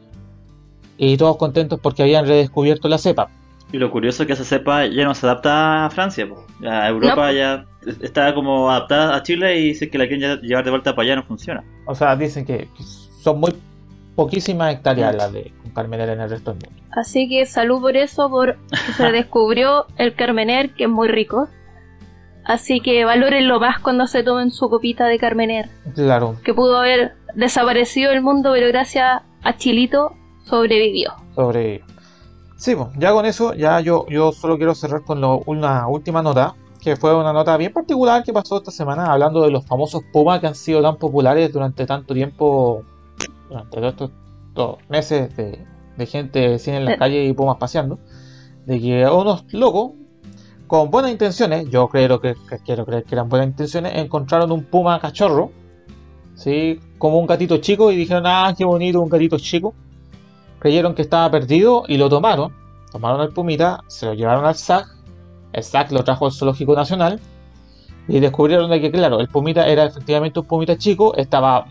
y 0.98 1.16
todos 1.16 1.36
contentos 1.36 1.80
porque 1.80 2.02
habían 2.02 2.26
redescubierto 2.26 2.88
la 2.88 2.98
cepa. 2.98 3.30
Y 3.72 3.78
lo 3.78 3.90
curioso 3.90 4.22
es 4.22 4.26
que 4.26 4.32
esa 4.32 4.44
cepa 4.44 4.86
ya 4.86 5.04
no 5.04 5.14
se 5.14 5.26
adapta 5.26 5.86
a 5.86 5.90
Francia, 5.90 6.26
a 6.64 6.88
Europa 6.88 7.32
ya 7.32 7.66
está 8.00 8.32
como 8.34 8.70
adaptada 8.70 9.16
a 9.16 9.22
Chile 9.22 9.58
y 9.60 9.74
si 9.74 9.90
que 9.90 9.98
la 9.98 10.06
quieren 10.06 10.40
llevar 10.40 10.64
de 10.64 10.70
vuelta 10.70 10.94
para 10.94 11.06
allá 11.06 11.16
no 11.16 11.24
funciona. 11.24 11.64
O 11.86 11.94
sea, 11.94 12.14
dicen 12.16 12.44
que 12.44 12.68
son 13.20 13.40
muy 13.40 13.54
poquísimas 14.14 14.74
hectáreas 14.74 15.14
las 15.14 15.32
de 15.32 15.52
Carmener 15.74 16.08
en 16.08 16.20
el 16.20 16.30
resto 16.30 16.52
del 16.52 16.62
mundo. 16.64 16.82
Así 16.92 17.28
que 17.28 17.44
salud 17.44 17.80
por 17.80 17.96
eso, 17.96 18.30
por 18.30 18.56
que 18.70 18.92
se 18.92 19.12
descubrió 19.12 19.86
el 19.98 20.14
Carmener, 20.14 20.70
que 20.74 20.84
es 20.84 20.90
muy 20.90 21.08
rico. 21.08 21.48
Así 22.44 22.80
que 22.80 23.04
valórenlo 23.04 23.60
más 23.60 23.80
cuando 23.80 24.06
se 24.06 24.22
tomen 24.22 24.50
su 24.50 24.70
copita 24.70 25.06
de 25.06 25.18
Carmener. 25.18 25.68
Claro. 25.94 26.36
Que 26.44 26.54
pudo 26.54 26.78
haber 26.78 27.14
desaparecido 27.34 28.12
el 28.12 28.22
mundo, 28.22 28.52
pero 28.54 28.68
gracias 28.68 29.22
a 29.42 29.56
Chilito 29.56 30.16
sobrevivió. 30.44 31.12
Sobrevivió. 31.34 31.84
Sí, 32.56 32.74
pues, 32.74 32.88
ya 32.98 33.12
con 33.12 33.26
eso, 33.26 33.52
ya 33.54 33.80
yo, 33.80 34.06
yo 34.08 34.32
solo 34.32 34.56
quiero 34.56 34.74
cerrar 34.74 35.04
con 35.04 35.22
una 35.46 35.86
última 35.88 36.22
nota, 36.22 36.54
que 36.80 36.96
fue 36.96 37.14
una 37.14 37.32
nota 37.32 37.56
bien 37.58 37.72
particular 37.72 38.24
que 38.24 38.32
pasó 38.32 38.56
esta 38.56 38.70
semana, 38.70 39.12
hablando 39.12 39.42
de 39.42 39.50
los 39.50 39.66
famosos 39.66 40.02
Pumas 40.10 40.40
que 40.40 40.46
han 40.46 40.54
sido 40.54 40.80
tan 40.80 40.96
populares 40.96 41.52
durante 41.52 41.84
tanto 41.84 42.14
tiempo, 42.14 42.82
durante 43.50 43.92
todos 43.92 44.10
estos 44.48 44.88
meses 44.88 45.36
de, 45.36 46.06
gente 46.06 46.58
sin 46.58 46.74
en 46.74 46.86
la 46.86 46.96
calle 46.96 47.24
y 47.24 47.32
Pumas 47.34 47.58
paseando, 47.58 47.98
de 48.64 48.80
que 48.80 49.06
unos 49.06 49.44
locos 49.52 49.92
con 50.66 50.90
buenas 50.90 51.12
intenciones, 51.12 51.68
yo 51.68 51.88
creo 51.88 52.20
que, 52.20 52.34
quiero 52.64 52.86
creer 52.86 53.04
que 53.04 53.14
eran 53.14 53.28
buenas 53.28 53.48
intenciones, 53.48 53.92
encontraron 53.96 54.50
un 54.50 54.64
puma 54.64 54.98
cachorro, 54.98 55.52
¿sí? 56.34 56.80
como 56.96 57.18
un 57.18 57.26
gatito 57.26 57.58
chico 57.58 57.92
y 57.92 57.96
dijeron, 57.96 58.24
ah, 58.26 58.54
qué 58.56 58.64
bonito, 58.64 59.00
un 59.00 59.10
gatito 59.10 59.38
chico 59.38 59.74
creyeron 60.66 60.96
que 60.96 61.02
estaba 61.02 61.30
perdido 61.30 61.84
y 61.86 61.96
lo 61.96 62.08
tomaron. 62.08 62.52
Tomaron 62.90 63.20
al 63.20 63.28
Pumita, 63.28 63.84
se 63.86 64.06
lo 64.06 64.14
llevaron 64.14 64.44
al 64.44 64.56
SAC. 64.56 64.84
El 65.52 65.62
SAC 65.62 65.92
lo 65.92 66.02
trajo 66.02 66.26
al 66.26 66.32
Zoológico 66.32 66.74
Nacional. 66.74 67.20
Y 68.08 68.18
descubrieron 68.18 68.68
de 68.68 68.80
que, 68.80 68.90
claro, 68.90 69.20
el 69.20 69.28
Pumita 69.28 69.68
era 69.68 69.84
efectivamente 69.84 70.40
un 70.40 70.46
Pumita 70.46 70.76
chico. 70.76 71.14
Estaba 71.14 71.66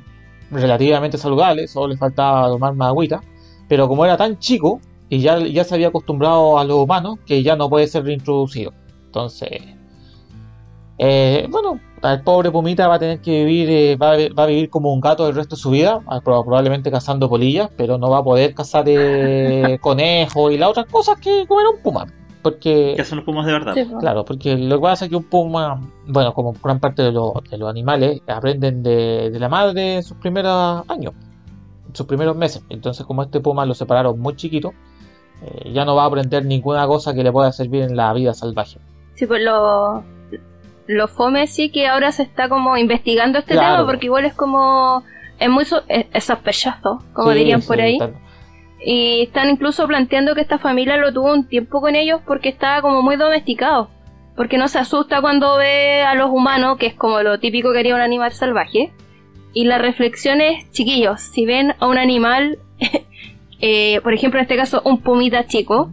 relativamente 0.50 1.18
saludable, 1.18 1.68
solo 1.68 1.90
le 1.90 1.98
faltaba 1.98 2.48
tomar 2.48 2.74
más 2.74 2.88
agüita. 2.88 3.22
Pero 3.68 3.90
como 3.90 4.06
era 4.06 4.16
tan 4.16 4.40
chico 4.40 4.80
y 5.10 5.20
ya, 5.20 5.40
ya 5.40 5.66
se 5.66 5.76
había 5.76 5.90
acostumbrado 5.90 6.58
a 6.58 6.64
los 6.64 6.78
humanos, 6.78 7.20
que 7.26 7.44
ya 7.44 7.58
no 7.58 7.70
puede 7.70 7.88
ser 7.88 8.06
reintroducido. 8.06 8.72
Entonces, 9.08 9.60
eh, 11.00 11.48
bueno, 11.50 11.82
el 12.14 12.22
pobre 12.22 12.52
Pumita 12.52 12.88
va 12.88 12.96
a 12.96 13.00
tener 13.00 13.20
que 13.20 13.46
vivir, 13.46 13.70
eh, 13.70 13.96
va, 13.96 14.12
a, 14.14 14.46
vivir 14.46 14.70
como 14.70 14.94
un 14.94 15.00
gato 15.00 15.28
el 15.28 15.36
resto 15.36 15.56
de 15.56 15.62
su 15.62 15.70
vida, 15.70 16.02
ah, 16.08 16.22
probablemente 16.22 16.92
cazando 16.92 17.30
polillas, 17.30 17.70
pero 17.78 17.98
no 17.98 18.10
va 18.10 18.20
a 18.20 18.24
poder 18.24 18.54
cazar 18.54 18.86
eh, 18.88 19.78
conejos 19.82 20.52
y 20.52 20.58
las 20.58 20.70
otras 20.70 20.86
cosas 20.88 21.20
que 21.20 21.46
comer 21.48 21.68
un 21.68 21.82
puma. 21.82 22.06
Porque, 22.42 22.94
¿Qué 22.96 23.04
son 23.04 23.18
los 23.18 23.26
pumas 23.26 23.48
de 23.48 23.54
verdad? 23.54 23.74
claro, 24.00 24.24
porque 24.24 24.56
lo 24.56 24.76
que 24.76 24.82
pasa 24.82 25.06
es 25.06 25.10
que 25.10 25.18
un 25.18 25.24
puma, 25.24 25.82
bueno, 26.06 26.32
como 26.34 26.54
gran 26.54 26.80
parte 26.80 27.02
de, 27.02 27.12
los 27.12 27.34
animales, 27.68 28.22
aprenden 28.28 28.84
de, 28.84 29.32
la 29.34 29.50
madre 29.50 29.96
en 29.96 30.04
sus 30.04 30.18
primeros 30.18 30.84
años, 30.88 31.14
en 31.88 31.96
sus 31.96 32.06
primeros 32.06 32.36
meses. 32.36 32.64
Entonces, 32.70 33.04
como 33.06 33.24
este 33.24 33.40
puma 33.40 33.66
lo 33.66 33.74
separaron 33.74 34.20
muy 34.20 34.36
chiquito, 34.36 34.74
eh, 35.42 35.72
ya 35.74 35.86
no 35.86 35.96
va 35.96 36.04
a 36.04 36.06
aprender 36.06 36.46
ninguna 36.46 36.86
cosa 36.86 37.16
que 37.16 37.24
le 37.24 37.32
pueda 37.32 37.52
servir 37.52 37.82
en 37.82 37.96
la 37.96 38.14
vida 38.14 38.36
salvaje. 38.36 38.80
Sí, 39.16 39.26
pues 39.26 39.42
lo, 39.42 40.04
lo 40.88 41.08
fome 41.08 41.48
sí 41.48 41.70
que 41.70 41.88
ahora 41.88 42.12
se 42.12 42.24
está 42.24 42.50
como 42.50 42.78
investigando 42.78 43.40
este 43.40 43.56
tema 43.56 43.86
porque 43.86 44.06
igual 44.06 44.26
es 44.26 44.34
como 44.34 45.04
es 45.40 45.50
muy 45.50 45.66
es, 45.88 46.24
sospechoso 46.24 47.04
como 47.14 47.32
dirían 47.32 47.62
por 47.62 47.82
ahí. 47.82 47.98
y 48.84 49.24
están 49.24 49.50
incluso 49.50 49.88
planteando 49.88 50.36
que 50.36 50.42
esta 50.42 50.60
familia 50.60 50.98
lo 50.98 51.12
tuvo 51.12 51.34
un 51.34 51.48
tiempo 51.48 51.82
con 51.82 51.96
ellos 51.96 52.22
porque 52.26 52.50
estaba 52.50 52.82
como 52.82 53.02
muy 53.02 53.16
domesticado 53.16 53.90
porque 54.36 54.58
no 54.58 54.68
se 54.68 54.80
asusta 54.80 55.22
cuando 55.22 55.58
ve 55.58 56.02
a 56.02 56.14
los 56.14 56.30
humanos 56.30 56.78
que 56.78 56.88
es 56.88 56.94
como 56.94 57.22
lo 57.22 57.40
típico 57.40 57.72
que 57.72 57.80
haría 57.80 57.96
un 57.96 58.02
animal 58.02 58.32
salvaje. 58.34 58.92
Y 59.54 59.64
la 59.64 59.78
reflexión 59.78 60.42
es 60.42 60.70
chiquillos 60.72 61.22
si 61.22 61.46
ven 61.46 61.74
a 61.80 61.88
un 61.88 61.98
animal 61.98 62.60
eh, 63.62 64.02
por 64.02 64.14
ejemplo 64.14 64.40
en 64.40 64.44
este 64.44 64.58
caso 64.58 64.82
un 64.84 65.02
pumita 65.02 65.48
chico 65.48 65.92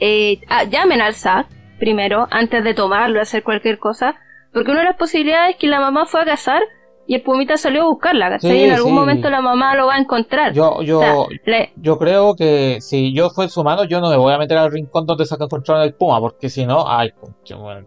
eh, 0.00 0.40
ah, 0.48 0.64
llamen 0.64 1.02
al 1.02 1.14
SAC 1.14 1.46
primero, 1.78 2.26
antes 2.30 2.64
de 2.64 2.74
tomarlo, 2.74 3.20
hacer 3.20 3.42
cualquier 3.42 3.78
cosa, 3.78 4.16
porque 4.52 4.70
una 4.70 4.80
de 4.80 4.86
las 4.86 4.96
posibilidades 4.96 5.50
es 5.50 5.56
que 5.56 5.66
la 5.66 5.80
mamá 5.80 6.06
fue 6.06 6.22
a 6.22 6.24
cazar 6.24 6.62
y 7.06 7.14
el 7.14 7.22
pumita 7.22 7.56
salió 7.56 7.82
a 7.82 7.86
buscarla, 7.86 8.28
¿cachai? 8.28 8.64
en 8.64 8.72
algún 8.72 8.94
momento 8.94 9.30
la 9.30 9.40
mamá 9.40 9.74
lo 9.74 9.86
va 9.86 9.94
a 9.94 9.98
encontrar. 9.98 10.52
Yo, 10.52 10.82
yo, 10.82 11.28
yo 11.76 11.98
creo 11.98 12.36
que 12.36 12.82
si 12.82 13.14
yo 13.14 13.30
fuera 13.30 13.48
su 13.48 13.64
mano, 13.64 13.84
yo 13.84 14.00
no 14.02 14.10
me 14.10 14.16
voy 14.16 14.34
a 14.34 14.38
meter 14.38 14.58
al 14.58 14.70
rincón 14.70 15.06
donde 15.06 15.24
se 15.24 15.34
encontraron 15.34 15.84
el 15.84 15.94
puma, 15.94 16.20
porque 16.20 16.50
si 16.50 16.66
no, 16.66 16.84
ay, 16.86 17.10
bueno. 17.58 17.86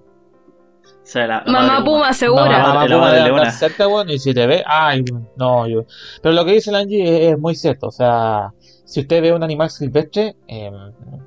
mamá 1.46 1.84
Puma, 1.84 2.14
segura. 2.14 2.64
Mamá, 2.64 2.88
Puma 2.88 3.12
de 3.12 3.52
cerca, 3.52 3.86
bueno, 3.86 4.12
y 4.12 4.18
si 4.18 4.34
te 4.34 4.48
ve, 4.48 4.64
ay, 4.66 5.04
no, 5.36 5.68
yo. 5.68 5.84
Pero 6.24 6.34
lo 6.34 6.44
que 6.44 6.54
dice 6.54 6.76
Angie 6.76 7.30
es 7.30 7.38
muy 7.38 7.54
cierto, 7.54 7.88
o 7.88 7.92
sea, 7.92 8.54
si 8.92 9.00
usted 9.00 9.22
ve 9.22 9.32
un 9.32 9.42
animal 9.42 9.70
silvestre, 9.70 10.36
em, 10.48 10.74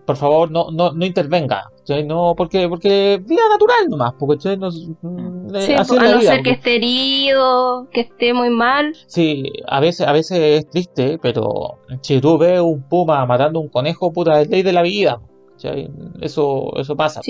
por 0.05 0.17
favor 0.17 0.51
no, 0.51 0.71
no, 0.71 0.93
no 0.93 1.07
intervenga. 1.07 1.71
No, 2.05 2.35
porque, 2.37 2.69
porque 2.69 3.23
vida 3.27 3.41
natural 3.51 3.89
nomás, 3.89 4.13
porque 4.19 4.55
no, 4.57 4.69
mm, 4.71 5.55
eh, 5.55 5.77
a 5.77 5.85
no 5.85 6.21
ser 6.21 6.43
que 6.43 6.51
esté 6.51 6.77
herido, 6.77 7.89
que 7.91 8.03
esté 8.03 8.35
muy 8.35 8.51
mal. 8.51 8.95
Sí, 9.07 9.51
a 9.67 9.81
veces, 9.81 10.07
a 10.07 10.13
veces 10.13 10.39
es 10.39 10.69
triste, 10.69 11.19
pero 11.23 11.79
si 12.03 12.21
tú 12.21 12.37
ves 12.37 12.61
un 12.61 12.83
puma 12.83 13.25
matando 13.25 13.61
un 13.61 13.69
conejo, 13.69 14.13
puta, 14.13 14.43
es 14.43 14.51
ley 14.51 14.63
de 14.63 14.73
la 14.75 14.83
vida. 14.83 15.21
Eso, 16.21 16.71
eso 16.77 16.97
pasa. 16.97 17.23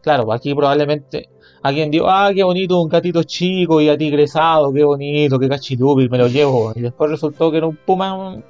Claro, 0.00 0.32
aquí 0.32 0.54
probablemente 0.54 1.28
alguien 1.62 1.90
dijo, 1.90 2.08
ah, 2.08 2.30
qué 2.32 2.44
bonito, 2.44 2.80
un 2.80 2.88
gatito 2.88 3.24
chico 3.24 3.80
y 3.80 3.88
atigresado, 3.88 4.72
qué 4.72 4.84
bonito, 4.84 5.38
qué 5.40 5.48
cachilupi, 5.48 6.08
me 6.08 6.18
lo 6.18 6.28
llevo. 6.28 6.72
Y 6.76 6.82
después 6.82 7.10
resultó 7.10 7.50
que 7.50 7.56
era 7.56 7.66
un 7.66 7.76
puma 7.76 8.40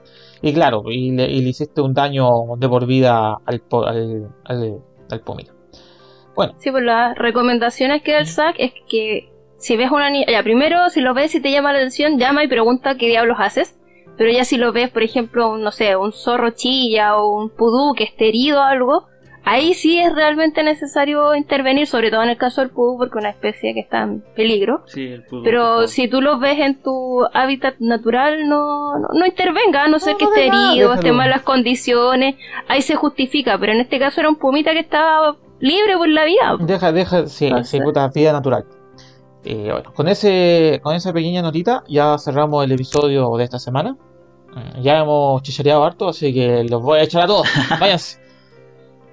y 0.42 0.52
claro, 0.52 0.82
y 0.86 1.12
le, 1.12 1.26
hiciste 1.26 1.80
un 1.80 1.94
daño 1.94 2.28
de 2.58 2.68
por 2.68 2.86
vida 2.86 3.38
al, 3.44 3.62
al, 3.70 4.28
al, 4.44 4.80
al 5.10 5.22
Bueno. 6.34 6.54
Sí, 6.58 6.70
pues 6.70 6.84
las 6.84 7.16
recomendaciones 7.16 8.02
que 8.02 8.12
da 8.12 8.18
el 8.18 8.26
SAC 8.26 8.56
es 8.58 8.72
que 8.88 9.30
si 9.58 9.76
ves 9.76 9.90
una 9.90 10.10
niña, 10.10 10.26
ya 10.28 10.42
primero 10.42 10.90
si 10.90 11.00
lo 11.00 11.14
ves 11.14 11.34
y 11.34 11.40
te 11.40 11.50
llama 11.50 11.72
la 11.72 11.78
atención, 11.78 12.18
llama 12.18 12.44
y 12.44 12.48
pregunta 12.48 12.96
qué 12.96 13.06
diablos 13.06 13.38
haces. 13.40 13.78
Pero 14.16 14.30
ya 14.30 14.44
si 14.44 14.56
lo 14.56 14.72
ves, 14.72 14.90
por 14.90 15.02
ejemplo, 15.02 15.58
no 15.58 15.70
sé, 15.72 15.96
un 15.96 16.12
zorro 16.12 16.50
chilla 16.50 17.16
o 17.16 17.36
un 17.36 17.50
pudú 17.50 17.92
que 17.94 18.04
esté 18.04 18.28
herido 18.28 18.60
o 18.60 18.62
algo, 18.62 19.08
Ahí 19.48 19.74
sí 19.74 19.96
es 20.00 20.12
realmente 20.12 20.64
necesario 20.64 21.36
intervenir, 21.36 21.86
sobre 21.86 22.10
todo 22.10 22.20
en 22.24 22.30
el 22.30 22.36
caso 22.36 22.62
del 22.62 22.70
pudú, 22.70 22.98
porque 22.98 23.16
es 23.16 23.22
una 23.22 23.30
especie 23.30 23.74
que 23.74 23.80
está 23.80 24.02
en 24.02 24.20
peligro. 24.34 24.82
Sí, 24.86 25.06
el 25.06 25.24
Pero 25.44 25.86
si 25.86 26.08
tú 26.08 26.20
lo 26.20 26.40
ves 26.40 26.58
en 26.58 26.82
tu 26.82 27.24
hábitat 27.32 27.76
natural, 27.78 28.48
no, 28.48 28.98
no, 28.98 29.24
intervenga, 29.24 29.84
a 29.84 29.88
no 29.88 30.00
ser 30.00 30.16
que 30.16 30.24
esté 30.24 30.48
herido, 30.48 30.94
esté 30.94 31.10
en 31.10 31.14
malas 31.14 31.42
condiciones. 31.42 32.34
Ahí 32.66 32.82
se 32.82 32.96
justifica, 32.96 33.56
pero 33.56 33.72
en 33.72 33.82
este 33.82 34.00
caso 34.00 34.20
era 34.20 34.28
un 34.28 34.34
pumita 34.34 34.72
que 34.72 34.80
estaba 34.80 35.36
libre 35.60 35.96
por 35.96 36.08
la 36.08 36.24
vía. 36.24 36.56
Deja, 36.58 36.90
deja, 36.90 37.26
sí, 37.28 37.48
sí, 37.62 37.80
puta, 37.80 38.08
vida 38.08 38.32
natural. 38.32 38.64
Eh, 39.44 39.68
bueno, 39.70 39.92
con, 39.94 40.08
ese, 40.08 40.80
con 40.82 40.96
esa 40.96 41.12
pequeña 41.12 41.40
notita 41.40 41.84
ya 41.88 42.18
cerramos 42.18 42.64
el 42.64 42.72
episodio 42.72 43.30
de 43.36 43.44
esta 43.44 43.60
semana. 43.60 43.96
Mm, 44.56 44.82
ya 44.82 44.98
hemos 44.98 45.40
chichareado 45.42 45.84
harto, 45.84 46.08
así 46.08 46.34
que 46.34 46.64
los 46.64 46.82
voy 46.82 46.98
a 46.98 47.04
echar 47.04 47.22
a 47.22 47.26
todos. 47.28 47.46
Váyanse. 47.80 48.25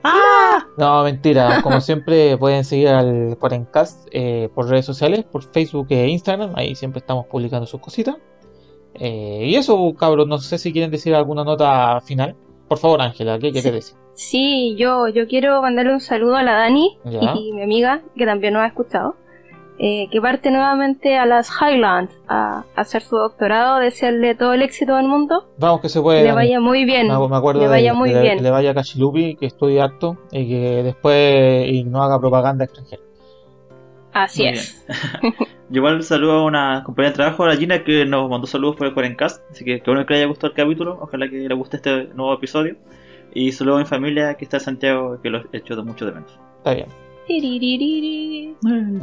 ¡Ah! 0.03 0.67
No, 0.77 1.03
mentira. 1.03 1.61
Como 1.61 1.79
siempre, 1.81 2.37
pueden 2.37 2.63
seguir 2.63 2.89
al 2.89 3.37
Cuarencast 3.39 4.07
eh, 4.11 4.49
por 4.53 4.67
redes 4.67 4.85
sociales, 4.85 5.23
por 5.23 5.43
Facebook 5.43 5.87
e 5.89 6.07
Instagram. 6.07 6.53
Ahí 6.55 6.75
siempre 6.75 6.99
estamos 6.99 7.25
publicando 7.27 7.65
sus 7.65 7.79
cositas. 7.79 8.17
Eh, 8.95 9.45
y 9.47 9.55
eso, 9.55 9.93
cabros, 9.97 10.27
no 10.27 10.37
sé 10.37 10.57
si 10.57 10.71
quieren 10.71 10.91
decir 10.91 11.15
alguna 11.15 11.43
nota 11.43 12.01
final. 12.01 12.35
Por 12.67 12.77
favor, 12.77 13.01
Ángela, 13.01 13.39
¿qué 13.39 13.51
quieres 13.51 13.73
decir? 13.73 13.95
Sí, 14.13 14.75
yo, 14.77 15.07
yo 15.07 15.27
quiero 15.27 15.61
mandarle 15.61 15.93
un 15.93 15.99
saludo 15.99 16.35
a 16.35 16.43
la 16.43 16.53
Dani 16.53 16.97
y 17.05 17.51
mi 17.53 17.63
amiga, 17.63 18.01
que 18.15 18.25
también 18.25 18.53
nos 18.53 18.63
ha 18.63 18.67
escuchado. 18.67 19.15
Eh, 19.79 20.07
que 20.11 20.21
parte 20.21 20.51
nuevamente 20.51 21.17
a 21.17 21.25
las 21.25 21.49
Highlands 21.49 22.13
a, 22.27 22.63
hacer 22.75 23.01
su 23.01 23.15
doctorado, 23.15 23.79
desearle 23.79 24.35
todo 24.35 24.53
el 24.53 24.61
éxito 24.61 24.95
del 24.95 25.07
mundo. 25.07 25.47
Vamos, 25.57 25.81
que 25.81 25.89
se 25.89 25.99
puede. 25.99 26.23
Le 26.23 26.31
vaya 26.31 26.59
muy 26.59 26.85
bien. 26.85 27.07
Me, 27.07 27.13
acuerdo 27.35 27.61
le 27.61 27.67
vaya 27.67 27.93
muy 27.93 28.11
bien. 28.11 28.37
Que 28.37 28.43
le 28.43 28.51
vaya 28.51 28.71
a 28.71 28.73
Cachilupi, 28.75 29.35
que 29.35 29.47
estudie 29.47 29.81
acto 29.81 30.17
y 30.31 30.47
que 30.47 30.83
después 30.83 31.67
y 31.67 31.83
no 31.83 32.03
haga 32.03 32.19
propaganda 32.19 32.65
extranjera. 32.65 33.01
Así 34.13 34.45
es. 34.45 34.85
Yo 35.69 35.77
igual 35.77 36.03
saludo 36.03 36.33
a 36.33 36.45
una 36.45 36.83
compañera 36.83 37.09
de 37.11 37.15
trabajo, 37.15 37.43
a 37.43 37.47
la 37.47 37.55
Gina, 37.55 37.83
que 37.83 38.05
nos 38.05 38.29
mandó 38.29 38.45
saludos 38.45 38.75
por 38.75 38.85
el 38.85 38.93
Cuarencast. 38.93 39.41
Así 39.49 39.65
que 39.65 39.81
que 39.81 39.89
bueno 39.89 40.05
que 40.05 40.13
le 40.13 40.19
haya 40.19 40.27
gustado 40.27 40.51
el 40.51 40.55
capítulo. 40.55 40.99
Ojalá 41.01 41.27
que 41.27 41.37
le 41.37 41.55
guste 41.55 41.77
este 41.77 42.05
nuevo 42.13 42.31
episodio. 42.33 42.75
Y 43.33 43.51
saludo 43.51 43.77
a 43.77 43.79
mi 43.79 43.85
familia 43.85 44.35
que 44.35 44.45
está 44.45 44.57
en 44.57 44.63
Santiago, 44.63 45.19
que 45.19 45.31
lo 45.31 45.39
he 45.51 45.57
hecho 45.57 45.75
de 45.75 45.81
mucho 45.81 46.05
de 46.05 46.11
menos. 46.11 46.39
Está 46.59 46.75
bien. 46.75 46.87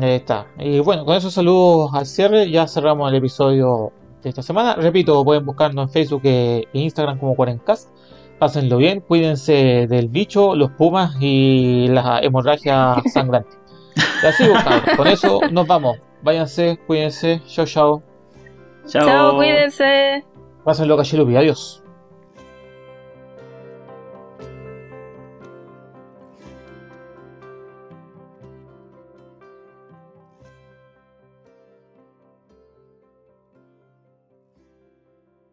Ahí 0.00 0.12
está. 0.12 0.46
Y 0.58 0.80
bueno, 0.80 1.04
con 1.04 1.16
esos 1.16 1.34
saludos 1.34 1.90
al 1.94 2.06
cierre, 2.06 2.50
ya 2.50 2.66
cerramos 2.66 3.10
el 3.10 3.16
episodio 3.16 3.92
de 4.22 4.28
esta 4.28 4.42
semana. 4.42 4.74
Repito, 4.74 5.24
pueden 5.24 5.44
buscarnos 5.46 5.88
en 5.88 5.92
Facebook 5.92 6.22
e 6.24 6.66
Instagram 6.72 7.18
como 7.18 7.34
Cuarencast. 7.34 7.90
pásenlo 8.38 8.76
bien, 8.76 9.00
cuídense 9.00 9.86
del 9.88 10.08
bicho, 10.08 10.54
los 10.54 10.70
pumas 10.72 11.16
y 11.20 11.88
la 11.88 12.20
hemorragia 12.20 12.96
sangrante. 13.12 13.56
Y 14.22 14.26
así, 14.26 14.44
pues, 14.46 14.96
con 14.96 15.06
eso 15.06 15.40
nos 15.50 15.66
vamos. 15.66 15.98
Váyanse, 16.22 16.78
cuídense. 16.86 17.40
Chao, 17.46 17.66
chao. 17.66 18.02
Chao, 18.86 19.36
cuídense. 19.36 20.24
Pásenlo, 20.64 20.96
cachilupi. 20.96 21.36
Adiós. 21.36 21.82